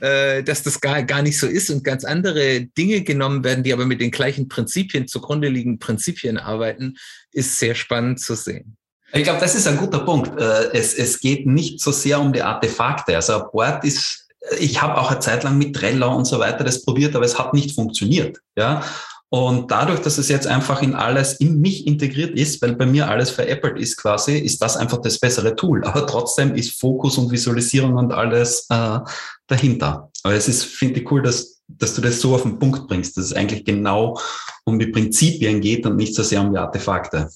äh, 0.00 0.42
dass 0.42 0.62
das 0.62 0.80
gar, 0.80 1.02
gar 1.02 1.22
nicht 1.22 1.38
so 1.38 1.46
ist 1.46 1.70
und 1.70 1.84
ganz 1.84 2.04
andere 2.04 2.62
Dinge 2.62 3.02
genommen 3.02 3.44
werden, 3.44 3.64
die 3.64 3.72
aber 3.72 3.84
mit 3.84 4.00
den 4.00 4.10
gleichen 4.10 4.48
Prinzipien, 4.48 5.08
zugrunde 5.08 5.48
liegenden 5.48 5.78
Prinzipien 5.78 6.38
arbeiten, 6.38 6.94
ist 7.32 7.58
sehr 7.58 7.74
spannend 7.74 8.20
zu 8.20 8.34
sehen. 8.34 8.76
Ich 9.12 9.22
glaube, 9.22 9.40
das 9.40 9.54
ist 9.54 9.68
ein 9.68 9.76
guter 9.76 10.00
Punkt. 10.00 10.40
Äh, 10.40 10.72
es, 10.72 10.94
es 10.94 11.20
geht 11.20 11.46
nicht 11.46 11.80
so 11.80 11.92
sehr 11.92 12.18
um 12.18 12.32
die 12.32 12.42
Artefakte. 12.42 13.14
Also 13.14 13.34
ein 13.34 13.50
Board 13.52 13.84
ist 13.84 14.23
ich 14.58 14.82
habe 14.82 15.00
auch 15.00 15.10
eine 15.10 15.20
Zeit 15.20 15.44
lang 15.44 15.58
mit 15.58 15.74
Trello 15.74 16.14
und 16.14 16.26
so 16.26 16.38
weiter 16.38 16.64
das 16.64 16.82
probiert, 16.82 17.16
aber 17.16 17.24
es 17.24 17.38
hat 17.38 17.54
nicht 17.54 17.74
funktioniert. 17.74 18.38
Ja. 18.56 18.82
Und 19.30 19.70
dadurch, 19.72 20.00
dass 20.00 20.18
es 20.18 20.28
jetzt 20.28 20.46
einfach 20.46 20.80
in 20.80 20.94
alles 20.94 21.40
in 21.40 21.60
mich 21.60 21.88
integriert 21.88 22.38
ist, 22.38 22.62
weil 22.62 22.76
bei 22.76 22.86
mir 22.86 23.08
alles 23.08 23.30
veräppelt 23.30 23.78
ist 23.80 23.96
quasi, 23.96 24.38
ist 24.38 24.62
das 24.62 24.76
einfach 24.76 24.98
das 24.98 25.18
bessere 25.18 25.56
Tool. 25.56 25.82
Aber 25.84 26.06
trotzdem 26.06 26.54
ist 26.54 26.78
Fokus 26.78 27.18
und 27.18 27.32
Visualisierung 27.32 27.96
und 27.96 28.12
alles 28.12 28.66
äh, 28.70 29.00
dahinter. 29.48 30.10
Aber 30.22 30.34
es 30.34 30.46
ist, 30.46 30.64
finde 30.64 31.00
ich 31.00 31.10
cool, 31.10 31.22
dass, 31.22 31.60
dass 31.66 31.94
du 31.94 32.00
das 32.00 32.20
so 32.20 32.34
auf 32.34 32.42
den 32.42 32.60
Punkt 32.60 32.86
bringst, 32.86 33.16
dass 33.16 33.24
es 33.24 33.32
eigentlich 33.32 33.64
genau 33.64 34.20
um 34.64 34.78
die 34.78 34.86
Prinzipien 34.86 35.60
geht 35.60 35.84
und 35.84 35.96
nicht 35.96 36.14
so 36.14 36.22
sehr 36.22 36.40
um 36.40 36.52
die 36.52 36.58
Artefakte. 36.58 37.28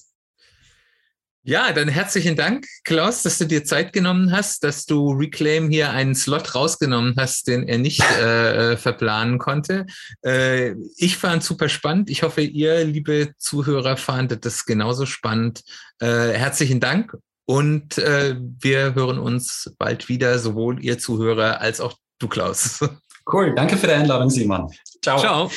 Ja, 1.43 1.71
dann 1.71 1.87
herzlichen 1.87 2.35
Dank, 2.35 2.65
Klaus, 2.83 3.23
dass 3.23 3.37
du 3.37 3.45
dir 3.45 3.63
Zeit 3.63 3.93
genommen 3.93 4.31
hast, 4.31 4.63
dass 4.63 4.85
du 4.85 5.13
Reclaim 5.13 5.69
hier 5.69 5.91
einen 5.91 6.13
Slot 6.13 6.53
rausgenommen 6.53 7.15
hast, 7.17 7.47
den 7.47 7.67
er 7.67 7.77
nicht 7.77 8.03
äh, 8.21 8.73
äh, 8.73 8.77
verplanen 8.77 9.39
konnte. 9.39 9.85
Äh, 10.21 10.75
ich 10.97 11.17
fand 11.17 11.43
super 11.43 11.69
spannend. 11.69 12.09
Ich 12.09 12.23
hoffe, 12.23 12.41
ihr, 12.41 12.83
liebe 12.83 13.31
Zuhörer, 13.37 13.95
fandet 13.95 14.45
das 14.45 14.65
genauso 14.65 15.05
spannend. 15.05 15.61
Äh, 15.99 16.33
herzlichen 16.33 16.81
Dank 16.81 17.15
und 17.45 17.97
äh, 17.97 18.35
wir 18.37 18.93
hören 18.93 19.17
uns 19.17 19.73
bald 19.79 20.09
wieder, 20.09 20.37
sowohl 20.39 20.83
ihr 20.83 20.99
Zuhörer 20.99 21.61
als 21.61 21.79
auch 21.81 21.95
du, 22.19 22.27
Klaus. 22.27 22.79
Cool, 23.31 23.53
danke 23.53 23.77
für 23.77 23.85
die 23.85 23.93
Einladung, 23.93 24.27
Simon. 24.31 24.73
Ciao. 25.03 25.19
Ciao. 25.19 25.51